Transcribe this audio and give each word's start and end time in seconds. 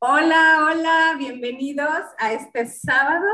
Hola, 0.00 0.68
hola, 0.70 1.16
bienvenidos 1.18 1.88
a 2.18 2.32
este 2.32 2.66
sábado, 2.66 3.26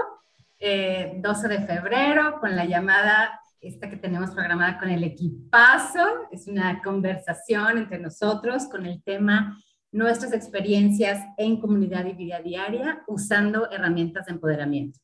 12 0.59 0.61
eh, 0.61 1.21
de 1.23 1.67
febrero, 1.67 2.41
con 2.41 2.57
la 2.57 2.65
llamada, 2.65 3.39
esta 3.61 3.91
que 3.91 3.99
tenemos 3.99 4.31
programada 4.31 4.79
con 4.79 4.89
el 4.89 5.05
equipazo. 5.05 6.01
Es 6.33 6.47
una 6.47 6.81
conversación 6.83 7.77
entre 7.77 7.99
nosotros 7.99 8.67
con 8.71 8.87
el 8.87 9.03
tema 9.03 9.59
nuestras 9.93 10.33
experiencias 10.33 11.23
en 11.37 11.61
comunidad 11.61 12.07
y 12.07 12.15
vida 12.15 12.41
diaria 12.41 13.05
usando 13.09 13.71
herramientas 13.71 14.25
de 14.25 14.33
empoderamiento. 14.33 14.99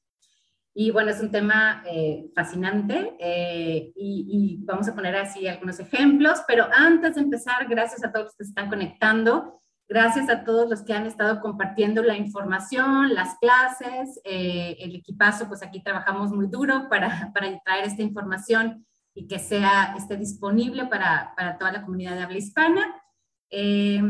Y 0.73 0.91
bueno, 0.93 1.11
es 1.11 1.21
un 1.21 1.31
tema 1.31 1.83
eh, 1.87 2.31
fascinante 2.35 3.17
eh, 3.19 3.93
y, 3.97 4.61
vamos 4.63 4.89
a 4.89 4.95
poner 4.95 5.15
así 5.15 5.47
algunos 5.47 5.79
ejemplos, 5.79 6.41
pero 6.49 6.67
antes 6.73 7.17
de 7.17 7.21
empezar, 7.21 7.69
gracias 7.69 8.03
a 8.03 8.11
todos 8.11 8.29
los 8.29 8.37
que 8.37 8.45
están 8.45 8.71
conectando. 8.71 9.61
Gracias 9.91 10.31
a 10.31 10.45
todos 10.45 10.71
los 10.71 10.83
que 10.83 10.93
han 10.93 11.07
estado 11.07 11.41
compartiendo 11.41 12.01
la 12.01 12.17
información, 12.17 13.12
las 13.12 13.37
clases, 13.41 14.21
eh, 14.23 14.77
el 14.79 14.95
equipazo, 14.95 15.48
pues 15.48 15.65
aquí 15.65 15.83
trabajamos 15.83 16.31
muy 16.31 16.47
duro 16.47 16.89
para, 16.89 17.33
para 17.35 17.59
traer 17.59 17.87
esta 17.87 18.01
información 18.01 18.87
y 19.15 19.27
que 19.27 19.41
sea 19.41 19.97
esté 19.98 20.17
disponible 20.17 20.87
para, 20.87 21.34
para 21.37 21.59
toda 21.59 21.73
la 21.73 21.83
comunidad 21.83 22.15
de 22.15 22.23
habla 22.23 22.39
hispana. 22.39 23.03
Eh, 23.51 24.01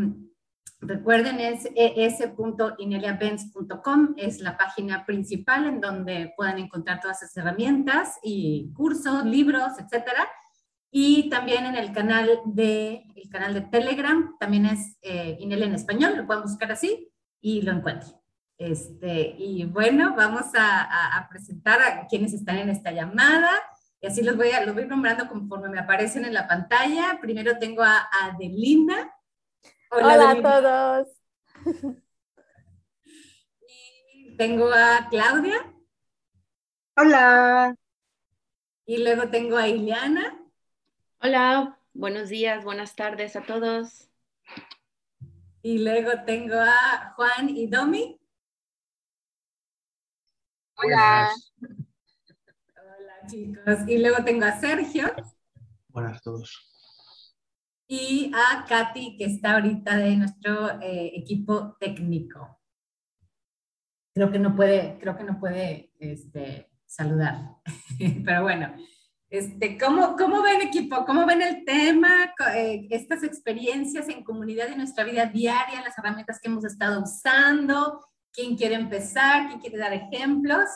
recuerden, 0.82 1.40
es 1.40 1.66
es.ineliabenz.com, 1.74 4.16
es 4.18 4.40
la 4.40 4.58
página 4.58 5.06
principal 5.06 5.66
en 5.66 5.80
donde 5.80 6.34
pueden 6.36 6.58
encontrar 6.58 7.00
todas 7.00 7.22
esas 7.22 7.38
herramientas 7.38 8.18
y 8.22 8.70
cursos, 8.74 9.24
libros, 9.24 9.78
etcétera. 9.78 10.28
Y 10.90 11.30
también 11.30 11.66
en 11.66 11.76
el 11.76 11.92
canal 11.92 12.40
de, 12.46 13.04
el 13.14 13.28
canal 13.28 13.54
de 13.54 13.60
Telegram, 13.62 14.36
también 14.40 14.66
es 14.66 14.98
eh, 15.02 15.36
Inel 15.38 15.62
en 15.62 15.74
español, 15.74 16.16
lo 16.16 16.26
pueden 16.26 16.42
buscar 16.42 16.72
así 16.72 17.12
y 17.40 17.62
lo 17.62 17.72
encuentran. 17.72 18.20
Este, 18.58 19.34
y 19.38 19.64
bueno, 19.64 20.14
vamos 20.16 20.54
a, 20.54 21.16
a, 21.16 21.28
presentar 21.30 21.80
a 21.80 22.06
quienes 22.08 22.34
están 22.34 22.58
en 22.58 22.68
esta 22.68 22.90
llamada. 22.90 23.50
Y 24.02 24.06
así 24.06 24.22
los 24.22 24.36
voy, 24.36 24.50
a, 24.50 24.64
los 24.64 24.74
voy 24.74 24.86
nombrando 24.86 25.28
conforme 25.28 25.70
me 25.70 25.78
aparecen 25.78 26.24
en 26.24 26.34
la 26.34 26.46
pantalla. 26.46 27.18
Primero 27.20 27.58
tengo 27.58 27.82
a 27.82 28.08
Adelina. 28.22 29.14
Hola, 29.90 30.30
a 30.30 30.42
todos. 30.42 31.08
Y 34.12 34.36
tengo 34.36 34.70
a 34.72 35.08
Claudia. 35.10 35.56
Hola. 36.96 37.74
Y 38.84 39.02
luego 39.02 39.28
tengo 39.28 39.56
a 39.56 39.68
Ileana. 39.68 40.39
Hola, 41.22 41.78
buenos 41.92 42.30
días, 42.30 42.64
buenas 42.64 42.96
tardes 42.96 43.36
a 43.36 43.42
todos. 43.42 44.08
Y 45.60 45.84
luego 45.84 46.12
tengo 46.24 46.54
a 46.54 47.12
Juan 47.14 47.50
y 47.50 47.66
Domi. 47.66 48.18
Hola. 50.76 51.28
Hola 51.60 53.26
chicos. 53.26 53.86
Y 53.86 53.98
luego 53.98 54.24
tengo 54.24 54.46
a 54.46 54.58
Sergio. 54.58 55.12
Buenas 55.88 56.16
a 56.16 56.20
todos. 56.20 56.72
Y 57.86 58.32
a 58.34 58.64
Katy, 58.66 59.18
que 59.18 59.26
está 59.26 59.56
ahorita 59.56 59.98
de 59.98 60.16
nuestro 60.16 60.80
eh, 60.80 61.12
equipo 61.16 61.76
técnico. 61.78 62.62
Creo 64.14 64.32
que 64.32 64.38
no 64.38 64.56
puede, 64.56 64.98
creo 64.98 65.18
que 65.18 65.24
no 65.24 65.38
puede 65.38 65.92
este, 65.98 66.70
saludar. 66.86 67.56
Pero 68.24 68.42
bueno, 68.42 68.74
este, 69.30 69.78
¿cómo, 69.78 70.16
¿Cómo 70.16 70.42
ven 70.42 70.60
equipo? 70.60 71.06
¿Cómo 71.06 71.24
ven 71.24 71.40
el 71.40 71.64
tema? 71.64 72.34
Eh, 72.52 72.88
estas 72.90 73.22
experiencias 73.22 74.08
en 74.08 74.24
comunidad 74.24 74.68
y 74.68 74.76
nuestra 74.76 75.04
vida 75.04 75.26
diaria, 75.26 75.82
las 75.82 75.96
herramientas 75.96 76.40
que 76.40 76.48
hemos 76.48 76.64
estado 76.64 77.00
usando. 77.00 78.04
¿Quién 78.32 78.56
quiere 78.56 78.74
empezar? 78.74 79.46
¿Quién 79.46 79.60
quiere 79.60 79.78
dar 79.78 79.92
ejemplos? 79.92 80.68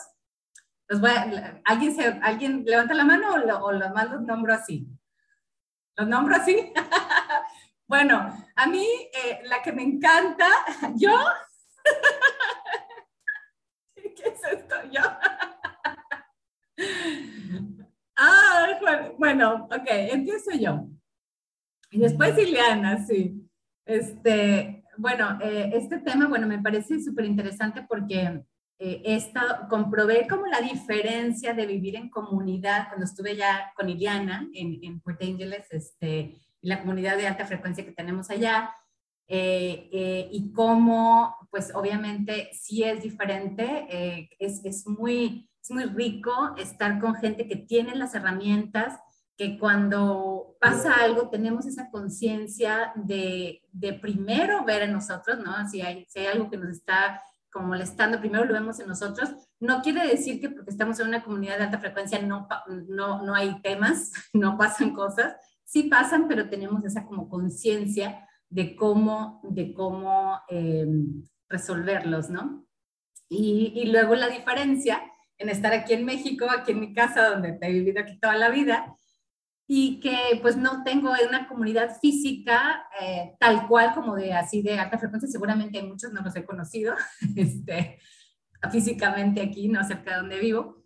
¿alguien, 1.65 1.95
se, 1.95 2.05
¿Alguien 2.21 2.63
levanta 2.65 2.93
la 2.93 3.03
mano 3.03 3.33
o, 3.33 3.71
lo, 3.71 3.73
los 3.73 4.21
nombro 4.21 4.53
así? 4.53 4.87
¿Los 5.97 6.07
nombro 6.07 6.37
así? 6.37 6.71
bueno, 7.87 8.33
a 8.55 8.67
mí 8.67 8.87
eh, 9.13 9.41
la 9.45 9.61
que 9.61 9.73
me 9.73 9.83
encanta, 9.83 10.47
yo... 10.95 11.11
¿Qué 13.95 14.29
es 14.29 14.43
esto? 14.49 14.75
Yo... 14.91 15.01
Ah, 18.17 18.79
bueno, 19.17 19.65
ok, 19.65 19.87
empiezo 19.87 20.51
yo. 20.51 20.87
Y 21.91 21.99
después 21.99 22.37
Ileana, 22.37 23.05
sí. 23.05 23.49
Este, 23.85 24.83
bueno, 24.97 25.37
eh, 25.41 25.71
este 25.73 25.99
tema, 25.99 26.27
bueno, 26.27 26.47
me 26.47 26.61
parece 26.61 27.01
súper 27.01 27.25
interesante 27.25 27.85
porque 27.87 28.41
eh, 28.79 29.01
esta, 29.05 29.67
comprobé 29.69 30.27
como 30.27 30.47
la 30.47 30.59
diferencia 30.59 31.53
de 31.53 31.65
vivir 31.65 31.95
en 31.95 32.09
comunidad 32.09 32.87
cuando 32.87 33.05
estuve 33.05 33.35
ya 33.35 33.71
con 33.75 33.89
Ileana 33.89 34.47
en, 34.53 34.79
en 34.83 34.99
Port 34.99 35.21
Angeles, 35.21 35.67
este, 35.71 36.41
la 36.61 36.79
comunidad 36.79 37.17
de 37.17 37.27
alta 37.27 37.45
frecuencia 37.45 37.85
que 37.85 37.93
tenemos 37.93 38.29
allá, 38.29 38.73
eh, 39.27 39.89
eh, 39.91 40.29
y 40.31 40.51
cómo, 40.51 41.35
pues 41.49 41.73
obviamente 41.73 42.49
sí 42.53 42.83
es 42.83 43.01
diferente, 43.01 44.29
es, 44.39 44.63
es 44.65 44.85
muy 44.87 45.49
es 45.65 45.71
muy 45.71 45.85
rico 45.85 46.31
estar 46.57 46.99
con 46.99 47.15
gente 47.15 47.47
que 47.47 47.55
tiene 47.55 47.95
las 47.95 48.13
herramientas, 48.13 48.99
que 49.35 49.57
cuando 49.57 50.55
pasa 50.61 50.93
algo 50.93 51.29
tenemos 51.29 51.65
esa 51.65 51.89
conciencia 51.89 52.93
de, 52.95 53.63
de, 53.71 53.93
primero 53.93 54.63
ver 54.63 54.83
en 54.83 54.93
nosotros, 54.93 55.39
¿no? 55.39 55.67
Si 55.67 55.81
hay, 55.81 56.05
si 56.07 56.19
hay 56.19 56.27
algo 56.27 56.51
que 56.51 56.57
nos 56.57 56.69
está 56.69 57.19
como 57.51 57.69
molestando, 57.69 58.19
primero 58.19 58.45
lo 58.45 58.53
vemos 58.53 58.79
en 58.79 58.87
nosotros. 58.87 59.31
No 59.59 59.81
quiere 59.81 60.07
decir 60.07 60.39
que 60.39 60.49
porque 60.49 60.69
estamos 60.69 60.99
en 60.99 61.07
una 61.07 61.23
comunidad 61.23 61.57
de 61.57 61.63
alta 61.63 61.79
frecuencia 61.79 62.21
no, 62.21 62.47
no, 62.87 63.23
no 63.23 63.33
hay 63.33 63.59
temas, 63.61 64.11
no 64.33 64.57
pasan 64.59 64.93
cosas. 64.93 65.35
Sí 65.63 65.83
pasan, 65.83 66.27
pero 66.27 66.47
tenemos 66.47 66.85
esa 66.85 67.05
como 67.05 67.27
conciencia 67.27 68.27
de 68.49 68.75
cómo, 68.75 69.41
de 69.43 69.73
cómo 69.73 70.41
eh, 70.47 70.85
resolverlos, 71.49 72.29
¿no? 72.29 72.67
Y, 73.27 73.73
y 73.75 73.91
luego 73.91 74.13
la 74.13 74.29
diferencia 74.29 75.01
en 75.37 75.49
estar 75.49 75.73
aquí 75.73 75.93
en 75.93 76.05
México, 76.05 76.47
aquí 76.49 76.71
en 76.71 76.79
mi 76.79 76.93
casa, 76.93 77.29
donde 77.29 77.57
he 77.61 77.71
vivido 77.71 78.01
aquí 78.01 78.17
toda 78.19 78.35
la 78.35 78.49
vida, 78.49 78.95
y 79.67 79.99
que 79.99 80.39
pues 80.41 80.57
no 80.57 80.83
tengo 80.83 81.11
una 81.27 81.47
comunidad 81.47 81.97
física 81.99 82.87
eh, 83.01 83.35
tal 83.39 83.67
cual 83.67 83.93
como 83.93 84.15
de 84.15 84.33
así 84.33 84.61
de 84.61 84.77
alta 84.77 84.99
frecuencia, 84.99 85.29
seguramente 85.29 85.81
muchos, 85.81 86.13
no 86.13 86.21
los 86.21 86.35
he 86.35 86.45
conocido, 86.45 86.95
este, 87.35 87.99
físicamente 88.71 89.41
aquí, 89.41 89.67
no 89.67 89.83
cerca 89.83 90.11
de 90.11 90.17
donde 90.17 90.39
vivo, 90.39 90.85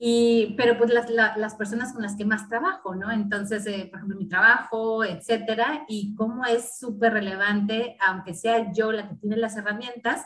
y, 0.00 0.54
pero 0.56 0.78
pues 0.78 0.92
las, 0.92 1.10
las 1.10 1.54
personas 1.56 1.92
con 1.92 2.02
las 2.02 2.14
que 2.14 2.24
más 2.24 2.48
trabajo, 2.48 2.94
¿no? 2.94 3.10
Entonces, 3.10 3.66
eh, 3.66 3.88
por 3.90 3.98
ejemplo, 3.98 4.16
mi 4.16 4.28
trabajo, 4.28 5.04
etcétera, 5.04 5.84
y 5.88 6.14
cómo 6.14 6.44
es 6.44 6.78
súper 6.78 7.14
relevante, 7.14 7.96
aunque 8.06 8.34
sea 8.34 8.72
yo 8.72 8.92
la 8.92 9.08
que 9.08 9.16
tiene 9.16 9.36
las 9.36 9.56
herramientas, 9.56 10.24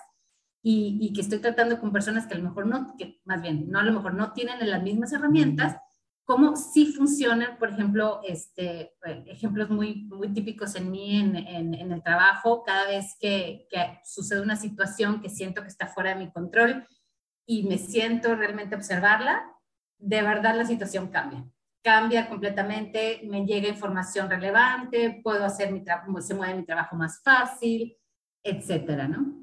y, 0.63 1.13
que 1.13 1.21
estoy 1.21 1.41
tratando 1.41 1.81
con 1.81 1.93
personas 1.93 2.27
que 2.27 2.35
a 2.35 2.39
lo 2.39 2.45
mejor 2.45 2.67
no, 2.67 2.97
que 2.97 3.21
más 3.25 3.43
bien, 3.43 3.69
no 3.69 3.81
a 3.81 3.83
lo 3.83 3.93
mejor 3.93 4.15
no 4.15 4.33
tienen 4.33 4.71
las 4.71 4.83
mismas 4.83 5.13
herramientas, 5.13 5.77
cómo 6.25 6.55
sí 6.57 6.87
funcionan, 6.87 7.59
por 7.59 7.71
ejemplo, 7.71 8.21
este, 8.27 8.95
ejemplos 9.27 9.71
muy, 9.71 10.05
muy 10.05 10.33
típicos 10.33 10.77
en 10.77 10.91
mí 10.91 11.21
en, 11.21 11.37
en, 11.37 11.93
el 11.93 12.03
trabajo, 12.03 12.63
cada 12.63 12.87
vez 12.87 13.17
que, 13.21 13.67
que, 13.69 13.99
sucede 14.05 14.41
una 14.41 14.55
situación 14.55 15.21
que 15.21 15.29
siento 15.29 15.63
que 15.63 15.69
está 15.69 15.89
fuera 15.89 16.11
de 16.11 16.25
mi 16.25 16.31
control 16.31 16.87
y 17.45 17.65
me 17.65 17.77
siento 17.77 18.37
realmente 18.37 18.77
observarla, 18.77 19.45
de 19.99 20.23
verdad 20.23 20.55
la 20.57 20.65
situación 20.65 21.09
cambia. 21.09 21.45
Cambia 21.83 22.29
completamente, 22.29 23.23
me 23.25 23.45
llega 23.45 23.69
información 23.69 24.31
relevante, 24.31 25.21
puedo 25.25 25.45
hacer 25.45 25.73
mi 25.73 25.83
trabajo, 25.83 26.21
se 26.21 26.35
mueve 26.35 26.55
mi 26.55 26.65
trabajo 26.65 26.95
más 26.95 27.21
fácil, 27.25 27.97
etcétera, 28.45 29.09
¿no? 29.09 29.42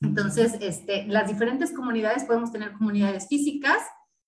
Entonces, 0.00 0.56
este, 0.60 1.06
las 1.06 1.28
diferentes 1.28 1.72
comunidades, 1.72 2.24
podemos 2.24 2.52
tener 2.52 2.72
comunidades 2.72 3.26
físicas, 3.28 3.82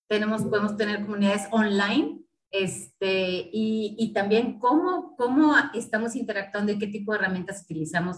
tenemos, 0.09 0.43
podemos 0.43 0.75
tener 0.75 1.05
comunidades 1.05 1.47
online, 1.51 2.19
este, 2.51 3.49
y, 3.53 3.95
y 3.97 4.11
también 4.11 4.59
cómo, 4.59 5.15
cómo 5.15 5.55
estamos 5.73 6.15
interactuando 6.15 6.73
y 6.73 6.79
qué 6.79 6.87
tipo 6.87 7.13
de 7.13 7.19
herramientas 7.19 7.61
utilizamos 7.63 8.17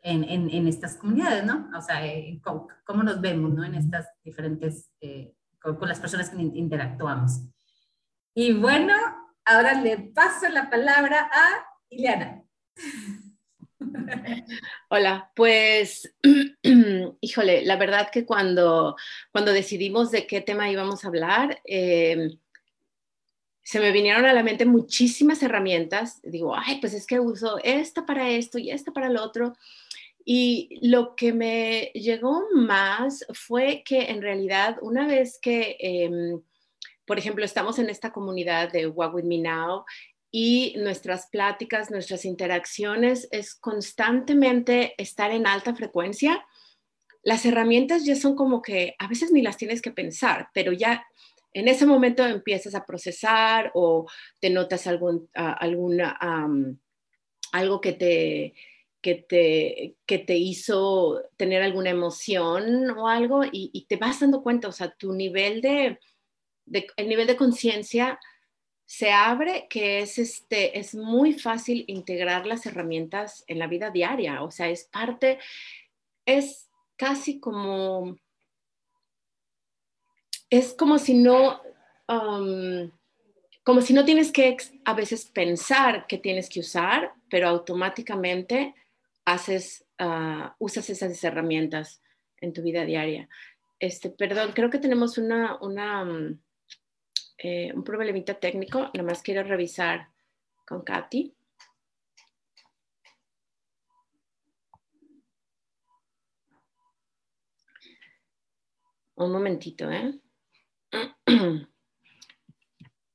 en, 0.00 0.24
en, 0.24 0.48
en 0.50 0.66
estas 0.66 0.96
comunidades, 0.96 1.44
¿no? 1.44 1.68
O 1.76 1.82
sea, 1.82 2.06
eh, 2.06 2.40
cómo, 2.42 2.68
cómo, 2.84 3.02
nos 3.02 3.20
vemos, 3.20 3.52
¿no? 3.52 3.64
En 3.64 3.74
estas 3.74 4.06
diferentes, 4.24 4.90
eh, 5.00 5.34
con, 5.60 5.76
con 5.76 5.88
las 5.88 6.00
personas 6.00 6.30
que 6.30 6.40
interactuamos. 6.40 7.42
Y 8.34 8.54
bueno, 8.54 8.94
ahora 9.44 9.74
le 9.74 9.98
paso 9.98 10.48
la 10.48 10.70
palabra 10.70 11.28
a 11.30 11.66
Ileana. 11.90 12.42
Hola, 14.90 15.30
pues, 15.34 16.14
híjole, 17.20 17.64
la 17.64 17.76
verdad 17.76 18.10
que 18.10 18.24
cuando, 18.24 18.96
cuando 19.32 19.52
decidimos 19.52 20.10
de 20.10 20.26
qué 20.26 20.40
tema 20.40 20.70
íbamos 20.70 21.04
a 21.04 21.08
hablar, 21.08 21.60
eh, 21.64 22.38
se 23.62 23.80
me 23.80 23.90
vinieron 23.90 24.24
a 24.24 24.32
la 24.32 24.42
mente 24.42 24.64
muchísimas 24.64 25.42
herramientas. 25.42 26.20
Digo, 26.22 26.54
ay, 26.56 26.78
pues 26.80 26.94
es 26.94 27.06
que 27.06 27.18
uso 27.18 27.58
esta 27.64 28.06
para 28.06 28.30
esto 28.30 28.58
y 28.58 28.70
esta 28.70 28.92
para 28.92 29.10
lo 29.10 29.22
otro. 29.22 29.54
Y 30.24 30.78
lo 30.82 31.14
que 31.16 31.32
me 31.32 31.90
llegó 31.94 32.44
más 32.54 33.24
fue 33.32 33.82
que 33.84 34.10
en 34.10 34.22
realidad 34.22 34.76
una 34.82 35.06
vez 35.06 35.38
que, 35.40 35.76
em, 35.80 36.40
por 37.06 37.18
ejemplo, 37.18 37.44
estamos 37.44 37.78
en 37.78 37.90
esta 37.90 38.12
comunidad 38.12 38.70
de 38.70 38.86
Walk 38.86 39.14
With 39.14 39.24
Me 39.24 39.38
Now 39.38 39.84
y 40.38 40.74
nuestras 40.76 41.28
pláticas, 41.28 41.90
nuestras 41.90 42.26
interacciones 42.26 43.26
es 43.30 43.54
constantemente 43.54 44.92
estar 44.98 45.30
en 45.30 45.46
alta 45.46 45.74
frecuencia, 45.74 46.46
las 47.22 47.46
herramientas 47.46 48.04
ya 48.04 48.16
son 48.16 48.36
como 48.36 48.60
que 48.60 48.96
a 48.98 49.08
veces 49.08 49.32
ni 49.32 49.40
las 49.40 49.56
tienes 49.56 49.80
que 49.80 49.92
pensar, 49.92 50.50
pero 50.52 50.72
ya 50.72 51.06
en 51.54 51.68
ese 51.68 51.86
momento 51.86 52.26
empiezas 52.26 52.74
a 52.74 52.84
procesar 52.84 53.70
o 53.72 54.06
te 54.38 54.50
notas 54.50 54.86
algún, 54.86 55.26
alguna, 55.32 56.18
algo 57.52 57.80
que 57.80 57.94
te, 57.94 58.52
que, 59.00 59.14
te, 59.14 59.96
que 60.04 60.18
te 60.18 60.36
hizo 60.36 61.22
tener 61.38 61.62
alguna 61.62 61.88
emoción 61.88 62.90
o 62.90 63.08
algo 63.08 63.40
y, 63.50 63.86
te 63.88 63.96
vas 63.96 64.20
dando 64.20 64.42
cuenta, 64.42 64.68
o 64.68 64.72
sea, 64.72 64.90
tu 64.90 65.14
nivel 65.14 65.62
de, 65.62 65.98
el 66.66 67.08
nivel 67.08 67.26
de 67.26 67.36
conciencia 67.36 68.20
se 68.86 69.10
abre, 69.10 69.66
que 69.68 70.00
es, 70.00 70.16
este, 70.16 70.78
es 70.78 70.94
muy 70.94 71.32
fácil 71.32 71.84
integrar 71.88 72.46
las 72.46 72.64
herramientas 72.66 73.44
en 73.48 73.58
la 73.58 73.66
vida 73.66 73.90
diaria, 73.90 74.42
o 74.42 74.50
sea, 74.52 74.68
es 74.68 74.84
parte, 74.84 75.40
es 76.24 76.70
casi 76.96 77.40
como, 77.40 78.16
es 80.48 80.72
como 80.72 80.98
si 80.98 81.14
no, 81.14 81.60
um, 82.08 82.90
como 83.64 83.80
si 83.80 83.92
no 83.92 84.04
tienes 84.04 84.30
que 84.30 84.56
a 84.84 84.94
veces 84.94 85.26
pensar 85.26 86.06
que 86.06 86.18
tienes 86.18 86.48
que 86.48 86.60
usar, 86.60 87.12
pero 87.28 87.48
automáticamente 87.48 88.76
haces, 89.24 89.84
uh, 89.98 90.48
usas 90.60 90.88
esas 90.88 91.22
herramientas 91.24 92.00
en 92.40 92.52
tu 92.52 92.62
vida 92.62 92.84
diaria. 92.84 93.28
Este, 93.80 94.10
perdón, 94.10 94.52
creo 94.54 94.70
que 94.70 94.78
tenemos 94.78 95.18
una, 95.18 95.58
una 95.60 96.02
um, 96.04 96.38
eh, 97.38 97.72
un 97.74 97.84
problemita 97.84 98.34
técnico, 98.34 98.90
nada 98.94 99.02
más 99.02 99.22
quiero 99.22 99.42
revisar 99.42 100.08
con 100.66 100.82
Katy. 100.82 101.34
Un 109.16 109.32
momentito, 109.32 109.90
¿eh? 109.90 110.20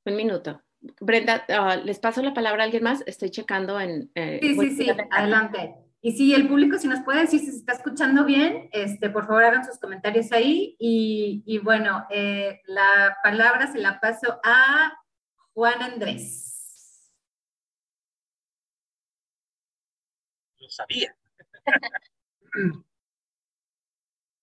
Un 0.04 0.16
minuto. 0.16 0.60
Brenda, 1.00 1.44
ah, 1.48 1.76
¿les 1.76 2.00
paso 2.00 2.22
la 2.22 2.34
palabra 2.34 2.62
a 2.62 2.64
alguien 2.64 2.82
más? 2.82 3.04
Estoy 3.06 3.30
checando 3.30 3.78
en... 3.78 4.10
Eh, 4.16 4.40
sí, 4.42 4.56
sí, 4.58 4.70
sí, 4.70 4.90
adelante. 5.10 5.81
Y 6.04 6.12
si 6.12 6.34
el 6.34 6.48
público, 6.48 6.78
si 6.78 6.88
nos 6.88 7.00
puede 7.00 7.20
decir 7.20 7.38
si 7.38 7.52
se 7.52 7.58
está 7.58 7.74
escuchando 7.74 8.24
bien, 8.24 8.68
este, 8.72 9.08
por 9.08 9.24
favor 9.24 9.44
hagan 9.44 9.64
sus 9.64 9.78
comentarios 9.78 10.32
ahí. 10.32 10.74
Y, 10.80 11.58
bueno, 11.62 12.04
eh, 12.10 12.60
la 12.64 13.16
palabra 13.22 13.70
se 13.70 13.78
la 13.78 14.00
paso 14.00 14.40
a 14.42 14.92
Juan 15.54 15.80
Andrés. 15.80 17.12
Lo 20.58 20.68
sabía. 20.68 21.16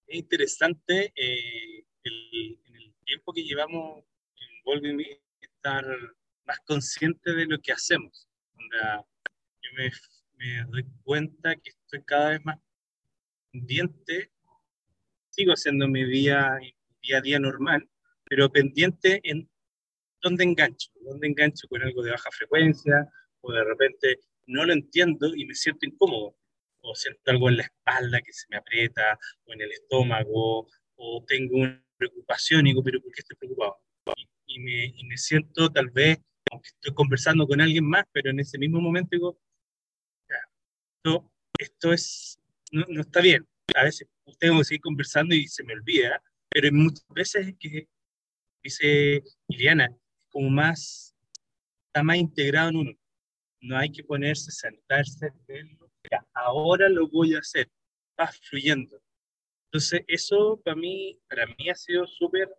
es 0.07 0.15
interesante 0.15 1.11
eh, 1.13 1.85
en 2.03 2.75
el 2.75 2.95
tiempo 3.03 3.33
que 3.33 3.43
llevamos 3.43 4.05
en 4.37 4.63
Volving 4.63 5.05
estar 5.41 5.85
más 6.45 6.59
consciente 6.61 7.33
de 7.33 7.45
lo 7.47 7.59
que 7.59 7.73
hacemos. 7.73 8.29
yo 8.55 9.69
me, 9.75 9.91
me, 10.39 10.63
doy 10.69 10.85
cuenta 11.03 11.55
que 11.55 11.69
estoy 11.69 12.01
cada 12.03 12.29
vez 12.29 12.45
más 12.45 12.57
pendiente, 13.51 14.31
sigo 15.29 15.51
haciendo 15.53 15.87
mi 15.87 16.05
día, 16.05 16.57
día 17.01 17.17
a 17.17 17.21
día 17.21 17.39
normal, 17.39 17.87
pero 18.25 18.51
pendiente 18.51 19.19
en 19.23 19.49
dónde 20.21 20.43
engancho, 20.43 20.91
dónde 21.01 21.27
engancho 21.27 21.67
con 21.67 21.81
algo 21.81 22.01
de 22.01 22.11
baja 22.11 22.29
frecuencia, 22.31 23.07
o 23.41 23.51
de 23.51 23.63
repente 23.63 24.19
no 24.47 24.65
lo 24.65 24.73
entiendo 24.73 25.33
y 25.35 25.45
me 25.45 25.55
siento 25.55 25.85
incómodo 25.85 26.35
o 26.81 26.95
siento 26.95 27.31
algo 27.31 27.49
en 27.49 27.57
la 27.57 27.63
espalda 27.63 28.21
que 28.21 28.31
se 28.31 28.45
me 28.49 28.57
aprieta, 28.57 29.19
o 29.45 29.53
en 29.53 29.61
el 29.61 29.71
estómago, 29.71 30.67
o 30.95 31.25
tengo 31.27 31.57
una 31.57 31.83
preocupación 31.97 32.65
y 32.65 32.69
digo, 32.69 32.81
pero 32.83 33.01
¿por 33.01 33.11
qué 33.11 33.19
estoy 33.19 33.35
preocupado? 33.37 33.77
Y, 34.45 34.59
me, 34.59 34.85
y 34.85 35.03
me 35.03 35.17
siento 35.17 35.69
tal 35.69 35.89
vez, 35.89 36.19
aunque 36.51 36.69
estoy 36.69 36.93
conversando 36.93 37.45
con 37.45 37.59
alguien 37.59 37.85
más, 37.85 38.05
pero 38.13 38.29
en 38.29 38.39
ese 38.39 38.57
mismo 38.57 38.79
momento 38.79 39.09
digo, 39.11 39.37
esto, 41.03 41.31
esto 41.57 41.93
es, 41.93 42.39
no, 42.71 42.85
no, 42.89 43.01
está 43.01 43.21
bien. 43.21 43.47
A 43.75 43.83
veces 43.83 44.07
tengo 44.39 44.59
que 44.59 44.65
seguir 44.65 44.81
conversando 44.81 45.35
y 45.35 45.47
se 45.47 45.63
me 45.63 45.73
olvida, 45.73 46.21
pero 46.49 46.69
muchas 46.71 47.05
veces 47.09 47.55
que, 47.59 47.87
dice 48.63 49.23
Iliana, 49.47 49.95
como 50.29 50.49
más, 50.49 51.15
está 51.87 52.03
más 52.03 52.17
integrado 52.17 52.69
en 52.69 52.75
uno. 52.77 52.91
No 53.61 53.77
hay 53.77 53.91
que 53.91 54.03
ponerse, 54.03 54.51
sentarse, 54.51 55.31
verlo 55.47 55.89
ahora 56.33 56.89
lo 56.89 57.07
voy 57.09 57.35
a 57.35 57.39
hacer, 57.39 57.69
va 58.19 58.27
fluyendo. 58.27 59.01
Entonces, 59.65 60.01
eso 60.07 60.59
para 60.63 60.75
mí, 60.75 61.19
para 61.27 61.45
mí 61.45 61.69
ha 61.69 61.75
sido 61.75 62.07
súper 62.07 62.49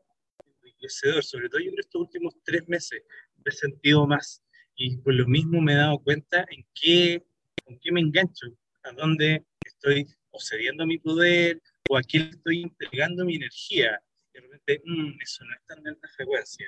enriquecedor, 0.44 1.24
sobre 1.24 1.48
todo 1.48 1.60
yo 1.60 1.70
en 1.70 1.78
estos 1.78 2.00
últimos 2.00 2.34
tres 2.44 2.68
meses 2.68 3.02
me 3.36 3.44
he 3.46 3.52
sentido 3.52 4.06
más 4.06 4.42
y 4.76 4.96
por 4.98 5.14
lo 5.14 5.26
mismo 5.26 5.60
me 5.60 5.72
he 5.72 5.76
dado 5.76 5.98
cuenta 5.98 6.46
en 6.50 6.64
qué, 6.74 7.24
con 7.70 7.78
qué 7.80 7.92
me 7.92 8.00
engancho, 8.00 8.46
a 8.82 8.92
dónde 8.92 9.44
estoy 9.64 10.06
o 10.30 10.40
cediendo 10.40 10.86
mi 10.86 10.98
poder 10.98 11.60
o 11.88 11.96
a 11.96 12.02
quién 12.02 12.30
estoy 12.30 12.62
entregando 12.62 13.24
mi 13.24 13.36
energía. 13.36 14.02
De 14.32 14.40
repente, 14.40 14.82
mm, 14.84 15.20
eso 15.22 15.44
no 15.44 15.54
es 15.54 15.66
tan 15.66 15.82
de 15.82 15.90
alta 15.90 16.08
frecuencia, 16.08 16.66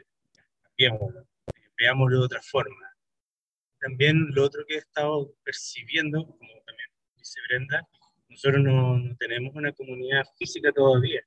veámoslo 1.77 2.19
de 2.21 2.25
otra 2.25 2.43
forma 2.43 2.93
también 3.83 4.29
lo 4.33 4.45
otro 4.45 4.65
que 4.67 4.77
he 4.77 4.79
estado 4.79 5.35
percibiendo, 5.43 6.25
como 6.25 6.53
también 6.65 6.89
dice 7.17 7.41
Brenda, 7.49 7.87
nosotros 8.29 8.63
no, 8.63 9.17
tenemos 9.19 9.55
una 9.55 9.73
comunidad 9.73 10.25
física 10.39 10.71
todavía. 10.73 11.21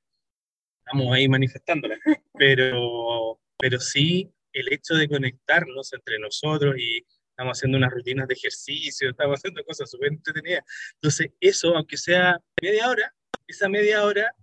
Estamos 0.78 1.14
ahí 1.14 1.28
manifestándola, 1.28 1.98
pero, 2.32 3.38
pero 3.58 3.78
sí 3.78 4.32
el 4.52 4.72
hecho 4.72 4.94
de 4.94 5.06
conectarnos 5.06 5.92
entre 5.92 6.18
nosotros 6.18 6.76
y 6.78 7.04
estamos 7.36 7.58
haciendo 7.58 7.76
unas 7.76 7.92
rutinas 7.92 8.26
de 8.26 8.32
ejercicio, 8.32 9.10
estamos 9.10 9.38
haciendo 9.38 9.62
cosas 9.62 9.90
súper 9.90 10.08
entretenidas. 10.08 10.64
Entonces, 10.94 11.32
eso, 11.38 11.76
aunque 11.76 11.98
sea 11.98 12.40
media 12.62 12.88
hora, 12.88 13.14
esa 13.46 13.68
media 13.68 14.02
hora 14.04 14.34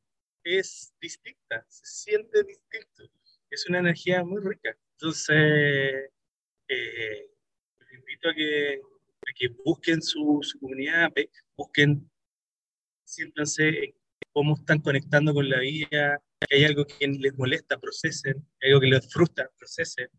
es 0.44 0.94
distinta, 1.02 1.66
se 1.68 1.86
siente 1.86 2.44
distinto. 2.44 3.10
Es 3.50 3.68
una 3.68 3.80
energía 3.80 4.24
muy 4.24 4.42
rica. 4.44 4.78
Entonces, 4.92 6.12
eh, 6.68 7.30
invito 7.94 8.30
a 8.30 8.36
que, 8.36 8.80
que 9.36 9.48
busquen 9.66 10.00
su, 10.00 10.40
su 10.44 10.60
comunidad, 10.60 11.12
busquen, 11.58 12.08
siéntanse 13.06 13.96
cómo 14.32 14.54
están 14.54 14.80
conectando 14.80 15.34
con 15.34 15.50
la 15.50 15.60
vida, 15.60 16.22
que 16.48 16.58
hay 16.58 16.66
algo 16.66 16.86
que 16.86 17.08
les 17.08 17.36
molesta, 17.40 17.80
procesen, 17.80 18.48
hay 18.62 18.70
algo 18.70 18.82
que 18.82 18.88
les 18.88 19.12
frustra, 19.12 19.50
procesen. 19.58 20.10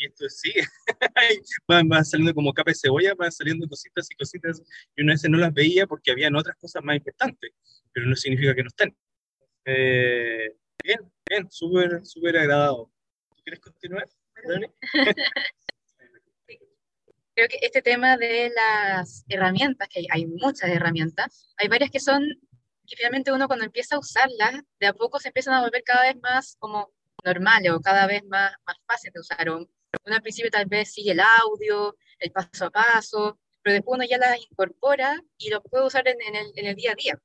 Y 0.00 0.06
esto 0.06 0.28
sigue, 0.28 0.62
van, 1.66 1.88
van, 1.88 2.04
saliendo 2.04 2.32
como 2.32 2.54
capa 2.54 2.70
de 2.70 2.76
cebolla, 2.76 3.16
van 3.16 3.32
saliendo 3.32 3.66
cositas 3.66 4.06
y 4.08 4.14
cositas, 4.14 4.62
y 4.94 5.02
una 5.02 5.14
vez 5.14 5.28
no 5.28 5.38
las 5.38 5.52
veía 5.52 5.88
porque 5.88 6.12
habían 6.12 6.36
otras 6.36 6.56
cosas 6.56 6.84
más 6.84 6.96
importantes, 6.96 7.50
pero 7.92 8.06
no 8.06 8.14
significa 8.14 8.54
que 8.54 8.62
no 8.62 8.68
estén. 8.68 8.96
Eh, 9.64 10.54
bien, 10.84 11.00
bien, 11.28 11.50
súper, 11.50 12.06
súper 12.06 12.38
agradado. 12.38 12.92
¿Tú 13.34 13.42
quieres 13.42 13.58
continuar? 13.58 14.08
creo 17.34 17.48
que 17.48 17.58
este 17.62 17.82
tema 17.82 18.16
de 18.16 18.52
las 18.54 19.24
herramientas, 19.28 19.88
que 19.88 20.06
hay, 20.10 20.26
muchas 20.26 20.70
herramientas, 20.70 21.54
hay 21.56 21.68
varias 21.68 21.90
que 21.90 22.00
son, 22.00 22.24
que 22.84 22.96
finalmente 22.96 23.30
uno 23.32 23.46
cuando 23.46 23.64
empieza 23.64 23.94
a 23.94 24.00
usarlas, 24.00 24.60
de 24.80 24.86
a 24.88 24.92
poco 24.92 25.20
se 25.20 25.28
empiezan 25.28 25.54
a 25.54 25.60
volver 25.60 25.84
cada 25.84 26.02
vez 26.02 26.16
más 26.20 26.56
como 26.58 26.92
normales 27.24 27.70
o 27.70 27.80
cada 27.80 28.08
vez 28.08 28.24
más, 28.24 28.52
más 28.66 28.76
fáciles 28.86 29.14
de 29.14 29.20
usar. 29.20 29.48
Uno 30.04 30.16
al 30.16 30.22
principio 30.22 30.50
tal 30.50 30.66
vez 30.66 30.92
sigue 30.92 31.12
el 31.12 31.20
audio, 31.20 31.96
el 32.18 32.30
paso 32.30 32.66
a 32.66 32.70
paso, 32.70 33.38
pero 33.62 33.74
después 33.74 33.96
uno 33.96 34.06
ya 34.08 34.18
las 34.18 34.40
incorpora 34.40 35.22
y 35.36 35.50
lo 35.50 35.62
puede 35.62 35.86
usar 35.86 36.06
en, 36.08 36.16
el, 36.34 36.52
en 36.54 36.66
el 36.66 36.74
día 36.74 36.92
a 36.92 36.94
día. 36.94 37.18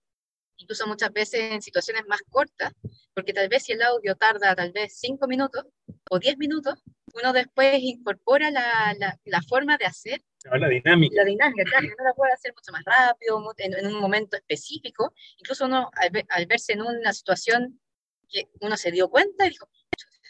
Incluso 0.58 0.88
muchas 0.88 1.12
veces 1.12 1.52
en 1.52 1.62
situaciones 1.62 2.04
más 2.08 2.22
cortas, 2.30 2.74
porque 3.14 3.34
tal 3.34 3.50
vez 3.50 3.64
si 3.64 3.74
el 3.74 3.82
audio 3.82 4.16
tarda 4.16 4.56
tal 4.56 4.72
vez 4.72 4.94
cinco 4.98 5.28
minutos 5.28 5.66
o 6.10 6.20
diez 6.20 6.38
minutos, 6.38 6.84
uno 7.14 7.34
después 7.34 7.80
incorpora 7.80 8.50
la, 8.50 8.96
la, 9.26 9.42
forma 9.44 9.78
de 9.78 9.86
hacer. 9.86 10.22
La 10.44 10.68
dinámica. 10.68 11.16
La 11.16 11.26
dinámica, 11.26 11.64
claro, 11.64 11.88
uno 11.88 12.04
la 12.04 12.14
puede 12.14 12.34
hacer 12.34 12.54
mucho 12.54 12.72
más 12.72 12.84
rápido, 12.86 13.54
en, 13.58 13.86
un 13.88 14.00
momento 14.00 14.36
específico. 14.36 15.14
Incluso 15.38 15.66
uno, 15.66 15.92
al, 16.30 16.46
verse 16.48 16.74
en 16.74 16.82
una 16.82 17.14
situación 17.14 17.80
que 18.28 18.50
uno 18.62 18.78
se 18.78 18.92
dio 18.92 19.10
cuenta 19.10 19.46
y 19.46 19.50
dijo, 19.50 19.70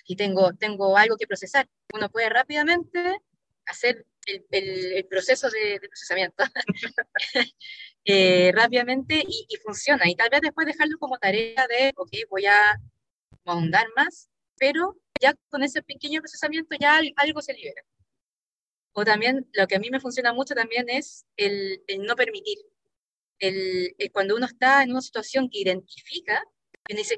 aquí 0.01 0.15
tengo, 0.15 0.53
tengo 0.53 0.97
algo 0.97 1.15
que 1.15 1.27
procesar, 1.27 1.67
uno 1.93 2.09
puede 2.09 2.29
rápidamente 2.29 3.21
hacer 3.65 4.05
el, 4.51 5.05
proceso 5.09 5.49
de, 5.49 5.79
procesamiento 5.79 6.43
eh, 8.05 8.51
rápidamente 8.53 9.23
y, 9.25 9.47
funciona. 9.63 10.09
Y 10.09 10.15
tal 10.15 10.29
vez 10.29 10.41
después 10.41 10.67
dejarlo 10.67 10.97
como 10.97 11.17
tarea 11.17 11.65
de, 11.67 11.93
ok, 11.95 12.09
voy 12.29 12.45
a 12.45 12.79
ahondar 13.45 13.87
más, 13.95 14.29
pero 14.57 14.97
ya 15.21 15.33
con 15.49 15.63
ese 15.63 15.83
pequeño 15.83 16.19
procesamiento 16.21 16.75
ya 16.79 16.99
algo 17.15 17.41
se 17.41 17.53
libera. 17.53 17.83
O 18.93 19.05
también 19.05 19.47
lo 19.53 19.67
que 19.67 19.75
a 19.75 19.79
mí 19.79 19.89
me 19.89 19.99
funciona 19.99 20.33
mucho 20.33 20.53
también 20.55 20.89
es 20.89 21.25
el, 21.37 21.81
no 21.99 22.15
permitir. 22.15 22.57
El, 23.39 23.95
cuando 24.11 24.35
uno 24.35 24.45
está 24.45 24.83
en 24.83 24.91
una 24.91 25.01
situación 25.01 25.49
que 25.49 25.59
identifica, 25.59 26.43
y 26.87 26.95
dice, 26.95 27.17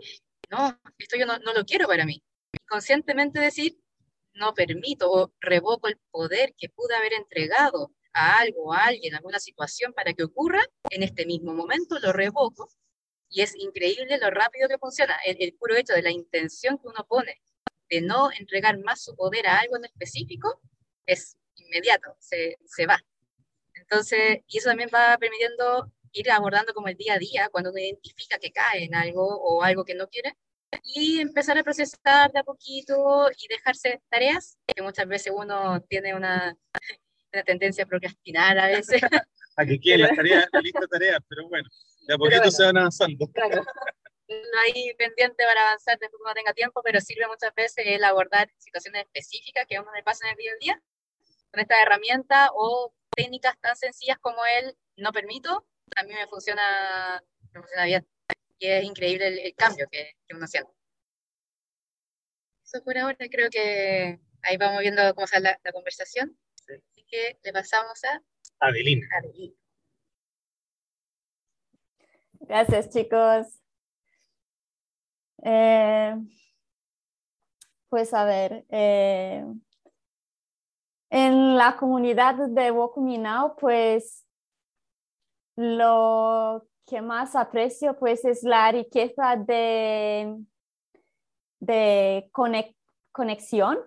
no, 0.50 0.79
esto 0.98 1.17
yo 1.17 1.25
no, 1.25 1.38
no 1.39 1.53
lo 1.53 1.65
quiero 1.65 1.88
para 1.88 2.05
mí. 2.05 2.24
conscientemente 2.67 3.39
decir, 3.39 3.77
no 4.36 4.54
permito 4.54 5.12
o 5.12 5.34
revoco 5.39 5.88
el 5.88 5.98
poder 6.12 6.54
que 6.58 6.70
pude 6.70 6.96
haber 6.96 7.13
entregado 7.13 7.92
a 8.13 8.39
algo, 8.39 8.74
a 8.74 8.86
alguien, 8.86 9.13
a 9.13 9.18
alguna 9.18 9.39
situación 9.39 9.94
para 9.94 10.13
que 10.13 10.24
ocurra, 10.24 10.63
en 10.89 11.04
este 11.04 11.25
mismo 11.25 11.54
momento 11.54 12.00
lo 12.00 12.13
revoco 12.13 12.70
y 13.30 13.42
es 13.42 13.56
increíble 13.56 14.18
lo 14.18 14.30
rápido 14.32 14.70
que 14.70 14.77
funciona. 14.77 15.18
El, 15.25 15.38
el, 15.39 15.54
puro 15.56 15.75
hecho 15.75 15.94
de 15.94 16.01
la 16.01 16.12
intención 16.12 16.77
que 16.77 16.88
uno 16.88 17.06
pone 17.08 17.42
de 17.89 18.01
no 18.01 18.32
entregar 18.32 18.80
más 18.80 19.04
su 19.04 19.15
poder 19.15 19.48
a 19.48 19.60
algo 19.60 19.77
en 19.77 19.86
específico 19.86 20.62
es 21.06 21.38
inmediato, 21.56 22.15
se, 22.20 22.58
se 22.65 22.86
va. 22.86 23.00
Entonces, 23.74 24.39
y 24.48 24.58
eso 24.58 24.70
también 24.70 24.89
va 24.94 25.18
permitiendo 25.18 25.92
ir 26.12 26.32
abordando 26.32 26.74
como 26.74 26.88
el 26.88 26.96
día 26.96 27.15
a 27.15 27.20
día, 27.20 27.50
cuando 27.51 27.72
uno 27.72 27.80
identifica 27.80 28.38
que 28.39 28.51
cae 28.51 28.86
en 28.86 28.96
algo 28.96 29.25
o 29.25 29.63
algo 29.63 29.84
que 29.84 29.96
no 29.96 30.08
quiere, 30.08 30.36
y 30.84 31.20
empezar 31.20 31.58
a 31.58 31.63
procesar 31.63 32.32
de 32.32 32.39
a 32.39 32.44
poquito 32.44 33.29
y 33.38 33.48
dejarse 33.48 34.01
tareas, 34.10 34.58
que 34.67 34.82
muchas 34.82 35.08
veces 35.08 35.34
uno 35.36 35.82
tiene 35.82 36.13
una, 36.13 36.58
una 37.34 37.44
tendencia 37.44 37.84
a 37.84 37.88
procrastinar 37.88 38.58
a 38.58 38.67
veces. 38.67 39.01
a 39.58 39.65
que 39.65 39.79
quiere 39.79 40.03
las 40.03 40.15
tareas, 40.15 40.48
la 40.51 40.60
lista 40.62 40.82
de 40.82 40.88
tareas, 40.88 41.20
pero 41.27 41.48
bueno, 41.48 41.70
de 42.08 42.13
a 42.13 42.17
poquito 42.17 42.51
se 42.51 42.63
van 42.63 42.77
avanzando. 42.77 43.27
Claro. 43.32 43.63
No 44.27 44.60
hay 44.65 44.94
pendiente 44.96 45.44
para 45.46 45.67
avanzar 45.67 46.00
después 46.00 46.17
que 46.17 46.24
uno 46.24 46.34
tenga 46.34 46.53
tiempo, 46.53 46.82
pero 46.84 47.00
sirve 47.00 47.27
muchas 47.27 47.53
veces 47.53 47.86
el 47.88 48.03
abordar 48.03 48.50
situaciones 48.58 49.03
específicas 49.03 49.65
que 49.67 49.75
a 49.75 49.82
uno 49.82 49.94
le 49.94 50.01
pasa 50.01 50.25
en 50.25 50.32
el 50.32 50.38
día 50.38 50.51
a 50.51 50.58
día 50.60 50.84
con 51.51 51.62
esta 51.62 51.82
herramienta 51.82 52.50
o 52.53 52.94
técnicas 53.15 53.58
tan 53.62 53.75
sencillas 53.75 54.17
como 54.20 54.41
el 54.60 54.75
no 54.98 55.12
permito, 55.13 55.65
a 55.96 56.03
mí 56.03 56.13
me 56.13 56.27
funciona, 56.27 57.24
me 57.53 57.60
funciona 57.62 57.86
bien. 57.86 58.08
Y 58.59 58.67
es 58.67 58.83
increíble 58.83 59.27
el, 59.27 59.55
cambio 59.55 59.88
que, 59.91 60.13
que, 60.27 60.35
uno 60.35 60.47
siente. 60.47 60.71
Eso 62.63 62.83
por 62.83 62.97
ahora 62.97 63.17
creo 63.29 63.50
que 63.50 64.19
ahí 64.43 64.57
vamos 64.57 64.81
viendo 64.81 65.13
cómo 65.13 65.27
sale 65.27 65.57
la, 65.63 65.71
conversación. 65.71 66.38
Así 66.57 67.05
que 67.07 67.38
le 67.43 67.53
pasamos 67.53 68.03
a 68.05 68.21
Adelina. 68.59 69.07
Adelina. 69.17 69.55
Gracias, 72.39 72.89
chicos. 72.89 73.59
Eh, 75.43 76.15
pues 77.89 78.13
a 78.13 78.25
ver, 78.25 78.65
eh, 78.69 79.45
en 81.09 81.57
la 81.57 81.75
comunidad 81.77 82.35
de 82.50 82.71
Wokuminao, 82.71 83.55
pues 83.55 84.25
lo 85.55 86.67
que 86.86 87.01
más 87.01 87.36
aprecio 87.36 87.98
pues 87.98 88.25
es 88.25 88.44
la 88.44 88.72
riqueza 88.72 89.36
de, 89.36 90.38
de 91.60 92.30
conexión, 93.12 93.80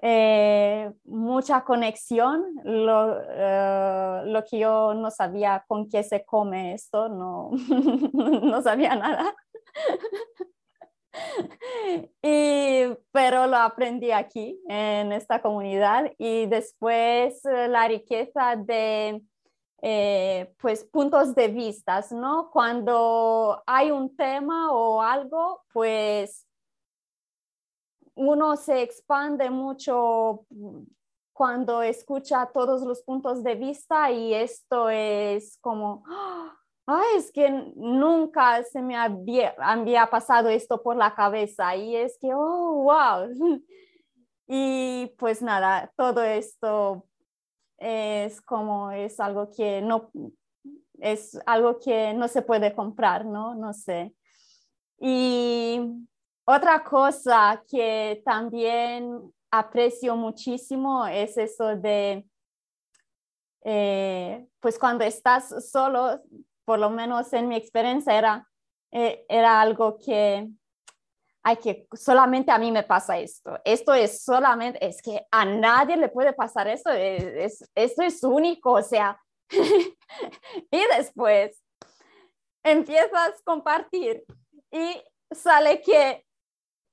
eh, 0.00 0.92
mucha 1.04 1.64
conexión, 1.64 2.44
lo, 2.64 3.18
eh, 3.28 4.22
lo, 4.26 4.44
que 4.44 4.58
yo 4.58 4.94
no 4.94 5.10
sabía 5.10 5.64
con 5.66 5.88
qué 5.88 6.02
se 6.02 6.24
come 6.24 6.74
esto, 6.74 7.08
no, 7.08 7.50
no 8.12 8.62
sabía 8.62 8.94
nada. 8.94 9.34
y, 12.22 12.82
pero 13.10 13.46
lo 13.46 13.56
aprendí 13.56 14.10
aquí, 14.10 14.60
en 14.68 15.12
esta 15.12 15.40
comunidad, 15.40 16.12
y 16.18 16.46
después 16.46 17.42
eh, 17.46 17.68
la 17.68 17.88
riqueza 17.88 18.56
de 18.56 19.22
eh, 19.82 20.54
pues 20.58 20.84
puntos 20.84 21.34
de 21.34 21.48
vista, 21.48 22.04
¿no? 22.12 22.50
Cuando 22.50 23.62
hay 23.66 23.90
un 23.90 24.16
tema 24.16 24.72
o 24.72 25.02
algo, 25.02 25.62
pues 25.72 26.46
uno 28.14 28.56
se 28.56 28.82
expande 28.82 29.50
mucho 29.50 30.46
cuando 31.32 31.82
escucha 31.82 32.50
todos 32.52 32.82
los 32.82 33.02
puntos 33.02 33.44
de 33.44 33.54
vista 33.54 34.10
y 34.10 34.32
esto 34.32 34.88
es 34.88 35.58
como, 35.60 36.02
¡ah! 36.06 36.56
es 37.16 37.30
que 37.32 37.50
nunca 37.76 38.62
se 38.64 38.80
me 38.80 38.96
había, 38.96 39.54
pasado 40.10 40.48
esto 40.48 40.82
por 40.82 40.96
la 40.96 41.14
cabeza 41.14 41.76
y 41.76 41.96
es 41.96 42.16
que, 42.18 42.32
oh, 42.32 42.84
wow. 42.84 43.62
Y 44.48 45.12
pues 45.18 45.42
nada, 45.42 45.92
todo 45.96 46.22
esto 46.22 47.04
es 47.78 48.40
como, 48.40 48.90
es 48.90 49.20
algo 49.20 49.50
que 49.50 49.82
no, 49.82 50.10
es 51.00 51.38
algo 51.46 51.78
que 51.78 52.14
no 52.14 52.28
se 52.28 52.42
puede 52.42 52.74
comprar, 52.74 53.24
¿no? 53.24 53.54
No 53.54 53.72
sé. 53.72 54.14
Y 54.98 55.80
otra 56.44 56.82
cosa 56.84 57.62
que 57.68 58.22
también 58.24 59.32
aprecio 59.50 60.16
muchísimo 60.16 61.06
es 61.06 61.36
eso 61.36 61.76
de, 61.76 62.26
eh, 63.64 64.46
pues 64.60 64.78
cuando 64.78 65.04
estás 65.04 65.70
solo, 65.70 66.22
por 66.64 66.78
lo 66.78 66.90
menos 66.90 67.32
en 67.32 67.48
mi 67.48 67.56
experiencia, 67.56 68.16
era, 68.16 68.48
eh, 68.92 69.24
era 69.28 69.60
algo 69.60 69.98
que, 69.98 70.48
hay 71.46 71.58
que 71.58 71.86
solamente 71.92 72.50
a 72.50 72.58
mí 72.58 72.72
me 72.72 72.82
pasa 72.82 73.18
esto. 73.18 73.60
Esto 73.64 73.94
es 73.94 74.24
solamente, 74.24 74.84
es 74.84 75.00
que 75.00 75.24
a 75.30 75.44
nadie 75.44 75.96
le 75.96 76.08
puede 76.08 76.32
pasar 76.32 76.66
esto, 76.66 76.90
es, 76.90 77.70
esto 77.72 78.02
es 78.02 78.24
único, 78.24 78.72
o 78.72 78.82
sea, 78.82 79.16
y 79.48 80.84
después 80.96 81.62
empiezas 82.64 83.28
a 83.28 83.34
compartir 83.44 84.24
y 84.72 85.00
sale 85.30 85.80
que 85.82 86.24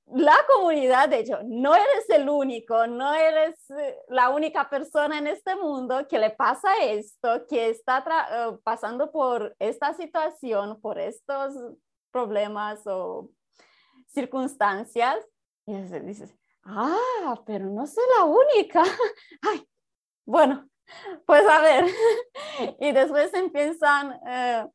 la 0.06 0.36
comunidad, 0.54 1.08
de 1.08 1.20
hecho, 1.20 1.40
no 1.46 1.74
eres 1.74 2.08
el 2.10 2.28
único, 2.28 2.86
no 2.86 3.12
eres 3.12 3.68
eh, 3.70 3.98
la 4.08 4.28
única 4.28 4.70
persona 4.70 5.18
en 5.18 5.26
este 5.26 5.56
mundo 5.56 6.06
que 6.06 6.20
le 6.20 6.30
pasa 6.30 6.68
esto, 6.80 7.44
que 7.48 7.70
está 7.70 8.04
eh, 8.30 8.56
pasando 8.62 9.10
por 9.10 9.56
esta 9.58 9.94
situación, 9.94 10.80
por 10.80 11.00
estos 11.00 11.54
problemas 12.12 12.86
o 12.86 13.30
circunstancias. 14.14 15.16
Y 15.66 15.74
dices, 15.74 16.34
ah, 16.64 17.42
pero 17.46 17.66
no 17.66 17.86
soy 17.86 18.04
la 18.16 18.24
única. 18.24 18.82
Ay, 19.42 19.66
bueno, 20.24 20.68
pues 21.26 21.44
a 21.46 21.60
ver. 21.60 21.86
y 22.80 22.92
después 22.92 23.34
empiezan, 23.34 24.18
eh, 24.26 24.66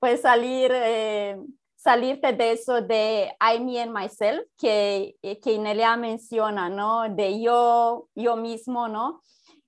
pues 0.00 0.22
salir 0.22 0.72
salirte 1.86 2.32
de 2.32 2.50
eso 2.50 2.82
de 2.82 3.30
I, 3.40 3.60
me 3.60 3.80
and 3.80 3.92
myself, 3.92 4.44
que, 4.58 5.16
eh, 5.22 5.38
que 5.38 5.52
Inelia 5.52 5.96
menciona, 5.96 6.68
¿no? 6.68 7.08
De 7.08 7.40
yo, 7.40 8.08
yo 8.12 8.34
mismo, 8.34 8.88
¿no? 8.88 9.22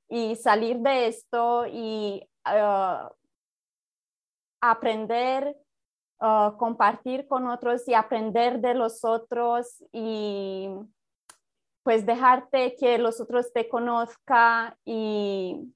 Y 0.08 0.34
salir 0.34 0.78
de 0.78 1.06
esto 1.06 1.64
y 1.68 2.28
aprender, 4.60 5.56
uh, 6.20 6.56
compartir 6.56 7.26
con 7.26 7.46
otros 7.48 7.86
y 7.88 7.94
aprender 7.94 8.60
de 8.60 8.74
los 8.74 9.04
otros 9.04 9.82
y 9.92 10.68
pues 11.82 12.04
dejarte 12.04 12.76
que 12.76 12.98
los 12.98 13.20
otros 13.20 13.52
te 13.52 13.68
conozcan 13.68 14.74
y 14.84 15.72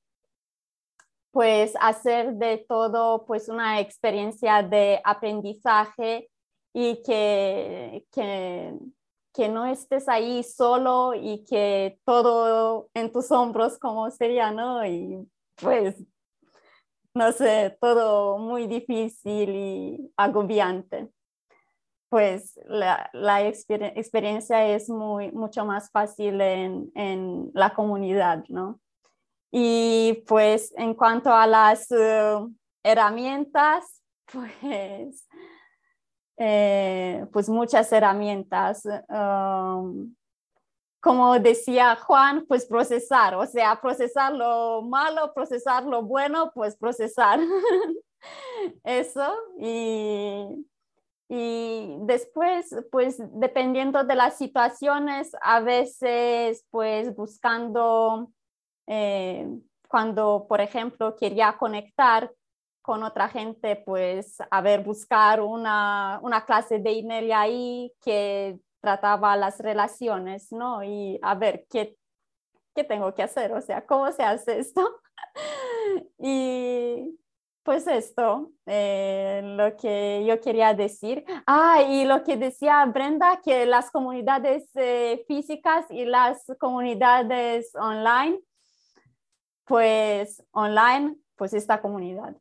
pues 1.32 1.72
hacer 1.80 2.34
de 2.34 2.58
todo 2.68 3.25
pues 3.25 3.49
una 3.49 3.80
experiencia 3.80 4.62
de 4.62 5.00
aprendizaje 5.04 6.28
y 6.75 7.02
que, 7.02 8.04
que, 8.12 9.49
no 9.49 9.66
estés 9.66 10.08
ahí 10.08 10.42
solo 10.42 11.14
y 11.14 11.44
que 11.44 11.99
todo 12.04 12.88
en 12.94 13.11
tus 13.11 13.30
hombros 13.30 13.78
como 13.78 14.11
sería, 14.11 14.50
¿no? 14.50 14.87
Y 14.87 15.26
pues, 15.56 15.96
no 17.14 17.33
sé, 17.33 17.76
todo 17.81 18.38
muy 18.38 18.66
difícil 18.66 19.50
y 19.50 20.12
agobiante. 20.16 21.09
Pues 22.09 22.59
la, 22.66 23.09
la 23.12 23.47
experiencia 23.47 24.69
es 24.69 24.88
muy, 24.90 25.33
mucho 25.33 25.64
más 25.64 25.90
fácil 25.90 26.40
en, 26.40 26.90
en, 26.95 27.50
la 27.54 27.71
comunidad, 27.71 28.45
¿no? 28.49 28.81
Y 29.50 30.23
pues 30.26 30.75
en 30.76 30.95
cuanto 30.95 31.33
a 31.33 31.47
las 31.47 31.90
eh, 31.90 32.38
herramientas, 32.83 34.02
pues 34.33 35.26
eh, 36.37 37.26
pues 37.33 37.49
muchas 37.49 37.90
herramientas. 37.92 38.87
Um, 39.09 40.14
como 41.02 41.37
decía 41.40 41.97
Juan, 41.97 42.47
pues 42.47 42.64
procesar, 42.64 43.35
o 43.35 43.44
sea, 43.44 43.80
procesar 43.80 44.32
lo 44.32 44.82
malo, 44.82 45.35
procesar 45.35 45.82
lo 45.82 46.04
bueno, 46.04 46.52
pues 46.54 46.76
procesar 46.76 47.40
eso. 48.85 49.35
Y, 49.59 50.64
y 51.28 51.97
después, 52.02 52.73
pues 52.92 53.16
dependiendo 53.32 54.04
de 54.04 54.14
las 54.14 54.38
situaciones, 54.38 55.32
a 55.42 55.59
veces 55.59 56.64
pues 56.71 57.16
buscando, 57.16 58.30
eh, 58.87 59.49
cuando 59.88 60.47
por 60.49 60.61
ejemplo 60.61 61.16
quería 61.16 61.56
conectar 61.59 62.30
con 62.80 63.02
otra 63.02 63.28
gente, 63.28 63.75
pues 63.75 64.38
a 64.49 64.61
ver, 64.61 64.85
buscar 64.85 65.40
una, 65.40 66.21
una 66.23 66.44
clase 66.44 66.78
de 66.78 66.99
email 67.00 67.32
ahí 67.32 67.92
que 68.00 68.61
trataba 68.83 69.37
las 69.37 69.61
relaciones, 69.61 70.53
¿no? 70.53 70.83
Y 70.83 71.19
a 71.23 71.35
ver, 71.35 71.67
¿qué, 71.71 71.97
qué 72.75 72.85
tengo 72.85 73.15
que 73.15 73.23
hacer? 73.23 73.53
O 73.53 73.61
sea, 73.62 73.87
¿cómo 73.87 74.11
se 74.12 74.25
hace 74.25 74.59
esto? 74.59 75.01
y 76.19 77.19
pues 77.62 77.87
esto, 77.87 78.51
eh, 78.67 79.41
lo 79.45 79.77
que 79.77 80.25
yo 80.27 80.41
quería 80.41 80.75
decir. 80.75 81.25
Ah, 81.47 81.81
y 81.83 82.05
lo 82.05 82.25
que 82.25 82.37
decía 82.37 82.85
Brenda, 82.87 83.41
que 83.43 83.67
las 83.67 83.91
comunidades 83.91 84.69
eh, 84.75 85.25
físicas 85.29 85.87
y 85.91 86.05
las 86.05 86.45
comunidades 86.59 87.73
online, 87.77 88.41
pues 89.65 90.43
online, 90.51 91.17
pues 91.37 91.55
esta 91.55 91.81
comunidad 91.81 92.35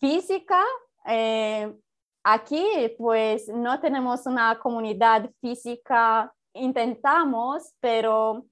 física, 0.00 0.64
eh, 1.06 1.70
aquí 2.24 2.64
pues 2.98 3.48
no 3.48 3.80
tenemos 3.80 4.26
una 4.26 4.58
comunidad 4.58 5.30
física, 5.40 6.32
intentamos, 6.54 7.74
pero 7.80 8.46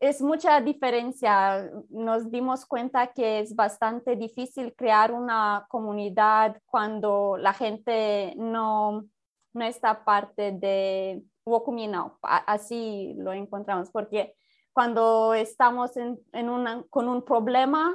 es 0.00 0.20
mucha 0.20 0.60
diferencia. 0.60 1.70
Nos 1.88 2.30
dimos 2.30 2.66
cuenta 2.66 3.08
que 3.08 3.40
es 3.40 3.54
bastante 3.54 4.16
difícil 4.16 4.74
crear 4.74 5.12
una 5.12 5.66
comunidad 5.68 6.60
cuando 6.66 7.36
la 7.38 7.52
gente 7.52 8.34
no, 8.36 9.06
no 9.54 9.64
está 9.64 10.04
parte 10.04 10.52
de 10.52 11.22
Wokuminao. 11.44 12.18
Así 12.22 13.14
lo 13.18 13.32
encontramos, 13.32 13.90
porque 13.90 14.34
cuando 14.72 15.32
estamos 15.32 15.96
en, 15.96 16.18
en 16.32 16.82
con 16.90 17.08
un 17.08 17.24
problema, 17.24 17.94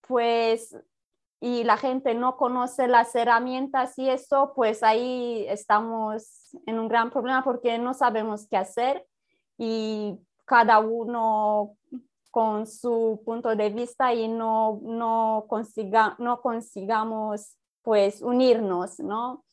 pues 0.00 0.74
y 1.40 1.64
la 1.64 1.76
gente 1.76 2.14
no 2.14 2.36
conoce 2.36 2.88
las 2.88 3.14
herramientas 3.14 3.96
y 3.98 4.08
eso, 4.08 4.52
pues 4.56 4.82
ahí 4.82 5.46
estamos 5.48 6.56
en 6.66 6.78
un 6.78 6.88
gran 6.88 7.10
problema 7.10 7.44
porque 7.44 7.78
no 7.78 7.94
sabemos 7.94 8.46
qué 8.48 8.56
hacer 8.56 9.06
y 9.56 10.18
cada 10.44 10.80
uno 10.80 11.76
con 12.30 12.66
su 12.66 13.22
punto 13.24 13.54
de 13.54 13.70
vista 13.70 14.12
y 14.12 14.28
no, 14.28 14.80
no, 14.82 15.46
consiga, 15.48 16.16
no 16.18 16.40
consigamos 16.40 17.56
pues 17.82 18.20
unirnos, 18.20 18.98
¿no? 18.98 19.44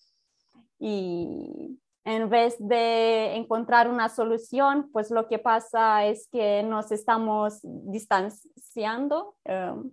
Y 0.79 1.79
en 2.03 2.29
vez 2.29 2.55
de 2.59 3.35
encontrar 3.35 3.89
una 3.89 4.09
solución, 4.09 4.89
pues 4.91 5.09
lo 5.09 5.27
que 5.27 5.39
pasa 5.39 6.05
es 6.05 6.27
que 6.31 6.61
nos 6.63 6.91
estamos 6.91 7.59
distanciando. 7.63 9.35
Um, 9.45 9.91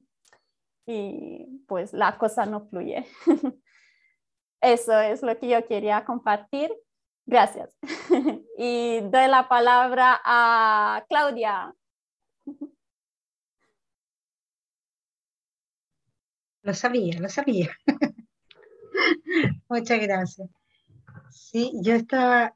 y 0.87 1.63
pues 1.67 1.93
la 1.93 2.19
cosa 2.19 2.47
no 2.47 2.67
fluye. 2.69 3.07
Eso 4.61 4.99
es 5.01 5.23
lo 5.23 5.39
que 5.39 5.49
yo 5.49 5.67
quería 5.67 6.05
compartir. 6.05 6.73
Gracias. 7.27 7.77
y 8.59 9.01
doy 9.01 9.29
la 9.29 9.49
palabra 9.49 10.21
a 10.25 11.05
Claudia. 11.09 11.75
Lo 16.65 16.75
sabía, 16.75 17.19
lo 17.19 17.29
sabía. 17.29 17.77
Muchas 19.69 20.01
gracias. 20.01 20.49
Sí, 21.33 21.73
yo 21.83 21.95
estaba, 21.95 22.55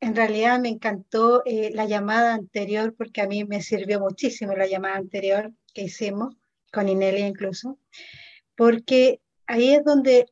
en 0.00 0.16
realidad 0.16 0.58
me 0.58 0.70
encantó 0.70 1.42
eh, 1.44 1.70
la 1.74 1.84
llamada 1.84 2.32
anterior 2.32 2.94
porque 2.96 3.20
a 3.20 3.26
mí 3.26 3.44
me 3.44 3.60
sirvió 3.60 4.00
muchísimo 4.00 4.54
la 4.54 4.66
llamada 4.66 4.96
anterior 4.96 5.52
que 5.74 5.82
hicimos 5.82 6.34
con 6.72 6.88
Inelia 6.88 7.26
incluso, 7.26 7.78
porque 8.56 9.20
ahí 9.46 9.74
es 9.74 9.84
donde 9.84 10.26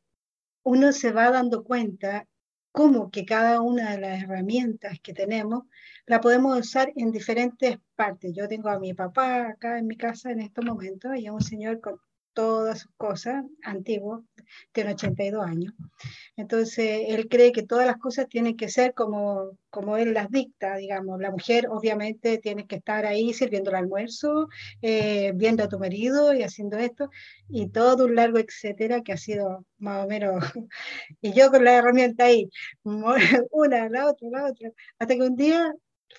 uno 0.63 0.91
se 0.91 1.11
va 1.11 1.31
dando 1.31 1.63
cuenta 1.63 2.27
cómo 2.71 3.09
que 3.11 3.25
cada 3.25 3.61
una 3.61 3.91
de 3.91 3.99
las 3.99 4.23
herramientas 4.23 4.99
que 5.01 5.13
tenemos 5.13 5.63
la 6.05 6.21
podemos 6.21 6.57
usar 6.57 6.91
en 6.95 7.11
diferentes 7.11 7.77
partes. 7.95 8.33
Yo 8.35 8.47
tengo 8.47 8.69
a 8.69 8.79
mi 8.79 8.93
papá 8.93 9.49
acá 9.49 9.77
en 9.79 9.87
mi 9.87 9.97
casa 9.97 10.31
en 10.31 10.41
estos 10.41 10.65
momentos 10.65 11.17
y 11.17 11.27
a 11.27 11.33
un 11.33 11.41
señor 11.41 11.81
con 11.81 11.99
todas 12.33 12.79
sus 12.79 12.91
cosas, 12.95 13.43
antiguo, 13.63 14.23
tiene 14.71 14.93
82 14.93 15.45
años. 15.45 15.73
Entonces, 16.35 17.01
él 17.07 17.27
cree 17.27 17.51
que 17.51 17.63
todas 17.63 17.85
las 17.85 17.97
cosas 17.97 18.27
tienen 18.29 18.55
que 18.55 18.69
ser 18.69 18.93
como, 18.93 19.57
como 19.69 19.97
él 19.97 20.13
las 20.13 20.29
dicta, 20.29 20.75
digamos. 20.77 21.19
La 21.19 21.31
mujer 21.31 21.67
obviamente 21.69 22.37
tiene 22.37 22.67
que 22.67 22.77
estar 22.77 23.05
ahí 23.05 23.33
sirviendo 23.33 23.69
el 23.71 23.77
almuerzo, 23.77 24.47
eh, 24.81 25.31
viendo 25.35 25.63
a 25.63 25.69
tu 25.69 25.79
marido 25.79 26.33
y 26.33 26.43
haciendo 26.43 26.77
esto, 26.77 27.09
y 27.49 27.69
todo 27.69 28.05
un 28.05 28.15
largo 28.15 28.39
etcétera 28.39 29.01
que 29.01 29.13
ha 29.13 29.17
sido 29.17 29.65
más 29.77 30.05
o 30.05 30.07
menos, 30.07 30.43
y 31.21 31.33
yo 31.33 31.51
con 31.51 31.63
la 31.63 31.75
herramienta 31.77 32.25
ahí, 32.25 32.49
una, 32.83 33.89
la 33.89 34.07
otra, 34.09 34.29
la 34.31 34.45
otra, 34.45 34.71
hasta 34.99 35.15
que 35.15 35.21
un 35.21 35.35
día 35.35 35.73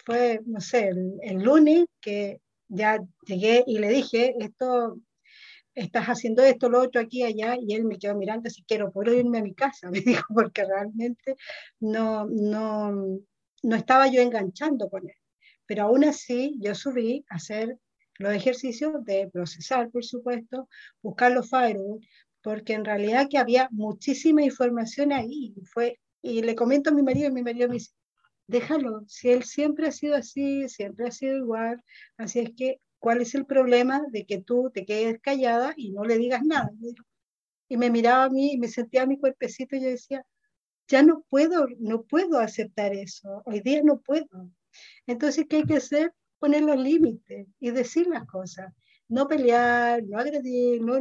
fue, 0.05 0.41
no 0.47 0.61
sé, 0.61 0.89
el, 0.89 1.19
el 1.23 1.43
lunes 1.43 1.87
que 2.01 2.41
ya 2.69 3.01
llegué 3.27 3.65
y 3.67 3.79
le 3.79 3.89
dije, 3.89 4.35
esto 4.39 4.99
estás 5.81 6.07
haciendo 6.07 6.43
esto, 6.43 6.69
lo 6.69 6.81
otro, 6.81 7.01
aquí, 7.01 7.23
allá, 7.23 7.57
y 7.61 7.75
él 7.75 7.85
me 7.85 7.99
quedó 7.99 8.15
mirando, 8.15 8.51
si 8.51 8.63
quiero, 8.65 8.93
puedo 8.93 9.13
irme 9.15 9.39
a 9.39 9.43
mi 9.43 9.55
casa, 9.55 9.91
me 9.91 10.01
dijo, 10.01 10.25
porque 10.35 10.65
realmente 10.65 11.37
no, 11.81 12.27
no, 12.27 13.21
no 13.63 13.77
estaba 13.77 14.09
yo 14.09 14.21
enganchando 14.21 14.89
con 14.89 15.09
él. 15.09 15.17
Pero 15.67 15.85
aún 15.85 16.05
así, 16.05 16.57
yo 16.61 16.75
subí 16.75 17.25
a 17.31 17.37
hacer 17.37 17.79
los 18.19 18.35
ejercicios 18.35 19.05
de 19.05 19.31
procesar, 19.33 19.91
por 19.91 20.05
supuesto, 20.05 20.69
buscar 21.03 21.33
los 21.33 21.49
firewalls, 21.49 22.07
porque 22.43 22.75
en 22.75 22.85
realidad 22.85 23.29
que 23.31 23.39
había 23.39 23.69
muchísima 23.71 24.43
información 24.43 25.13
ahí. 25.13 25.55
Fue, 25.73 25.99
y 26.23 26.43
le 26.43 26.55
comento 26.55 26.91
a 26.91 26.93
mi 26.93 27.03
marido, 27.03 27.29
y 27.29 27.33
mi 27.33 27.43
marido 27.43 27.69
me 27.69 27.75
dice, 27.75 27.93
déjalo, 28.47 29.05
si 29.07 29.31
él 29.31 29.45
siempre 29.45 29.87
ha 29.87 29.93
sido 29.93 30.17
así, 30.17 30.69
siempre 30.69 31.07
ha 31.07 31.13
sido 31.13 31.37
igual, 31.37 31.83
así 32.17 32.41
es 32.41 32.51
que 32.57 32.81
¿Cuál 33.01 33.23
es 33.23 33.35
el 33.35 33.47
problema 33.47 34.05
de 34.11 34.27
que 34.27 34.43
tú 34.43 34.71
te 34.73 34.85
quedes 34.85 35.21
callada 35.21 35.73
y 35.77 35.91
no 35.91 36.05
le 36.05 36.19
digas 36.19 36.43
nada? 36.45 36.71
Y 37.69 37.77
me 37.79 37.91
miraba 37.91 38.25
a 38.25 38.31
mí 38.31 38.53
y 38.53 38.59
me 38.59 38.69
sentía 38.69 39.03
a 39.03 39.07
mi 39.07 39.19
cuerpecito 39.19 39.75
y 39.75 39.83
yo 39.83 39.89
decía, 39.89 40.25
ya 40.87 41.03
no 41.03 41.25
puedo, 41.31 41.67
no 41.79 42.03
puedo 42.03 42.39
aceptar 42.39 42.93
eso, 42.93 43.43
hoy 43.47 43.61
día 43.61 43.81
no 43.83 44.01
puedo. 44.01 44.51
Entonces, 45.07 45.47
¿qué 45.49 45.57
hay 45.57 45.65
que 45.65 45.77
hacer? 45.77 46.13
Poner 46.39 46.63
los 46.63 46.77
límites 46.77 47.47
y 47.59 47.71
decir 47.71 48.07
las 48.07 48.27
cosas. 48.27 48.73
No 49.09 49.27
pelear, 49.29 50.03
no 50.05 50.19
agredir, 50.19 50.83
no, 50.83 51.01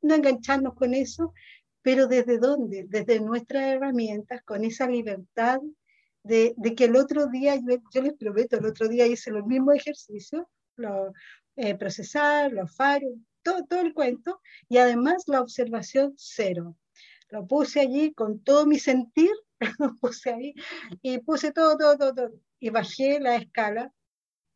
no 0.00 0.14
engancharnos 0.14 0.74
con 0.74 0.94
eso, 0.94 1.34
pero 1.82 2.06
¿desde 2.06 2.38
dónde? 2.38 2.86
Desde 2.88 3.20
nuestras 3.20 3.64
herramientas, 3.64 4.42
con 4.44 4.64
esa 4.64 4.88
libertad 4.88 5.60
de, 6.22 6.54
de 6.56 6.74
que 6.74 6.84
el 6.84 6.96
otro 6.96 7.26
día, 7.26 7.56
yo, 7.56 7.76
yo 7.92 8.02
les 8.02 8.14
prometo, 8.14 8.56
el 8.56 8.66
otro 8.66 8.88
día 8.88 9.06
hice 9.06 9.30
los 9.30 9.44
mismos 9.46 9.74
ejercicios 9.76 10.46
lo, 10.82 11.12
eh, 11.56 11.74
procesar, 11.74 12.52
los 12.52 12.74
faros, 12.74 13.12
todo, 13.42 13.64
todo 13.66 13.80
el 13.80 13.94
cuento, 13.94 14.40
y 14.68 14.78
además 14.78 15.24
la 15.26 15.40
observación 15.40 16.14
cero. 16.16 16.76
Lo 17.30 17.46
puse 17.46 17.80
allí 17.80 18.12
con 18.12 18.42
todo 18.44 18.66
mi 18.66 18.78
sentir, 18.78 19.30
lo 19.78 19.96
puse 19.96 20.30
ahí, 20.32 20.54
y 21.02 21.18
puse 21.18 21.52
todo, 21.52 21.76
todo, 21.76 21.96
todo, 21.96 22.14
todo, 22.14 22.32
y 22.58 22.70
bajé 22.70 23.20
la 23.20 23.36
escala 23.36 23.92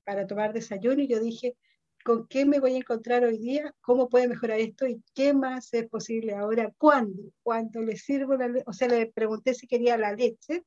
para 0.05 0.27
tomar 0.27 0.53
desayuno, 0.53 1.03
y 1.03 1.09
yo 1.09 1.21
dije, 1.21 1.57
¿con 2.05 2.29
qué 2.29 2.47
me 2.47 2.61
voy 2.61 2.75
a 2.75 2.79
encontrar 2.79 3.25
hoy 3.25 3.39
día? 3.39 3.75
¿Cómo 3.81 4.09
puede 4.09 4.29
mejorar 4.29 4.61
esto? 4.61 4.87
¿Y 4.87 5.03
qué 5.13 5.35
más 5.35 5.75
es 5.75 5.89
posible 5.89 6.35
ahora? 6.35 6.73
¿Cuándo? 6.79 7.23
¿Cuándo 7.43 7.83
le 7.83 7.97
sirvo 7.97 8.37
la 8.37 8.49
leche? 8.49 8.65
O 8.69 8.73
sea, 8.73 8.89
le 8.89 9.07
pregunté 9.11 9.55
si 9.55 9.67
quería 9.67 9.99
la 9.99 10.13
leche, 10.13 10.65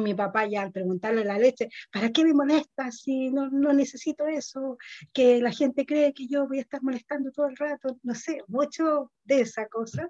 mi 0.00 0.14
papá 0.14 0.46
ya 0.46 0.62
al 0.62 0.72
preguntarle 0.72 1.24
la 1.24 1.38
leche, 1.38 1.68
¿para 1.92 2.10
qué 2.10 2.24
me 2.24 2.34
molesta 2.34 2.90
si 2.90 3.30
no, 3.30 3.48
no 3.50 3.72
necesito 3.72 4.26
eso? 4.26 4.78
Que 5.12 5.40
la 5.40 5.52
gente 5.52 5.86
cree 5.86 6.12
que 6.12 6.26
yo 6.26 6.46
voy 6.48 6.58
a 6.58 6.62
estar 6.62 6.82
molestando 6.82 7.30
todo 7.32 7.46
el 7.46 7.56
rato, 7.56 7.98
no 8.02 8.14
sé, 8.14 8.42
mucho 8.48 9.12
de 9.24 9.42
esa 9.42 9.66
cosa. 9.68 10.08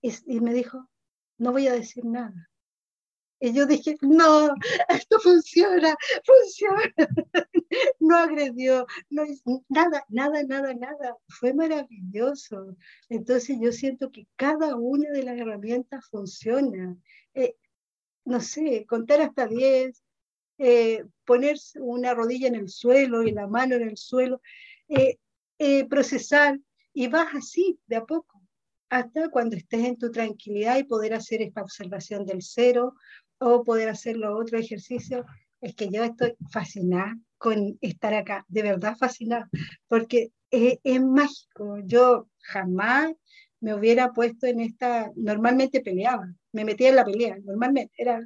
Y, 0.00 0.12
y 0.26 0.40
me 0.40 0.54
dijo, 0.54 0.88
no 1.38 1.52
voy 1.52 1.68
a 1.68 1.72
decir 1.72 2.04
nada. 2.04 2.50
Y 3.44 3.52
yo 3.52 3.66
dije, 3.66 3.96
no, 4.02 4.54
esto 4.88 5.18
funciona, 5.18 5.96
funciona. 6.24 6.94
no 7.98 8.16
agredió, 8.16 8.86
no, 9.10 9.24
nada, 9.68 10.04
nada, 10.08 10.44
nada, 10.44 10.72
nada. 10.74 11.16
Fue 11.26 11.52
maravilloso. 11.52 12.76
Entonces 13.08 13.58
yo 13.60 13.72
siento 13.72 14.12
que 14.12 14.28
cada 14.36 14.76
una 14.76 15.10
de 15.10 15.24
las 15.24 15.36
herramientas 15.36 16.06
funciona. 16.08 16.96
Eh, 17.34 17.56
no 18.24 18.40
sé, 18.40 18.86
contar 18.86 19.20
hasta 19.20 19.46
10, 19.46 20.02
eh, 20.58 21.04
poner 21.24 21.56
una 21.80 22.14
rodilla 22.14 22.48
en 22.48 22.54
el 22.54 22.68
suelo 22.68 23.22
y 23.22 23.32
la 23.32 23.46
mano 23.46 23.74
en 23.76 23.82
el 23.82 23.96
suelo, 23.96 24.40
eh, 24.88 25.18
eh, 25.58 25.86
procesar 25.86 26.58
y 26.92 27.08
vas 27.08 27.34
así 27.34 27.78
de 27.86 27.96
a 27.96 28.04
poco 28.04 28.42
hasta 28.90 29.30
cuando 29.30 29.56
estés 29.56 29.84
en 29.86 29.96
tu 29.96 30.10
tranquilidad 30.10 30.76
y 30.76 30.84
poder 30.84 31.14
hacer 31.14 31.40
esta 31.40 31.62
observación 31.62 32.26
del 32.26 32.42
cero 32.42 32.94
o 33.38 33.64
poder 33.64 33.88
hacer 33.88 34.18
los 34.18 34.38
otros 34.38 34.60
ejercicios. 34.60 35.24
Es 35.62 35.74
que 35.74 35.88
yo 35.88 36.04
estoy 36.04 36.34
fascinada 36.50 37.16
con 37.38 37.78
estar 37.80 38.12
acá, 38.12 38.44
de 38.48 38.62
verdad 38.62 38.96
fascinada, 38.98 39.48
porque 39.88 40.32
es, 40.50 40.78
es 40.84 41.00
mágico. 41.00 41.78
Yo 41.84 42.28
jamás 42.40 43.12
me 43.62 43.74
hubiera 43.74 44.12
puesto 44.12 44.46
en 44.46 44.60
esta, 44.60 45.10
normalmente 45.14 45.80
peleaba, 45.80 46.26
me 46.52 46.64
metía 46.64 46.88
en 46.90 46.96
la 46.96 47.04
pelea, 47.04 47.38
normalmente, 47.44 47.92
era 47.96 48.20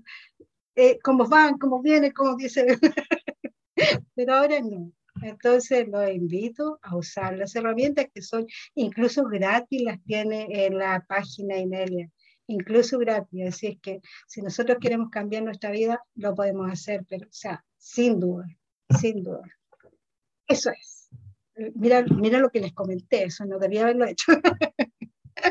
eh, 0.75 0.99
cómo 1.03 1.27
van, 1.29 1.59
cómo 1.59 1.83
vienen, 1.83 2.11
cómo 2.13 2.37
dicen, 2.37 2.67
pero 4.15 4.35
ahora 4.35 4.61
no. 4.61 4.91
Entonces 5.23 5.89
los 5.89 6.11
invito 6.11 6.79
a 6.83 6.97
usar 6.97 7.37
las 7.37 7.55
herramientas 7.55 8.07
que 8.13 8.23
son 8.23 8.47
incluso 8.75 9.25
gratis, 9.25 9.83
las 9.83 10.03
tiene 10.05 10.47
en 10.67 10.79
la 10.79 11.05
página 11.07 11.59
Inelia, 11.59 12.11
incluso 12.47 12.99
gratis. 12.99 13.49
Así 13.49 13.67
es 13.67 13.79
que 13.81 14.01
si 14.27 14.41
nosotros 14.41 14.79
queremos 14.81 15.11
cambiar 15.11 15.43
nuestra 15.43 15.71
vida, 15.71 16.03
lo 16.15 16.35
podemos 16.35 16.71
hacer, 16.71 17.05
pero 17.09 17.27
o 17.27 17.33
sea, 17.33 17.63
sin 17.77 18.21
duda, 18.21 18.47
sin 19.01 19.23
duda. 19.23 19.43
Eso 20.49 20.71
es. 20.71 21.09
Mira, 21.75 22.05
mira 22.05 22.39
lo 22.39 22.51
que 22.51 22.61
les 22.61 22.73
comenté, 22.73 23.25
eso 23.25 23.45
no 23.45 23.59
debía 23.59 23.83
haberlo 23.83 24.07
hecho. 24.07 24.33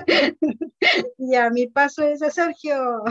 ya, 1.17 1.49
mi 1.49 1.67
paso 1.67 2.03
es 2.03 2.21
a 2.21 2.29
Sergio. 2.29 3.03